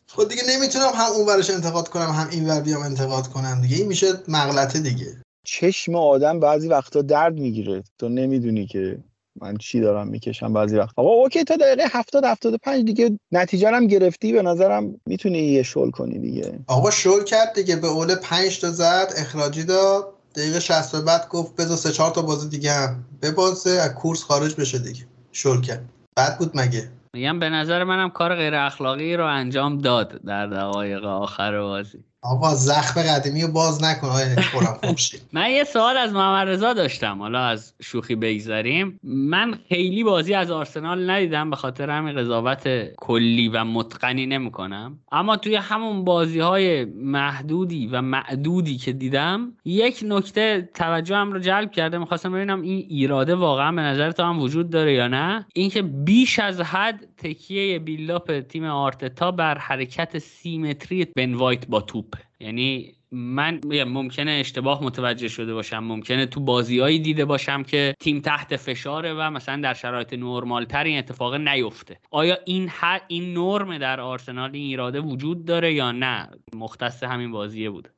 خود 0.08 0.30
دیگه 0.30 0.42
نمی‌تونم 0.50 0.92
هم 0.96 1.12
اون 1.12 1.28
ورش 1.28 1.50
انتقاد 1.50 1.90
کنم 1.90 2.10
هم 2.10 2.28
این 2.32 2.50
ور 2.50 2.62
بیام 2.62 2.82
انتقاد 2.82 3.28
کنم 3.28 3.62
دیگه. 3.62 3.78
این 3.78 3.88
میشه 3.88 4.08
مغلطه 4.28 4.80
دیگه. 4.80 5.06
چشم 5.44 5.96
آدم 5.96 6.40
بعضی 6.40 6.68
وقتا 6.68 7.02
درد 7.02 7.34
می‌گیره. 7.34 7.84
تو 8.00 8.10
نمی‌دونی 8.10 8.68
که 8.68 8.98
من 9.42 9.58
چی 9.58 9.80
دارم 9.80 10.08
می‌کشم 10.08 10.54
بعضی 10.54 10.78
وقت 10.78 10.94
آقا 10.98 11.10
اوکی 11.10 11.44
تا 11.44 11.56
دقیقه 11.56 11.84
70 11.92 12.26
75 12.26 12.86
دیگه 12.86 13.20
نتیجه 13.32 13.70
هم 13.70 13.88
گرفتی 13.88 14.34
به 14.34 14.42
نظرم 14.42 15.02
می‌تونی 15.06 15.40
یه 15.40 15.64
شل 15.64 15.92
کنی 15.92 16.20
دیگه. 16.20 16.60
آقا 16.68 16.92
شل 16.92 17.24
کرد 17.24 17.54
دیگه. 17.56 17.76
به 17.76 17.88
اول 17.88 18.16
5 18.16 18.62
تا 18.62 18.72
زد 18.72 19.14
اخراجی 19.18 19.64
داد. 19.64 20.15
دقیقه 20.36 20.60
60 20.60 20.96
بعد 20.96 21.30
گفت 21.30 21.56
بذار 21.56 21.78
سه 21.78 21.92
چهار 21.92 22.12
تا 22.12 22.22
بازی 22.22 22.50
دیگه 22.50 22.74
هم 22.74 23.06
ببازه 23.22 23.70
از 23.70 23.94
کورس 23.94 24.24
خارج 24.24 24.56
بشه 24.56 24.80
دیگه. 24.80 25.06
شل 25.32 25.62
کرد. 25.62 25.90
بعد 26.16 26.38
بود 26.38 26.52
مگه؟ 26.56 26.92
میگم 27.14 27.40
به 27.40 27.50
نظر 27.50 27.84
منم 27.84 28.10
کار 28.10 28.36
غیر 28.36 28.56
اخلاقی 28.56 29.16
رو 29.16 29.26
انجام 29.26 29.78
داد 29.78 30.22
در 30.26 30.48
دقایق 30.48 31.04
آخر 31.04 31.62
بازی. 31.62 32.04
آقا 32.26 32.56
زخم 32.56 33.02
قدیمی 33.02 33.42
رو 33.42 33.48
باز 33.48 33.84
نکن 33.84 34.08
آقای 34.08 34.26
من 35.34 35.50
یه 35.50 35.64
سوال 35.64 35.98
از 35.98 36.14
محمد 36.14 36.48
رضا 36.48 36.74
داشتم 36.74 37.20
حالا 37.20 37.46
از 37.46 37.74
شوخی 37.82 38.16
بگذاریم 38.16 39.00
من 39.04 39.60
خیلی 39.70 40.04
بازی 40.04 40.34
از 40.34 40.52
آرسنال 40.52 41.10
ندیدم 41.10 41.50
به 41.50 41.56
خاطر 41.56 41.90
همین 41.90 42.16
قضاوت 42.16 42.68
کلی 42.98 43.50
و 43.50 43.64
متقنی 43.64 44.26
نمی‌کنم. 44.26 45.00
اما 45.12 45.38
توی 45.38 45.56
همون 45.56 46.04
بازی 46.04 46.40
های 46.40 46.86
محدودی 46.86 47.88
و 47.88 48.02
معدودی 48.02 48.78
که 48.78 48.92
دیدم 48.92 49.54
یک 49.66 50.04
نکته 50.08 50.70
توجهم 50.74 51.32
رو 51.32 51.40
جلب 51.40 51.72
کرده. 51.72 51.98
می‌خواستم 51.98 52.34
ببینم 52.34 52.62
این 52.62 52.86
ایراده 52.90 53.36
واقعا 53.36 53.72
به 53.72 53.82
نظر 53.82 54.12
تو 54.12 54.24
هم 54.24 54.40
وجود 54.40 54.70
داره 54.70 54.94
یا 54.94 55.08
نه. 55.08 55.46
اینکه 55.54 55.82
بیش 55.82 56.40
از 56.40 56.62
حد 56.62 57.08
تکیه 57.18 57.80
بیلاپ 57.80 58.40
تیم 58.40 58.66
آرتتا 58.66 59.32
بر 59.32 59.58
حرکت 59.58 60.18
سیمتری 60.18 61.06
بن 61.06 61.34
وایت 61.34 61.68
با 61.68 61.82
توپ. 61.82 62.15
یعنی 62.40 62.96
من 63.12 63.62
ممکنه 63.88 64.32
اشتباه 64.32 64.84
متوجه 64.84 65.28
شده 65.28 65.54
باشم 65.54 65.80
ممکنه 65.80 66.26
تو 66.26 66.40
بازیهایی 66.40 67.00
دیده 67.00 67.26
باشم 67.26 67.64
که 67.64 67.96
تیم 68.00 68.20
تحت 68.20 68.56
فشاره 68.56 69.14
و 69.14 69.32
مثلا 69.32 69.62
در 69.62 69.74
شرایط 69.74 70.14
نرمال 70.14 70.66
تر 70.66 70.84
این 70.84 70.98
اتفاق 70.98 71.36
نیفته. 71.36 72.00
آیا 72.12 72.38
این 72.46 72.72
این 73.08 73.34
نرم 73.34 73.78
در 73.78 74.00
آرسنال 74.00 74.50
این 74.54 74.64
ایراده 74.64 75.00
وجود 75.00 75.46
داره 75.46 75.74
یا 75.74 75.92
نه؟ 75.92 76.30
مختص 76.56 77.04
همین 77.04 77.32
بازیه 77.32 77.70
بوده 77.70 77.95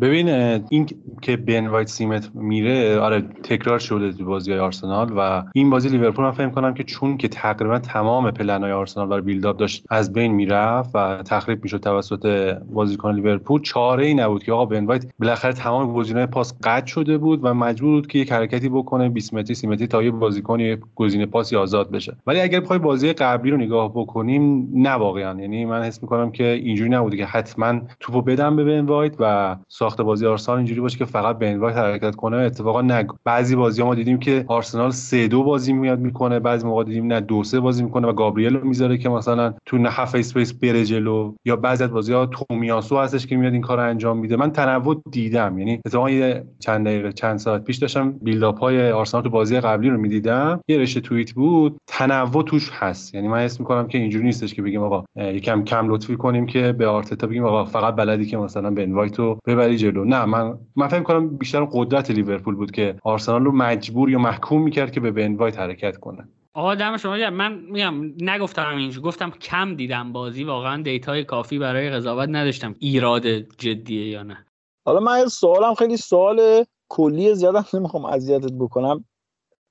ببین 0.00 0.28
این 0.68 0.88
که 1.22 1.36
بن 1.36 1.66
وایت 1.66 1.88
سیمت 1.88 2.30
میره 2.34 2.98
آره 2.98 3.20
تکرار 3.20 3.78
شده 3.78 4.12
تو 4.12 4.24
بازی 4.24 4.50
های 4.50 4.60
آرسنال 4.60 5.12
و 5.16 5.42
این 5.54 5.70
بازی 5.70 5.88
لیورپول 5.88 6.24
من 6.24 6.30
فکر 6.30 6.50
کنم 6.50 6.74
که 6.74 6.84
چون 6.84 7.16
که 7.16 7.28
تقریبا 7.28 7.78
تمام 7.78 8.30
پلن 8.30 8.62
های 8.62 8.72
آرسنال 8.72 9.08
برای 9.08 9.22
build-up 9.22 9.56
داشت 9.56 9.84
از 9.90 10.12
بین 10.12 10.32
می‌رفت 10.32 10.90
و 10.94 11.22
تخریب 11.22 11.62
می‌شد 11.62 11.80
توسط 11.80 12.56
بازیکن 12.72 13.14
لیورپول 13.14 13.62
چاره 13.62 14.06
ای 14.06 14.14
نبود 14.14 14.44
که 14.44 14.52
آقا 14.52 14.64
بن 14.64 14.86
وایت 14.86 15.06
بالاخره 15.18 15.52
تمام 15.52 15.94
گزینه 15.94 16.26
پاس 16.26 16.54
قطع 16.64 16.86
شده 16.86 17.18
بود 17.18 17.40
و 17.42 17.54
مجبور 17.54 17.90
بود 17.90 18.06
که 18.06 18.18
یک 18.18 18.32
حرکتی 18.32 18.68
بکنه 18.68 19.08
20 19.08 19.34
متری 19.34 19.54
30 19.54 19.66
متری 19.66 19.86
تا 19.86 20.02
یه 20.02 20.10
بازیکن 20.10 20.76
گزینه 20.94 21.26
پاسی 21.26 21.56
آزاد 21.56 21.90
بشه. 21.90 22.16
ولی 22.26 22.40
اگر 22.40 22.60
بخوای 22.60 22.78
بازی 22.78 23.12
قبلی 23.12 23.50
رو 23.50 23.56
نگاه 23.56 23.92
بکنیم 23.94 24.68
نه 24.74 24.90
واقعا. 24.90 25.40
یعنی 25.40 25.64
من 25.64 25.82
حس 25.82 26.02
می‌کنم 26.02 26.30
که 26.30 26.44
اینجوری 26.44 26.90
نبوده 26.90 27.16
که 27.16 27.26
حتما 27.26 27.80
توپو 28.00 28.22
بدم 28.22 28.56
به 28.56 28.64
بن 28.64 28.86
وایت 28.86 29.14
و 29.18 29.56
ساخت 29.82 30.00
بازی 30.00 30.26
آرسنال 30.26 30.58
اینجوری 30.58 30.80
باشه 30.80 30.98
که 30.98 31.04
فقط 31.04 31.38
بن 31.38 31.56
وایت 31.56 31.76
حرکت 31.76 32.14
کنه 32.14 32.36
اتفاقا 32.36 32.82
نه. 32.82 33.06
بعضی 33.24 33.56
بازی 33.56 33.82
ها 33.82 33.88
ما 33.88 33.94
دیدیم 33.94 34.18
که 34.18 34.44
آرسنال 34.48 34.90
3 34.90 35.28
2 35.28 35.44
بازی 35.44 35.72
میاد 35.72 35.98
می‌کنه 35.98 36.38
بعضی 36.40 36.66
موقع 36.66 36.84
دیدیم 36.84 37.06
نه 37.06 37.20
2 37.20 37.44
3 37.44 37.60
بازی 37.60 37.82
می‌کنه 37.82 38.08
و 38.08 38.12
گابریل 38.12 38.56
رو 38.56 38.68
می‌ذاره 38.68 38.98
که 38.98 39.08
مثلا 39.08 39.54
تو 39.66 39.86
half 39.86 40.14
space 40.14 40.52
بره 40.52 40.84
جلو. 40.84 41.34
یا 41.44 41.56
بعضی 41.56 41.84
از 41.84 41.90
بازی 41.90 42.12
ها 42.12 42.26
تومیاسو 42.26 42.98
هستش 42.98 43.26
که 43.26 43.36
میاد 43.36 43.52
این 43.52 43.62
کار 43.62 43.80
انجام 43.80 44.18
میده. 44.18 44.36
من 44.36 44.52
تنوع 44.52 45.02
دیدم. 45.10 45.58
یعنی 45.58 45.80
اتفاقا 45.86 46.10
چند 46.58 46.86
دقیقه 46.86 47.12
چند 47.12 47.38
ساعت 47.38 47.64
پیش 47.64 47.76
داشتم 47.76 48.12
build-up 48.12 48.58
های 48.58 48.90
آرسنال 48.90 49.22
تو 49.22 49.30
بازی 49.30 49.60
قبلی 49.60 49.90
رو 49.90 49.98
می‌دیدم. 49.98 50.60
یه 50.68 50.78
رشته 50.78 51.00
توییت 51.00 51.32
بود. 51.32 51.76
تنوع 51.86 52.44
توش 52.44 52.70
هست. 52.72 53.14
یعنی 53.14 53.28
من 53.28 53.38
حس 53.38 53.60
می‌کنم 53.60 53.88
که 53.88 53.98
اینجوری 53.98 54.24
نیستش 54.24 54.54
که 54.54 54.62
بگیم 54.62 54.82
آقا 54.82 55.04
یکم 55.16 55.64
کم 55.64 55.88
لطفی 55.88 56.16
کنیم 56.16 56.46
که 56.46 56.72
به 56.72 56.86
آرتتا 56.86 57.26
بگیم 57.26 57.44
آقا 57.44 57.64
فقط 57.64 57.96
بلدی 57.96 58.26
که 58.26 58.36
مثلا 58.36 58.74
وایت 58.88 59.18
رو 59.18 59.38
ببری 59.72 59.92
جلو. 59.92 60.04
نه 60.04 60.24
من 60.24 60.58
من 60.76 60.88
فکر 60.88 61.02
کنم 61.02 61.36
بیشتر 61.36 61.64
قدرت 61.72 62.10
لیورپول 62.10 62.54
بود 62.54 62.70
که 62.70 62.96
آرسنال 63.02 63.44
رو 63.44 63.52
مجبور 63.52 64.10
یا 64.10 64.18
محکوم 64.18 64.62
می‌کرد 64.62 64.92
که 64.92 65.00
به 65.00 65.10
بن 65.10 65.34
وایت 65.34 65.58
حرکت 65.58 65.96
کنه. 65.96 66.28
آقا 66.54 66.74
دم 66.74 66.96
شما 66.96 67.30
من 67.30 67.52
میگم 67.54 67.94
نگفتم 68.20 68.76
اینجا 68.76 69.00
گفتم 69.00 69.30
کم 69.30 69.74
دیدم 69.74 70.12
بازی. 70.12 70.44
واقعا 70.44 70.82
data 70.82 71.16
ی 71.16 71.24
کافی 71.24 71.58
برای 71.58 71.90
قضاوت 71.90 72.28
نداشتم. 72.28 72.74
ایراد 72.78 73.26
جدیه 73.38 74.08
یا 74.08 74.22
نه؟ 74.22 74.46
حالا 74.86 75.00
من 75.00 75.26
سوالم 75.26 75.74
خیلی 75.74 75.96
سوال 75.96 76.64
کلی 76.88 77.34
زیادم 77.34 77.64
نمی‌خوام 77.74 78.04
اذیتت 78.04 78.52
بکنم. 78.52 79.04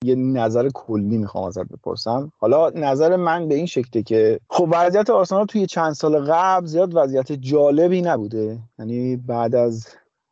یه 0.04 0.16
نظر 0.16 0.70
کلی 0.74 1.18
می‌خوام 1.18 1.44
ازت 1.44 1.66
بپرسم. 1.66 2.32
حالا 2.40 2.70
نظر 2.70 3.16
من 3.16 3.48
به 3.48 3.56
این 3.56 3.66
شکله 3.66 4.04
که 4.04 4.40
خب 4.50 4.68
وضعیت 4.72 5.10
آرسنال 5.10 5.46
توی 5.46 5.68
چند 5.68 5.94
سال 5.94 6.18
قبل 6.18 6.66
زیاد 6.66 6.92
وضعیت 6.96 7.32
جالبی 7.32 8.02
نبوده. 8.02 8.60
یعنی 8.80 9.16
بعد 9.16 9.56
از 9.56 9.88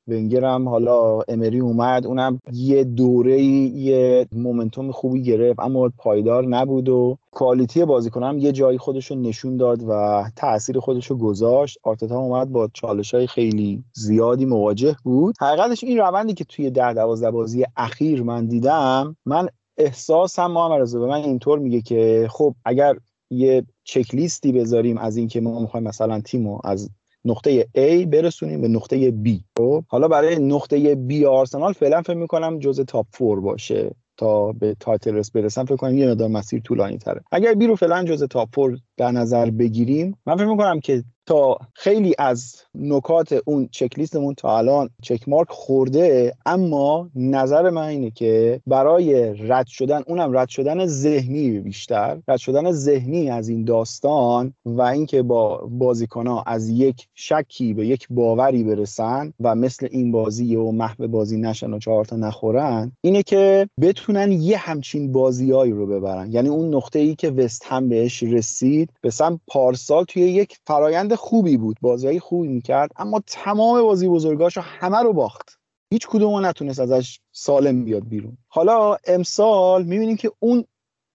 ونگر 0.07 0.45
هم 0.45 0.69
حالا 0.69 1.21
امری 1.27 1.59
اومد 1.59 2.07
اونم 2.07 2.39
یه 2.53 2.83
دوره 2.83 3.41
یه 3.41 4.27
مومنتوم 4.31 4.91
خوبی 4.91 5.23
گرفت 5.23 5.59
اما 5.59 5.89
پایدار 5.97 6.45
نبود 6.45 6.89
و 6.89 7.17
کوالیتی 7.31 7.85
بازیکن 7.85 8.39
یه 8.39 8.51
جایی 8.51 8.77
خودش 8.77 9.11
نشون 9.11 9.57
داد 9.57 9.83
و 9.87 10.23
تاثیر 10.35 10.79
خودش 10.79 11.07
رو 11.07 11.17
گذاشت. 11.17 11.77
آرتتا 11.83 12.19
اومد 12.19 12.51
با 12.51 12.69
چالش 12.73 13.13
های 13.13 13.27
خیلی 13.27 13.83
زیادی 13.93 14.45
مواجه 14.45 14.95
بود. 15.03 15.35
حقیقتش 15.41 15.83
این 15.83 15.97
روندی 15.97 16.33
که 16.33 16.43
توی 16.43 16.69
ده 16.69 16.93
دوازده 16.93 17.31
بازی 17.31 17.65
اخیر 17.77 18.23
من 18.23 18.45
دیدم 18.45 19.15
من 19.25 19.49
احساس 19.79 20.39
هم 20.39 20.51
محمد 20.51 20.91
به 20.93 21.05
من 21.05 21.23
اینطور 21.23 21.59
میگه 21.59 21.81
که 21.81 22.27
خب 22.29 22.55
اگر 22.65 22.95
یه 23.29 23.65
چک 23.83 24.15
لیستی 24.15 24.51
بذاریم 24.51 24.97
از 24.97 25.17
اینکه 25.17 25.41
ما 25.41 25.59
می‌خوایم 25.59 25.87
مثلا 25.87 26.21
تیم 26.21 26.57
از 26.63 26.89
نقطه 27.25 27.63
A 27.63 28.05
برسونیم 28.05 28.61
به 28.61 28.67
نقطه 28.67 29.11
B. 29.11 29.29
خب 29.57 29.83
حالا 29.87 30.07
برای 30.07 30.39
نقطه 30.39 30.95
B 31.09 31.23
آرسنال 31.23 31.73
فعلا 31.73 32.01
فکر 32.01 32.17
می‌کنم 32.17 32.59
جز 32.59 32.81
top 32.81 33.05
four 33.13 33.39
باشه. 33.39 33.95
تا 34.17 34.51
به 34.51 34.75
title 34.79 35.15
race 35.15 35.31
برسن 35.31 35.65
فکر 35.65 35.75
کنم 35.75 35.97
یه 35.97 36.07
مقدار 36.07 36.29
مسیر 36.29 36.61
طولانی 36.61 36.97
تره 36.97 37.21
اگر 37.31 37.53
B 37.53 37.67
رو 37.67 37.75
فعلا 37.75 38.03
جز 38.03 38.23
top 38.23 38.49
four 38.53 38.77
در 38.97 39.11
نظر 39.11 39.49
بگیریم 39.49 40.17
من 40.25 40.35
فکر 40.35 40.45
می‌کنم 40.45 40.79
که 40.79 41.03
تا 41.29 41.57
خیلی 41.73 42.15
از 42.19 42.55
نکات 42.75 43.39
اون 43.45 43.69
چک 43.71 43.99
لیستمون 43.99 44.33
تا 44.33 44.57
الان 44.57 44.89
check 45.01 45.29
mark 45.29 45.49
خورده 45.49 46.33
اما 46.45 47.09
نظر 47.15 47.69
من 47.69 47.87
اینه 47.87 48.11
که 48.11 48.61
برای 48.67 49.33
رد 49.47 49.67
شدن 49.67 50.03
اونم 50.07 50.37
رد 50.37 50.49
شدن 50.49 50.85
ذهنی 50.85 51.59
بیشتر 51.59 52.17
رد 52.27 52.37
شدن 52.37 52.71
ذهنی 52.71 53.29
از 53.29 53.49
این 53.49 53.63
داستان 53.63 54.53
و 54.65 54.81
اینکه 54.81 55.21
با 55.21 55.57
بازیکنها 55.57 56.43
از 56.47 56.69
یک 56.69 57.07
شکی 57.15 57.73
به 57.73 57.87
یک 57.87 58.07
باوری 58.09 58.63
برسن 58.63 59.33
و 59.39 59.55
مثل 59.55 59.87
این 59.91 60.11
بازی 60.11 60.55
و 60.55 60.71
محو 60.71 61.07
بازی 61.07 61.37
نشن 61.37 61.73
و 61.73 61.79
چهار 61.79 62.05
تا 62.05 62.15
نخورن 62.15 62.91
اینه 63.01 63.23
که 63.23 63.69
بتونن 63.81 64.31
یه 64.31 64.57
همچین 64.57 65.11
بازیایی 65.11 65.71
رو 65.71 65.87
ببرن. 65.87 66.31
یعنی 66.31 66.49
اون 66.49 66.75
نقطه 66.75 66.99
ای 66.99 67.15
که 67.15 67.29
وست 67.29 67.65
هم 67.65 67.89
بهش 67.89 68.23
رسید 68.23 68.89
به 69.01 69.09
سم 69.09 69.39
پارسال 69.47 70.03
توی 70.03 70.21
یک 70.21 70.57
فرایند 70.67 71.18
خوبی 71.19 71.57
بود 71.57 71.77
بازی 71.81 72.19
خوبی 72.19 72.47
می‌کرد 72.47 72.91
اما 72.95 73.21
تمام 73.27 73.81
بازی 73.81 74.07
بزرگاشو 74.07 74.61
همه 74.61 74.97
رو 74.97 75.13
باخت. 75.13 75.59
هیچ 75.93 76.07
کدوم 76.07 76.45
نتونست 76.45 76.79
ازش 76.79 77.19
سالم 77.31 77.83
بیاد 77.83 78.07
بیرون. 78.07 78.37
حالا 78.47 78.97
امسال 79.07 79.83
می‌بینیم 79.83 80.15
که 80.15 80.31
اون 80.39 80.65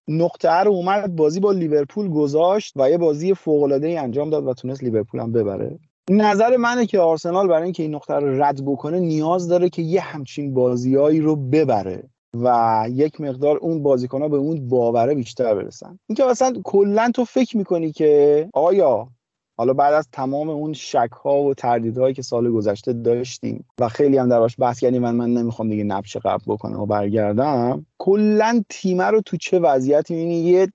نقطه 0.08 0.52
رو 0.52 0.70
اومد 0.70 1.16
بازی 1.16 1.40
با 1.40 1.52
لیورپول 1.52 2.08
گذاشت 2.08 2.72
و 2.76 2.90
یه 2.90 2.98
بازی 2.98 3.34
فوق 3.34 3.62
العاده 3.62 4.00
انجام 4.00 4.30
داد 4.30 4.46
و 4.46 4.54
تونست 4.54 4.84
لیورپول 4.84 5.20
هم 5.20 5.32
ببره. 5.32 5.78
نظر 6.10 6.56
منه 6.56 6.86
که 6.86 7.00
آرسنال 7.00 7.48
برای 7.48 7.62
اینکه 7.62 7.82
این 7.82 7.94
نقطه 7.94 8.14
رو 8.14 8.42
رد 8.42 8.64
بکنه 8.64 9.00
نیاز 9.00 9.48
داره 9.48 9.68
که 9.68 9.82
یه 9.82 10.00
همچین 10.00 10.54
بازیایی 10.54 11.20
رو 11.20 11.36
ببره 11.36 12.08
و 12.34 12.86
یک 12.90 13.20
مقدار 13.20 13.56
اون 13.56 13.82
بازیکن 13.82 14.22
ها 14.22 14.28
به 14.28 14.36
اون 14.36 14.68
باوره 14.68 15.14
بیشتر 15.14 15.54
برسن. 15.54 15.98
اینکه 16.08 16.24
اصلا 16.24 16.52
کلا 16.64 17.10
تو 17.14 17.24
فکر 17.24 17.56
می‌کنی 17.56 17.92
که 17.92 18.48
آیا 18.54 19.08
حالا 19.56 19.72
بعد 19.74 19.94
از 19.94 20.08
تمام 20.12 20.48
اون 20.48 20.72
شک 20.72 21.10
ها 21.24 21.42
و 21.42 21.54
تردیدهایی 21.54 22.14
که 22.14 22.22
سال 22.22 22.50
گذشته 22.50 22.92
داشتیم 22.92 23.64
و 23.78 23.88
خیلی 23.88 24.18
هم 24.18 24.28
دراش 24.28 24.56
بحث 24.58 24.80
کردیم 24.80 25.02
من 25.02 25.14
من 25.14 25.34
نمی‌خوام 25.34 25.68
دیگه 25.68 25.84
نبش 25.84 26.16
قبل 26.16 26.44
بکنم 26.46 26.80
و 26.80 26.86
برگردم 26.86 27.86
کلا 27.98 28.62
تیمه 28.68 29.04
رو 29.04 29.20
تو 29.20 29.36
چه 29.36 29.58
وضعیتی؟ 29.58 30.14
می‌بینی 30.14 30.38
یه 30.38 30.68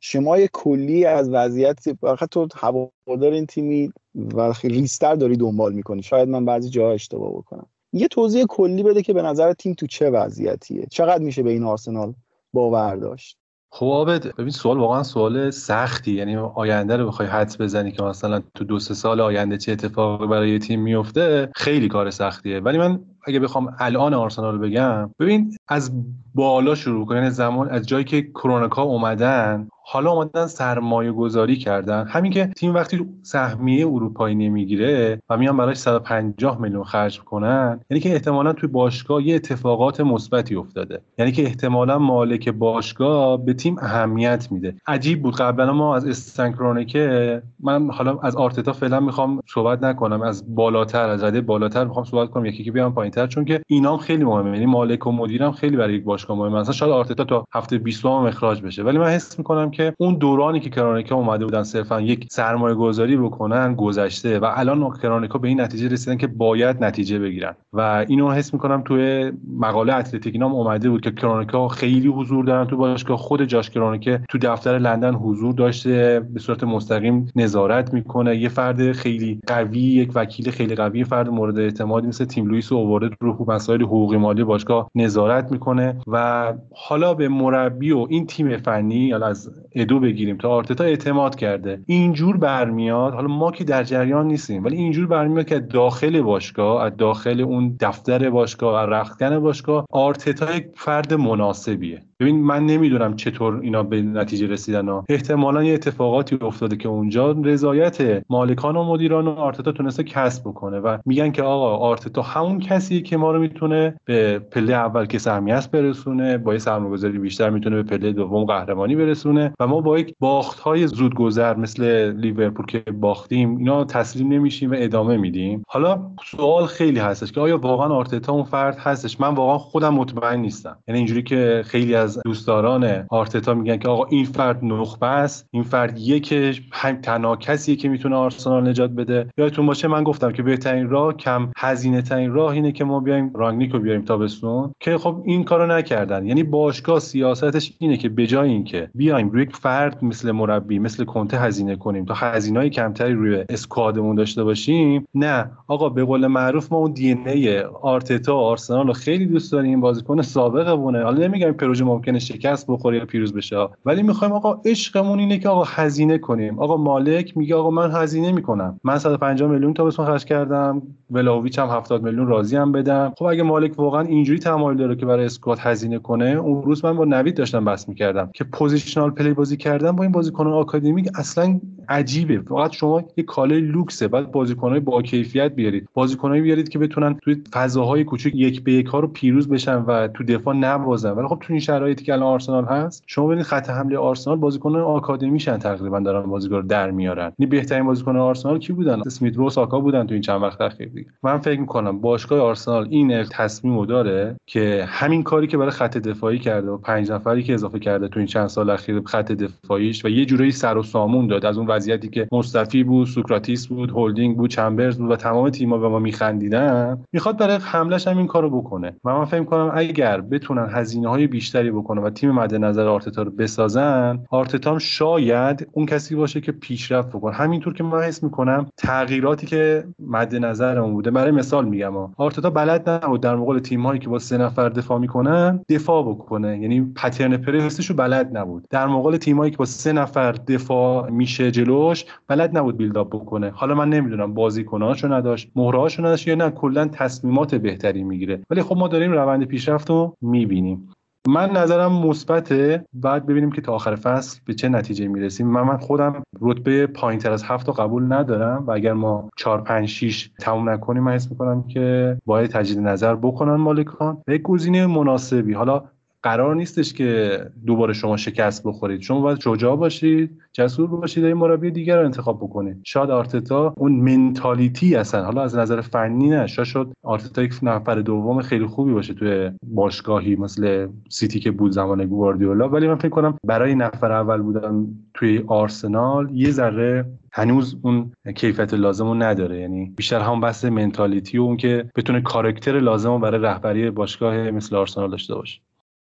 شمای 0.00 0.48
کلی 0.52 1.04
از 1.04 1.30
وضعیت 1.30 1.92
فقط 2.00 2.28
تو 2.28 2.48
هوادار 2.54 3.32
این 3.32 3.46
تیمی 3.46 3.92
و 4.14 4.52
ریستر 4.64 5.14
داری 5.14 5.36
دنبال 5.36 5.72
می‌کنی. 5.72 6.02
شاید 6.02 6.28
من 6.28 6.44
بعضی 6.44 6.70
جاها 6.70 6.92
اشتباه 6.92 7.32
بکنم. 7.32 7.66
یه 7.92 8.08
توضیح 8.08 8.44
کلی 8.48 8.82
بده 8.82 9.02
که 9.02 9.12
به 9.12 9.22
نظر 9.22 9.52
تیم 9.52 9.74
تو 9.74 9.86
چه 9.86 10.10
وضعیتیه؟ 10.10 10.86
چقدر 10.90 11.24
میشه 11.24 11.42
به 11.42 11.50
این 11.50 11.64
آرسنال 11.64 12.14
باور 12.52 12.96
داشت؟ 12.96 13.39
خب 13.72 13.86
آبد 13.86 14.36
ببین 14.36 14.50
سوال 14.50 14.78
واقعا 14.78 15.02
سوال 15.02 15.50
سختی. 15.50 16.12
یعنی 16.12 16.36
آینده 16.36 16.96
رو 16.96 17.06
بخوای 17.06 17.28
حدس 17.28 17.60
بزنی 17.60 17.92
که 17.92 18.02
مثلا 18.02 18.42
تو 18.54 18.64
دو 18.64 18.78
سه 18.78 18.94
سال 18.94 19.20
آینده 19.20 19.58
چه 19.58 19.72
اتفاقی 19.72 20.26
برای 20.26 20.58
تیم 20.58 20.82
میفته 20.82 21.50
خیلی 21.56 21.88
کار 21.88 22.10
سختیه. 22.10 22.60
ولی 22.60 22.78
من 22.78 23.00
اگه 23.30 23.40
بخوام 23.40 23.74
الان 23.78 24.14
آرسنال 24.14 24.58
بگم 24.58 25.10
ببین 25.18 25.56
از 25.68 25.90
بالا 26.34 26.74
شروع 26.74 27.06
کنین 27.06 27.22
یعنی 27.22 27.30
زمان 27.30 27.68
از 27.68 27.88
جایی 27.88 28.04
که 28.04 28.22
کروناکا 28.22 28.82
اومدن 28.82 29.68
حالا 29.84 30.10
اومدن 30.10 30.46
سرمایه 30.46 31.12
گذاری 31.12 31.56
کردن. 31.56 32.06
همین 32.06 32.32
که 32.32 32.46
تیم 32.46 32.74
وقتی 32.74 33.06
سهمیه 33.22 33.86
اروپایی 33.86 34.34
نمی‌گیره 34.34 35.22
و 35.30 35.36
میان 35.36 35.56
براش 35.56 35.76
150 35.76 36.60
میلیون 36.60 36.84
خرج 36.84 37.20
کنن 37.20 37.80
یعنی 37.90 38.00
که 38.00 38.12
احتمالا 38.12 38.52
توی 38.52 38.68
باشگاه 38.68 39.22
یه 39.22 39.34
اتفاقات 39.34 40.00
مثبتی 40.00 40.56
افتاده. 40.56 41.00
یعنی 41.18 41.32
که 41.32 41.42
احتمالا 41.42 41.98
مالک 41.98 42.48
باشگاه 42.48 43.44
به 43.44 43.54
تیم 43.54 43.76
اهمیت 43.78 44.48
میده. 44.50 44.74
عجیب 44.86 45.22
بود. 45.22 45.36
قبلا 45.36 45.72
ما 45.72 45.96
از 45.96 46.06
استنکرونیکه 46.06 47.42
من 47.60 47.90
حالا 47.90 48.18
از 48.22 48.36
آرتتا 48.36 48.72
فعلا 48.72 49.00
می‌خوام 49.00 49.40
صحبت 49.46 49.82
نکنم. 49.82 50.22
از 50.22 50.54
بالاتر 50.54 51.08
از 51.08 51.24
رده 51.24 51.40
بالاتر 51.40 51.84
می‌خوام 51.84 52.04
صحبت 52.04 52.30
کنم. 52.30 52.44
یکی 52.44 52.64
که 52.64 52.72
بیام 52.72 52.94
پایینتر 53.20 53.34
چون 53.34 53.44
که 53.44 53.60
اینام 53.66 53.98
خیلی 53.98 54.24
مهمه. 54.24 54.52
یعنی 54.52 54.66
مالک 54.66 55.06
و 55.06 55.12
مدیرم 55.12 55.52
خیلی 55.52 55.76
برای 55.76 55.94
یک 55.94 56.04
باشگاه 56.04 56.38
مهمه. 56.38 56.60
مثلا 56.60 56.72
شاید 56.72 56.92
آرتتا 56.92 57.24
تا 57.24 57.44
هفته 57.54 57.78
20 57.78 58.04
هم 58.04 58.10
اخراج 58.10 58.62
بشه. 58.62 58.82
ولی 58.82 58.98
من 58.98 59.06
حس 59.06 59.38
می‌کنم 59.38 59.70
که 59.70 59.92
اون 59.98 60.14
دورانی 60.14 60.60
که 60.60 60.70
کرانیکا 60.70 61.14
اومده 61.14 61.44
بودن 61.44 61.62
صرفا 61.62 62.00
یک 62.00 62.26
سرمایه 62.30 62.74
گذاری 62.74 63.16
بکنن 63.16 63.74
گذشته 63.74 64.38
و 64.38 64.50
الان 64.54 64.92
کرانیکا 65.02 65.38
به 65.38 65.48
این 65.48 65.60
نتیجه 65.60 65.88
رسیدن 65.88 66.16
که 66.16 66.26
باید 66.26 66.84
نتیجه 66.84 67.18
بگیرن. 67.18 67.54
و 67.72 68.04
اینو 68.08 68.30
حس 68.30 68.54
می‌کنم 68.54 68.82
توی 68.84 69.32
مقاله 69.58 69.94
اتلتیک 69.94 70.36
نام 70.36 70.52
اومده 70.52 70.90
بود 70.90 71.00
که 71.00 71.10
کرانیکا 71.10 71.68
خیلی 71.68 72.08
حضور 72.08 72.44
دارن 72.44 72.66
تو 72.66 72.76
باشگاه. 72.76 73.16
خود 73.16 73.44
جاش 73.44 73.70
کرانیکه 73.70 74.20
تو 74.28 74.38
دفتر 74.38 74.78
لندن 74.78 75.14
حضور 75.14 75.54
داشته 75.54 76.26
به 76.34 76.40
صورت 76.40 76.64
مستقیم 76.64 77.32
نظارت 77.36 77.94
می‌کنه. 77.94 78.36
یه 78.36 78.48
فرد 78.48 78.92
خیلی 78.92 79.40
قوی 79.46 79.80
یک 79.80 80.10
وکیل 80.14 80.50
خیلی 80.50 80.74
قوی 80.74 81.04
فرد 81.04 81.28
مورد 81.28 81.58
اعتمادی 81.58 82.06
مثل 82.06 82.24
تیم 82.24 82.46
لوئیس 82.46 82.72
اوورد 83.02 83.16
رو 83.20 83.44
مسائل 83.48 83.82
حقوقی 83.82 84.16
مالی 84.16 84.44
باشگاه 84.44 84.90
نظارت 84.94 85.52
می‌کنه 85.52 86.00
و 86.06 86.52
حالا 86.74 87.14
به 87.14 87.28
مربی 87.28 87.92
و 87.92 88.06
این 88.10 88.26
تیم 88.26 88.56
فنی 88.56 88.94
یا 88.94 89.26
از 89.26 89.50
ادو 89.74 90.00
بگیریم 90.00 90.36
تا 90.36 90.48
آرتتا 90.48 90.84
اعتماد 90.84 91.36
کرده. 91.36 91.82
اینجور 91.86 92.36
برمیاد 92.36 93.14
حالا 93.14 93.28
ما 93.28 93.50
که 93.50 93.64
در 93.64 93.84
جریان 93.84 94.26
نیستیم 94.26 94.64
ولی 94.64 94.76
اینجور 94.76 95.06
برمیاد 95.06 95.46
که 95.46 95.58
داخل 95.58 96.22
باشگاه 96.22 96.82
از 96.84 96.96
داخل 96.96 97.40
اون 97.40 97.76
دفتر 97.80 98.30
باشگاه 98.30 98.82
از 98.82 98.88
رختکن 98.88 99.38
باشگاه 99.38 99.86
آرتتا 99.90 100.56
یک 100.56 100.66
فرد 100.74 101.14
مناسبیه. 101.14 102.02
ببین 102.20 102.42
من 102.42 102.66
نمی‌دونم 102.66 103.16
چطور 103.16 103.60
اینا 103.62 103.82
به 103.82 104.02
نتیجه 104.02 104.46
رسیدن 104.46 104.88
ها. 104.88 105.04
احتمالا 105.08 105.64
یه 105.64 105.74
اتفاقاتی 105.74 106.38
افتاده 106.40 106.76
که 106.76 106.88
اونجا 106.88 107.32
رضایت 107.32 108.22
مالکان 108.30 108.76
و 108.76 108.84
مدیران 108.84 109.28
و 109.28 109.30
آرتتا 109.30 109.72
تونسته 109.72 110.04
کسب 110.04 110.42
بکنه 110.42 110.78
و 110.78 110.98
میگن 111.06 111.30
که 111.30 111.42
آقا 111.42 111.76
آرتتا 111.76 112.22
همون 112.22 112.58
کسیه 112.58 113.00
که 113.00 113.16
ما 113.16 113.32
رو 113.32 113.40
می‌تونه 113.40 113.94
به 114.04 114.38
پله 114.38 114.72
اول 114.72 115.06
که 115.06 115.18
سهمیه 115.18 115.60
برسونه 115.72 116.38
با 116.38 116.52
یه 116.52 116.58
سرمایه‌گذاری 116.58 117.18
بیشتر 117.18 117.50
می‌تونه 117.50 117.76
به 117.76 117.82
پله 117.82 118.12
دوم 118.12 118.44
قهرمانی 118.44 118.96
برسونه 118.96 119.52
و 119.60 119.66
ما 119.66 119.80
با 119.80 119.98
یک 119.98 120.14
باخت 120.20 120.60
های 120.60 120.86
زودگذر 120.86 121.56
مثل 121.56 122.12
لیورپول 122.16 122.66
که 122.66 122.78
باختیم 123.00 123.56
اینا 123.56 123.84
تسلیم 123.84 124.28
نمیشیم 124.28 124.70
و 124.70 124.74
ادامه 124.78 125.16
میدیم. 125.16 125.62
حالا 125.68 126.10
سوال 126.24 126.66
خیلی 126.66 126.98
هستش 126.98 127.32
که 127.32 127.40
آیا 127.40 127.58
واقعا 127.58 127.88
آرتتا 127.88 128.32
اون 128.32 128.44
فرد 128.44 128.78
هستش؟ 128.78 129.20
من 129.20 129.34
واقعا 129.34 129.58
خودم 129.58 129.94
مطمئن 129.94 130.40
نیستم. 130.40 130.78
یعنی 130.88 130.98
اینجوری 130.98 131.22
که 131.22 131.62
خیلی 131.66 131.94
دوستداران 132.24 133.06
آرتتا 133.08 133.54
میگن 133.54 133.76
که 133.76 133.88
آقا 133.88 134.04
این 134.04 134.24
فرد 134.24 134.64
نخبه 134.64 135.06
است 135.06 135.48
این 135.50 135.62
فرد 135.62 135.98
یک 135.98 136.32
هم 136.72 137.00
تنها 137.00 137.36
کسیه 137.36 137.76
که 137.76 137.88
می‌تونه 137.88 138.16
آرسنال 138.16 138.68
نجات 138.68 138.90
بده. 138.90 139.26
یادتون 139.38 139.66
باشه 139.66 139.88
من 139.88 140.04
گفتم 140.04 140.32
که 140.32 140.42
بهترین 140.42 140.88
راه 140.88 141.14
کم 141.14 141.50
هزینه 141.56 142.02
ترین 142.02 142.32
راه 142.32 142.52
اینه 142.52 142.72
که 142.72 142.84
ما 142.84 143.00
بیایم 143.00 143.30
رانگنیکو 143.34 143.78
بیاریم 143.78 144.02
تابستون. 144.02 144.72
که 144.80 144.98
خب 144.98 145.22
این 145.24 145.44
کارو 145.44 145.66
نکردن. 145.66 146.26
یعنی 146.26 146.42
باشگاه 146.42 147.00
سیاستش 147.00 147.72
اینه 147.78 147.96
که 147.96 148.08
به 148.08 148.26
جای 148.26 148.50
اینکه 148.50 148.90
بیایم 148.94 149.28
روی 149.30 149.42
یک 149.42 149.56
فرد 149.56 150.04
مثل 150.04 150.30
مربی 150.30 150.78
مثل 150.78 151.04
کنته 151.04 151.40
هزینه 151.40 151.76
کنیم 151.76 152.04
تا 152.04 152.14
هزینه‌های 152.14 152.70
کمتری 152.70 153.14
روی 153.14 153.44
اسکوادمون 153.48 154.16
داشته 154.16 154.44
باشیم 154.44 155.06
نه. 155.14 155.50
آقا 155.66 155.88
به 155.88 156.04
قول 156.04 156.26
معروف 156.26 156.72
ما 156.72 156.78
اون 156.78 156.92
دی 156.92 157.12
ان 157.12 157.28
ای 157.28 157.60
آرتتا 157.60 158.36
آرسنال 158.36 158.86
رو 158.86 158.92
خیلی 158.92 159.26
دوست 159.26 159.52
داریم 159.52 159.80
بازیکن 159.80 160.22
سابقمونه. 160.22 161.02
حالا 161.02 161.26
نمیگم 161.26 161.52
پروژه 161.52 161.84
ممکنه 162.00 162.18
شکست 162.18 162.66
بخوره 162.68 162.98
یا 162.98 163.04
پیروز 163.04 163.34
بشه. 163.34 163.68
ولی 163.84 164.02
می‌خوایم 164.02 164.32
آقا 164.34 164.60
عشقمون 164.64 165.18
اینه 165.18 165.38
که 165.38 165.48
آقا 165.48 165.64
هزینه 165.66 166.18
کنیم. 166.18 166.58
آقا 166.58 166.76
مالک 166.76 167.36
میگه 167.36 167.54
آقا 167.54 167.70
من 167.70 167.90
هزینه 167.90 168.32
می‌کنم. 168.32 168.80
من 168.84 168.98
150 168.98 169.50
میلیون 169.50 169.74
تابستون 169.74 170.06
خرج 170.06 170.24
کردم. 170.24 170.82
ولاهوویچ 171.10 171.58
هم 171.58 171.68
70 171.68 172.02
میلیون 172.02 172.26
راضی 172.26 172.56
هم 172.56 172.72
بدم. 172.72 173.12
خب 173.18 173.24
اگه 173.24 173.42
مالک 173.42 173.78
واقعا 173.78 174.00
اینجوری 174.00 174.38
تمایل 174.38 174.78
داره 174.78 174.96
که 174.96 175.06
برای 175.06 175.24
squad 175.24 175.58
هزینه 175.58 175.98
کنه 175.98 176.24
اون 176.24 176.62
روز 176.62 176.84
من 176.84 176.96
با 176.96 177.04
نوید 177.04 177.34
داشتم 177.34 177.64
بحث 177.64 177.88
می‌کردم 177.88 178.30
که 178.34 178.44
positional 178.44 179.10
play 179.10 179.32
بازی 179.32 179.56
کردن 179.56 179.92
با 179.92 180.02
این 180.02 180.12
بازیکن 180.12 180.46
آکادمیک 180.46 181.08
اصلا 181.14 181.60
عجیبه. 181.88 182.40
فقط 182.40 182.72
شما 182.72 183.02
یه 183.16 183.24
کالای 183.24 183.60
لوکسه. 183.60 184.08
بعد 184.08 184.32
بازیکنای 184.32 184.80
با 184.80 185.02
کیفیت 185.02 185.52
بیارید. 185.52 185.88
بازیکنایی 185.94 186.42
بیارید 186.42 186.68
که 186.68 186.78
بتونن 186.78 187.14
توی 187.22 187.42
فضاهای 187.52 188.04
کوچیک 188.04 188.34
یک 188.36 188.64
به 188.64 188.72
یک 188.72 188.86
ها 188.86 189.00
رو 189.00 189.08
پیروز 189.08 189.48
بشن 189.48 189.76
و 189.76 190.08
تو 190.08 190.24
دفاع 190.24 190.54
نبازن. 190.54 191.10
ولی 191.10 191.28
خب 191.28 191.38
تو 191.40 191.52
این 191.52 191.60
شرایطی 191.90 192.04
که 192.04 192.12
الان 192.12 192.26
آرسنال 192.26 192.64
هست 192.64 193.04
شما 193.06 193.26
ببینید 193.26 193.44
خط 193.44 193.70
حمله 193.70 193.98
آرسنال 193.98 194.36
بازیکن 194.36 194.76
آکادمیشن 194.76 195.58
تقریبا 195.58 196.00
دارن 196.00 196.30
بازیکن 196.30 196.54
رو 196.54 196.62
در 196.62 196.90
میارن. 196.90 197.32
یعنی 197.38 197.50
بهترین 197.50 197.86
بازیکن 197.86 198.16
آرسنال 198.16 198.58
کی 198.58 198.72
بودن؟ 198.72 199.00
اسمیت 199.06 199.36
رو 199.36 199.50
ساکا 199.50 199.80
بودن 199.80 200.06
تو 200.06 200.12
این 200.12 200.22
چند 200.22 200.42
وقت 200.42 200.60
اخیر 200.60 200.88
دیگه. 200.88 201.10
من 201.22 201.38
فکر 201.38 201.60
می‌کنم 201.60 202.00
باشگاه 202.00 202.40
آرسنال 202.40 202.86
این 202.90 203.24
تصمیم 203.24 203.84
داره 203.84 204.36
که 204.46 204.84
همین 204.88 205.22
کاری 205.22 205.46
که 205.46 205.56
برای 205.56 205.70
خط 205.70 205.98
دفاعی 205.98 206.38
کرده 206.38 206.70
و 206.70 206.76
پنج 206.76 207.10
نفری 207.10 207.42
که 207.42 207.54
اضافه 207.54 207.78
کرده 207.78 208.08
تو 208.08 208.18
این 208.18 208.26
چند 208.26 208.46
سال 208.46 208.70
اخیر 208.70 209.02
خط 209.04 209.32
دفاعیش 209.32 210.04
و 210.04 210.08
یه 210.08 210.24
جورایی 210.24 210.50
سر 210.50 210.78
و 210.78 210.82
سامون 210.82 211.26
داد. 211.26 211.46
از 211.46 211.58
اون 211.58 211.66
وضعیتی 211.66 212.08
که 212.08 212.28
مصطفی 212.32 212.84
بود 212.84 213.06
سوکراتیس 213.06 213.66
بود 213.66 213.90
هولدینگ 213.90 214.36
بود 214.36 214.50
چمبرز 214.50 214.98
بود 214.98 215.10
و 215.10 215.16
تمام 215.16 215.50
تیم‌ها 215.50 215.78
به 215.78 215.88
ما 215.88 215.98
میخندیدن 215.98 216.98
می‌خواد 217.12 217.38
برای 217.38 217.56
حملش 217.56 218.08
هم 218.08 218.18
این 218.18 218.26
کارو 218.26 218.50
بکنه. 218.60 218.92
و 219.04 219.18
من 219.18 219.24
فکر 219.24 219.44
کنم 219.44 219.70
اگر 219.74 220.20
بتونن 220.20 220.68
هزینه 220.70 221.08
های 221.08 221.26
بیشتری 221.26 221.70
بکنه 221.80 222.00
و 222.00 222.10
تیم 222.10 222.30
مد 222.30 222.54
نظر 222.54 222.86
آرتتا 222.86 223.22
رو 223.22 223.30
بسازن 223.30 224.24
آرتتا 224.30 224.78
شاید 224.78 225.68
اون 225.72 225.86
کسی 225.86 226.14
باشه 226.14 226.40
که 226.40 226.52
پیشرفت 226.52 227.08
بکنه. 227.08 227.34
همینطور 227.34 227.74
که 227.74 227.84
من 227.84 228.02
حس 228.02 228.22
می‌کنم 228.22 228.66
تغییراتی 228.76 229.46
که 229.46 229.84
مد 230.06 230.36
نظرمون 230.36 230.92
بوده 230.92 231.10
برای 231.10 231.30
مثال 231.30 231.64
میگم 231.64 231.92
آرتتا 232.16 232.50
بلد 232.50 232.90
نبود 232.90 233.20
در 233.20 233.36
مقابل 233.36 233.58
تیم 233.58 233.86
هایی 233.86 234.00
که 234.00 234.08
با 234.08 234.18
سه 234.18 234.38
نفر 234.38 234.68
دفاع 234.68 234.98
می‌کنن 234.98 235.60
دفاع 235.68 236.02
بکنه. 236.02 236.58
یعنی 236.58 236.92
پترن 236.96 237.36
پرسش 237.36 237.86
رو 237.86 237.96
بلد 237.96 238.36
نبود. 238.36 238.66
در 238.70 238.86
مقابل 238.86 239.16
تیمایی 239.16 239.50
که 239.50 239.56
با 239.56 239.64
سه 239.64 239.92
نفر 239.92 240.32
دفاع 240.32 241.10
میشه 241.10 241.50
جلوش 241.50 242.04
بلد 242.28 242.58
نبود 242.58 242.76
بیلداپ 242.76 243.08
بکنه. 243.08 243.50
حالا 243.50 243.74
من 243.74 243.88
نمی‌دونم 243.88 244.34
بازیکناشو 244.34 245.12
نداشت 245.12 245.50
مهرهاشو 245.56 246.02
نداشت 246.02 246.28
یا 246.28 246.34
نه 246.34 246.50
کلا 246.50 246.88
تصمیمات 246.88 247.54
بهتری 247.54 248.02
می‌گیره. 248.02 248.40
ولی 248.50 248.62
خب 248.62 248.76
ما 248.76 248.88
داریم 248.88 249.12
روند 249.12 249.44
پیشرفت 249.44 249.90
رو 249.90 250.16
می‌بینیم. 250.20 250.88
من 251.28 251.50
نظرم 251.50 251.92
مثبته. 251.92 252.84
بعد 252.92 253.26
ببینیم 253.26 253.52
که 253.52 253.60
تا 253.60 253.72
آخر 253.72 253.94
فصل 253.96 254.40
به 254.44 254.54
چه 254.54 254.68
نتیجه 254.68 255.08
می‌رسیم. 255.08 255.46
من, 255.46 255.62
من 255.62 255.76
خودم 255.76 256.22
رتبه 256.40 256.86
پایین 256.86 257.20
تر 257.20 257.32
از 257.32 257.42
هفت 257.42 257.68
رو 257.68 257.72
قبول 257.72 258.12
ندارم 258.12 258.64
و 258.66 258.70
اگر 258.70 258.92
ما 258.92 259.30
4 259.36 259.60
5 259.60 259.88
6 259.88 260.30
تموم 260.40 260.70
نکنیم 260.70 261.02
من 261.02 261.12
حس 261.12 261.30
می‌کنم 261.30 261.62
که 261.62 262.16
باید 262.26 262.50
تجدید 262.50 262.78
نظر 262.78 263.14
بکنن 263.14 263.54
مالکان. 263.54 264.22
به 264.26 264.38
گزینه 264.38 264.86
مناسبی. 264.86 265.52
حالا 265.52 265.82
قرار 266.22 266.54
نیستش 266.54 266.92
که 266.92 267.40
دوباره 267.66 267.92
شما 267.92 268.16
شکست 268.16 268.62
بخورید. 268.66 269.00
شما 269.00 269.20
باید 269.20 269.40
شجاع 269.40 269.76
باشید 269.76 270.40
جسور 270.52 270.90
باشید 270.90 271.24
این 271.24 271.34
مربی 271.34 271.70
دیگر 271.70 271.98
رو 271.98 272.04
انتخاب 272.04 272.38
بکنید. 272.38 272.80
شاید 272.84 273.10
آرتتا 273.10 273.74
اون 273.76 273.92
منتالیتی 273.92 274.96
اصلا 274.96 275.24
حالا 275.24 275.42
از 275.42 275.56
نظر 275.56 275.80
فنی 275.80 276.28
نه 276.28 276.46
شاید 276.46 276.86
آرتتا 277.02 277.42
یک 277.42 277.54
نفر 277.62 277.94
دوم 277.94 278.42
خیلی 278.42 278.66
خوبی 278.66 278.92
باشه 278.92 279.14
توی 279.14 279.50
باشگاهی 279.62 280.36
مثل 280.36 280.88
سیتی 281.08 281.40
که 281.40 281.50
بود 281.50 281.72
زمان 281.72 282.06
گواردیولا. 282.06 282.68
ولی 282.68 282.88
من 282.88 282.94
فکر 282.94 283.08
کنم 283.08 283.38
برای 283.46 283.74
نفر 283.74 284.12
اول 284.12 284.42
بودن 284.42 284.86
توی 285.14 285.44
آرسنال 285.46 286.30
یه 286.34 286.50
ذره 286.50 287.04
هنوز 287.32 287.76
اون 287.82 288.12
کیفیت 288.36 288.74
لازم 288.74 289.06
رو 289.06 289.14
نداره. 289.14 289.60
یعنی 289.60 289.92
بیشتر 289.96 290.20
هم 290.20 290.40
بحث 290.40 290.64
منتالیتی 290.64 291.38
و 291.38 291.42
اون 291.42 291.56
که 291.56 291.90
بتونه 291.96 292.20
کارکتر 292.20 292.80
لازم 292.80 293.10
رو 293.10 293.18
برای 293.18 293.40
رهبری 293.40 293.90
باشگاه 293.90 294.50
مثل 294.50 294.76
آرسنال 294.76 295.10
داشته 295.10 295.34
باشه. 295.34 295.60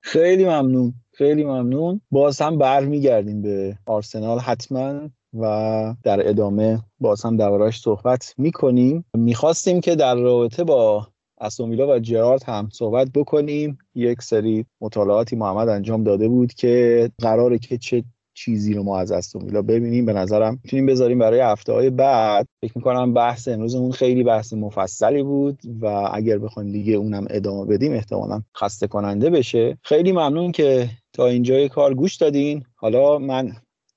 خیلی 0.01 0.45
ممنون. 0.45 0.95
خیلی 1.13 1.45
ممنون. 1.45 2.01
باز 2.11 2.41
هم 2.41 2.59
برمیگردیم 2.59 3.43
به 3.43 3.79
آرسنال 3.87 4.39
حتما 4.39 5.11
و 5.35 5.95
در 6.03 6.29
ادامه 6.29 6.79
باز 7.01 7.23
هم 7.25 7.37
دربارهش 7.37 7.81
صحبت 7.81 8.35
می‌کنیم. 8.39 9.05
می‌خواستیم 9.15 9.81
که 9.81 9.95
در 9.95 10.15
رابطه 10.15 10.65
با 10.65 11.09
استومیلا 11.41 11.95
و 11.95 11.99
جرارد 11.99 12.43
هم 12.43 12.69
صحبت 12.73 13.09
بکنیم. 13.15 13.79
یک 13.95 14.23
سری 14.23 14.67
مطالعاتی 14.81 15.37
محمد 15.37 15.69
انجام 15.69 16.05
داده 16.05 16.29
بود 16.29 16.55
که 16.55 17.11
قراره 17.19 17.59
که 17.59 17.79
چه 17.79 18.05
چیزی 18.45 18.75
رو 18.75 18.83
ما 18.83 18.99
از 18.99 19.13
استون 19.13 19.43
ویلا 19.43 19.63
ببینیم 19.63 20.07
به 20.07 20.13
نظرم 20.13 20.59
می‌تونیم 20.65 20.87
بذاریم 20.87 21.19
برای 21.19 21.41
هفته 21.41 21.73
های 21.73 21.91
بعد. 21.91 22.47
فکر 22.61 22.73
می‌کنم 22.77 23.15
بحث 23.15 23.49
امروزمون 23.49 23.91
خیلی 23.91 24.23
بحث 24.23 24.53
مفصلی 24.53 25.23
بود 25.23 25.59
و 25.81 25.87
اگر 26.13 26.39
بخوایم 26.39 26.73
دیگه 26.73 26.93
اونم 26.93 27.27
ادامه 27.31 27.65
بدیم 27.65 27.93
احتمالا 27.93 28.43
خسته 28.57 28.87
کننده 28.87 29.31
بشه. 29.31 29.79
خیلی 29.83 30.13
ممنون 30.13 30.53
که 30.53 30.91
تا 31.13 31.27
اینجای 31.27 31.69
کار 31.69 31.95
گوش 31.95 32.17
دادین. 32.17 32.65
حالا 32.75 33.19
من 33.19 33.53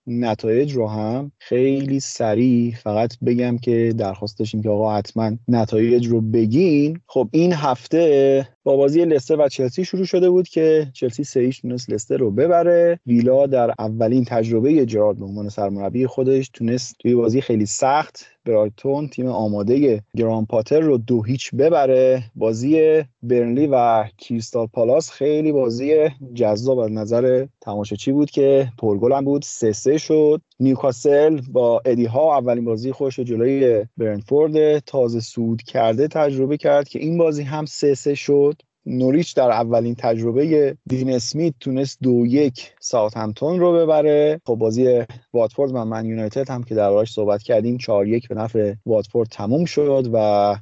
نتایج 0.08 0.74
رو 0.74 0.88
هم 0.88 1.32
خیلی 1.40 2.00
سریع 2.00 2.76
فقط 2.76 3.20
بگم 3.26 3.58
که 3.58 3.94
درخواست 3.98 4.40
داشتیم 4.40 4.62
که 4.62 4.70
آقا 4.70 4.96
حتما 4.96 5.32
نتایج 5.48 6.08
رو 6.08 6.22
بگین. 6.22 7.00
خب 7.08 7.30
این 7.32 7.54
هفته 7.54 8.48
با 8.64 8.76
بازی 8.76 9.06
لستر 9.06 9.36
و 9.40 9.50
چلسی 9.50 9.86
شروع 9.86 10.06
شده 10.06 10.30
بود 10.30 10.48
که 10.48 10.88
چلسی 10.94 11.24
سه 11.24 11.40
هیچ 11.40 11.62
تونست 11.62 11.90
لستر 11.90 12.18
رو 12.18 12.32
ببره. 12.32 13.00
ویلا 13.08 13.48
در 13.48 13.74
اولین 13.80 14.26
تجربه 14.26 14.86
جرارد 14.86 15.18
به 15.18 15.26
عنوان 15.26 15.50
سرمربی 15.50 16.08
خودش 16.08 16.50
تونست 16.50 16.96
توی 17.00 17.16
بازی 17.16 17.42
خیلی 17.42 17.66
سخت 17.66 18.26
برایتون 18.46 19.08
تیم 19.08 19.28
آماده 19.28 20.04
گران 20.16 20.46
پاتر 20.46 20.80
رو 20.80 20.98
دو 20.98 21.24
هیچ 21.24 21.56
ببره. 21.56 22.24
بازی 22.36 23.04
برنلی 23.24 23.68
و 23.68 24.06
کریستال 24.18 24.68
پالاس 24.68 25.12
خیلی 25.12 25.52
بازی 25.52 26.10
جذاب 26.34 26.80
از 26.80 26.92
نظر 26.92 27.46
تماشاچی 27.62 28.12
بود 28.12 28.32
که 28.32 28.72
پرگل 28.78 29.14
هم 29.14 29.26
بود. 29.26 29.42
سه 29.42 29.72
سه 29.72 29.98
شد. 29.98 30.42
نیوکاسل 30.60 31.42
با 31.52 31.82
ادی 31.86 32.06
ها 32.06 32.38
اولین 32.38 32.66
بازی 32.66 32.92
خودش 32.92 33.18
رو 33.18 33.24
جلوی 33.24 33.86
برنفورد 33.98 34.80
تازه 34.80 35.20
سود 35.20 35.62
کرده 35.62 36.08
تجربه 36.08 36.58
کرد 36.58 36.90
که 36.90 37.00
این 37.00 37.18
بازی 37.18 37.44
هم 37.44 37.66
سه 37.66 37.96
سه 37.96 38.16
شد. 38.16 38.61
نوریچ 38.86 39.36
در 39.36 39.52
اولین 39.52 39.96
تجربه 39.96 40.76
دین 40.88 41.14
اسمیت 41.14 41.54
تونست 41.60 41.98
دو 42.02 42.26
یک 42.26 42.72
ساوت 42.80 43.18
همتون 43.18 43.60
رو 43.60 43.74
ببره. 43.74 44.42
خب 44.46 44.56
بازی 44.56 45.02
واتفورد 45.34 45.72
و 45.72 45.86
من 45.86 46.06
یونایتد 46.06 46.50
هم 46.50 46.64
که 46.64 46.76
دربارش 46.76 47.14
صحبت 47.14 47.44
کردیم 47.44 47.78
4 47.78 48.08
یک 48.08 48.28
به 48.28 48.36
نفع 48.36 48.74
واتفورد 48.86 49.30
تموم 49.30 49.66
شد 49.66 50.10
و 50.14 50.18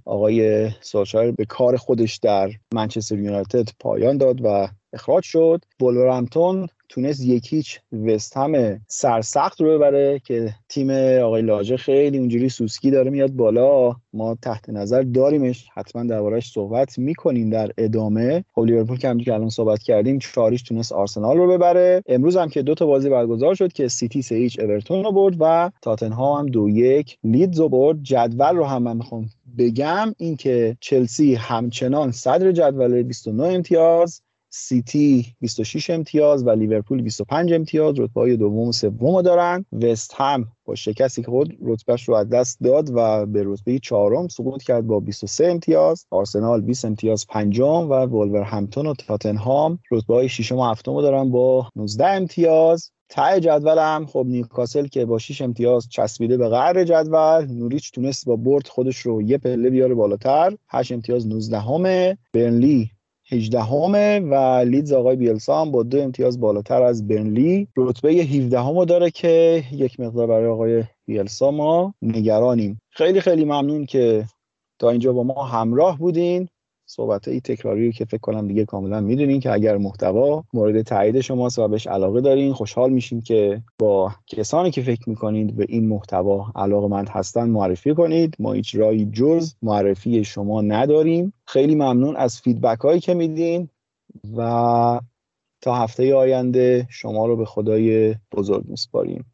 آقای 0.05 0.69
سولشایر 0.81 1.31
به 1.31 1.45
کار 1.45 1.77
خودش 1.77 2.17
در 2.17 2.49
منچستر 2.73 3.19
یونایتد 3.19 3.69
پایان 3.79 4.17
داد 4.17 4.45
و 4.45 4.67
اخراج 4.93 5.23
شد. 5.23 5.63
بولورهمپتون 5.79 6.67
تونست 6.89 7.23
یکیچ 7.25 7.79
وست 8.05 8.37
هم 8.37 8.81
سرسخت 8.87 9.61
رو 9.61 9.67
ببره 9.67 10.19
که 10.19 10.53
تیم 10.69 10.89
آقای 11.23 11.41
لاجه 11.41 11.77
خیلی 11.77 12.17
اونجوری 12.17 12.49
سوسکی 12.49 12.91
داره 12.91 13.09
میاد 13.11 13.31
بالا. 13.31 13.95
ما 14.13 14.37
تحت 14.41 14.69
نظر 14.69 15.01
داریمش. 15.01 15.65
حتما 15.73 16.03
دربارهش 16.03 16.51
صحبت 16.51 16.99
می‌کنیم 16.99 17.49
در 17.49 17.71
ادامه. 17.77 18.43
خب 18.53 18.61
لیورپول 18.61 18.97
که 18.97 19.15
که 19.25 19.33
الان 19.33 19.49
صحبت 19.49 19.83
کردیم 19.83 20.19
چاریش 20.19 20.61
تونست 20.63 20.91
آرسنال 20.91 21.37
رو 21.37 21.47
ببره. 21.47 22.03
امروز 22.07 22.37
هم 22.37 22.49
که 22.49 22.61
دو 22.61 22.75
تا 22.75 22.85
بازی 22.85 23.09
برگزار 23.09 23.55
شد 23.55 23.73
که 23.73 23.87
سیتی 23.87 24.21
سه 24.21 24.35
هیچ 24.35 24.59
اورتون 24.59 25.03
رو 25.03 25.11
برد 25.11 25.35
و 25.39 25.71
تاتنهام 25.81 26.39
هم 26.39 26.45
دو 26.45 26.69
یک 26.69 27.17
لیدز 27.23 27.59
رو 27.59 27.69
برد. 27.69 28.03
جدول 28.03 28.55
رو 28.55 28.65
هم 28.65 28.83
من 28.83 28.97
می‌خوام 28.97 29.29
بگم 29.57 30.13
اینکه 30.17 30.77
چلسی 30.79 31.35
همچنان 31.35 32.11
صدر 32.11 32.51
جدول 32.51 33.03
29 33.03 33.43
امتیاز. 33.43 34.21
سیتی 34.49 35.35
26 35.39 35.89
امتیاز 35.89 36.47
و 36.47 36.49
لیورپول 36.49 37.01
25 37.01 37.53
امتیاز. 37.53 37.99
رتبه 37.99 38.21
های 38.21 38.37
دوم 38.37 38.67
و 38.67 38.71
سوم 38.71 39.21
دارن. 39.21 39.65
وست 39.81 40.13
هم 40.17 40.47
با 40.65 40.75
شکستی 40.75 41.21
که 41.21 41.31
خود 41.31 41.57
رتبهش 41.61 42.09
رو 42.09 42.15
از 42.15 42.29
دست 42.29 42.59
داد 42.63 42.89
و 42.93 43.25
به 43.25 43.43
رتبه 43.45 43.79
چهارم 43.79 44.27
سقوط 44.27 44.63
کرد 44.63 44.87
با 44.87 44.99
23 44.99 45.47
امتیاز. 45.47 46.05
آرسنال 46.11 46.61
20 46.61 46.85
امتیاز 46.85 47.27
پنجم 47.27 47.89
و 47.89 48.43
همتون 48.43 48.85
و 48.85 48.93
تاتنهام 48.93 49.79
رتبه 49.91 50.13
های 50.13 50.29
ششم 50.29 50.57
و 50.57 50.65
هفتم 50.65 51.01
دارن 51.01 51.31
با 51.31 51.69
19 51.75 52.07
امتیاز. 52.07 52.91
ته 53.09 53.39
جدول 53.39 53.77
هم 53.77 54.05
خب 54.05 54.25
نیوکاسل 54.27 54.87
که 54.87 55.05
با 55.05 55.17
6 55.17 55.41
امتیاز 55.41 55.89
چسبیده 55.89 56.37
به 56.37 56.49
قهر 56.49 56.83
جدول. 56.83 57.45
نوریچ 57.45 57.91
تونست 57.91 58.25
با 58.25 58.35
برد 58.35 58.67
خودش 58.67 58.97
رو 58.97 59.21
یه 59.21 59.37
پله 59.37 59.69
بیاره 59.69 59.95
بالاتر. 59.95 60.57
8 60.69 60.91
امتیاز 60.91 61.27
19 61.27 61.59
همه 61.59 62.17
برنلی 62.33 62.91
18 63.31 63.61
همه 63.61 64.19
و 64.19 64.35
لیدز 64.65 64.91
آقای 64.91 65.15
بیلسا 65.15 65.61
هم 65.61 65.71
با 65.71 65.83
دو 65.83 66.01
امتیاز 66.01 66.39
بالاتر 66.39 66.83
از 66.83 67.07
برنلی. 67.07 67.67
رتبه 67.77 68.11
17 68.11 68.59
همو 68.59 68.85
داره 68.85 69.11
که 69.11 69.63
یک 69.71 69.99
مقدار 69.99 70.27
برای 70.27 70.47
آقای 70.47 70.83
بیلسا 71.05 71.51
ما 71.51 71.93
نگرانیم. 72.01 72.81
خیلی 72.89 73.21
خیلی 73.21 73.45
ممنون 73.45 73.85
که 73.85 74.25
تا 74.79 74.89
اینجا 74.89 75.13
با 75.13 75.23
ما 75.23 75.43
همراه 75.43 75.97
بودین. 75.97 76.49
صحبت 76.91 77.27
ای 77.27 77.41
تکراری 77.41 77.91
که 77.91 78.05
فکر 78.05 78.19
کنم 78.19 78.47
دیگه 78.47 78.65
کاملا 78.65 79.01
می‌دونین 79.01 79.39
که 79.39 79.51
اگر 79.51 79.77
محتوا 79.77 80.43
مورد 80.53 80.81
تایید 80.81 81.21
شماست 81.21 81.59
و 81.59 81.67
بهش 81.67 81.87
علاقه 81.87 82.21
دارین 82.21 82.53
خوشحال 82.53 82.89
میشیم 82.89 83.21
که 83.21 83.61
با 83.79 84.11
کسانی 84.27 84.71
که 84.71 84.81
فکر 84.81 85.09
می‌کنید 85.09 85.55
به 85.55 85.65
این 85.69 85.87
محتوا 85.87 86.45
علاقه 86.55 86.87
مند 86.87 87.09
هستن 87.09 87.49
معرفی 87.49 87.93
کنید. 87.93 88.35
ما 88.39 88.53
هیچ 88.53 88.75
رایی 88.75 89.05
جز 89.05 89.53
معرفی 89.61 90.23
شما 90.23 90.61
نداریم. 90.61 91.33
خیلی 91.45 91.75
ممنون 91.75 92.15
از 92.15 92.41
فیدبک 92.41 92.79
هایی 92.79 92.99
که 92.99 93.13
میدین 93.13 93.69
و 94.37 94.99
تا 95.61 95.75
هفته 95.75 96.15
آینده 96.15 96.87
شما 96.89 97.25
رو 97.25 97.35
به 97.37 97.45
خدای 97.45 98.15
بزرگ 98.31 98.63
میسپاریم. 98.67 99.25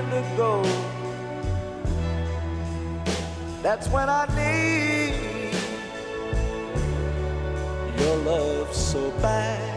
Time 0.00 0.10
to 0.10 0.36
go. 0.36 0.62
That's 3.62 3.88
when 3.88 4.08
I 4.08 4.26
need 4.36 5.54
your 8.00 8.16
love 8.18 8.74
so 8.74 9.10
bad. 9.22 9.74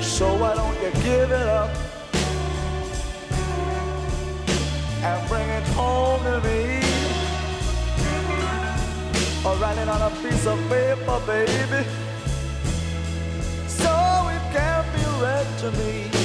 So 0.00 0.34
why 0.36 0.54
don't 0.54 0.76
you 0.82 0.92
give 1.02 1.30
it 1.30 1.48
up 1.48 1.70
and 5.02 5.28
bring 5.28 5.48
it 5.48 5.66
home 5.74 6.22
to 6.22 6.40
me? 6.48 6.82
Or 9.44 9.56
write 9.56 9.78
it 9.78 9.88
on 9.88 10.02
a 10.02 10.10
piece 10.22 10.46
of 10.46 10.58
paper, 10.68 11.20
baby, 11.26 11.88
so 13.68 13.92
it 14.34 14.42
can 14.52 14.84
be 14.94 15.04
read 15.22 15.46
to 15.58 15.70
me. 15.72 16.15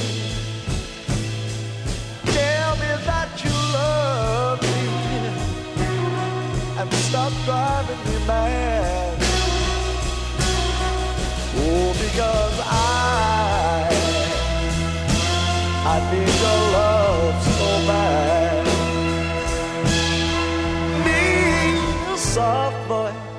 And 6.82 6.94
stop 6.94 7.32
driving 7.46 8.00
me 8.08 8.18
mad. 8.26 9.18
Oh, 11.64 11.94
because 12.06 12.58
I, 12.64 13.88
I 15.94 15.98
need 16.12 16.34
your 16.46 16.62
love 16.78 17.38
so 17.60 17.70
bad. 17.90 18.66
Need 21.06 22.14
a 22.14 22.18
soft 22.18 22.82
voice 22.88 23.30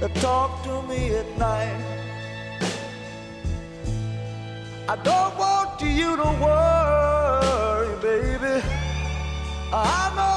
that 0.00 0.14
talk 0.16 0.62
to 0.64 0.82
me 0.82 1.14
at 1.14 1.28
night. 1.38 1.82
I 4.86 4.96
don't 4.96 5.34
want 5.38 5.80
you 5.80 6.16
to 6.16 6.28
worry, 6.44 7.94
baby. 8.02 8.56
I 9.72 10.12
know 10.16 10.29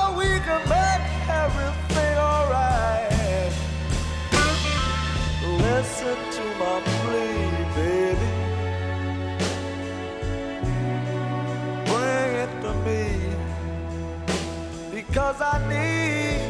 make 0.45 1.29
everything 1.29 2.17
alright. 2.17 3.53
Listen 5.65 6.17
to 6.37 6.43
my 6.59 6.81
plea, 6.85 7.47
baby. 7.75 8.31
Bring 11.89 12.31
it 12.43 12.51
to 12.63 12.71
me 12.85 13.03
because 14.91 15.39
I 15.41 15.55
need 15.69 16.41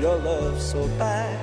your 0.00 0.16
love 0.16 0.60
so 0.60 0.88
bad. 0.98 1.39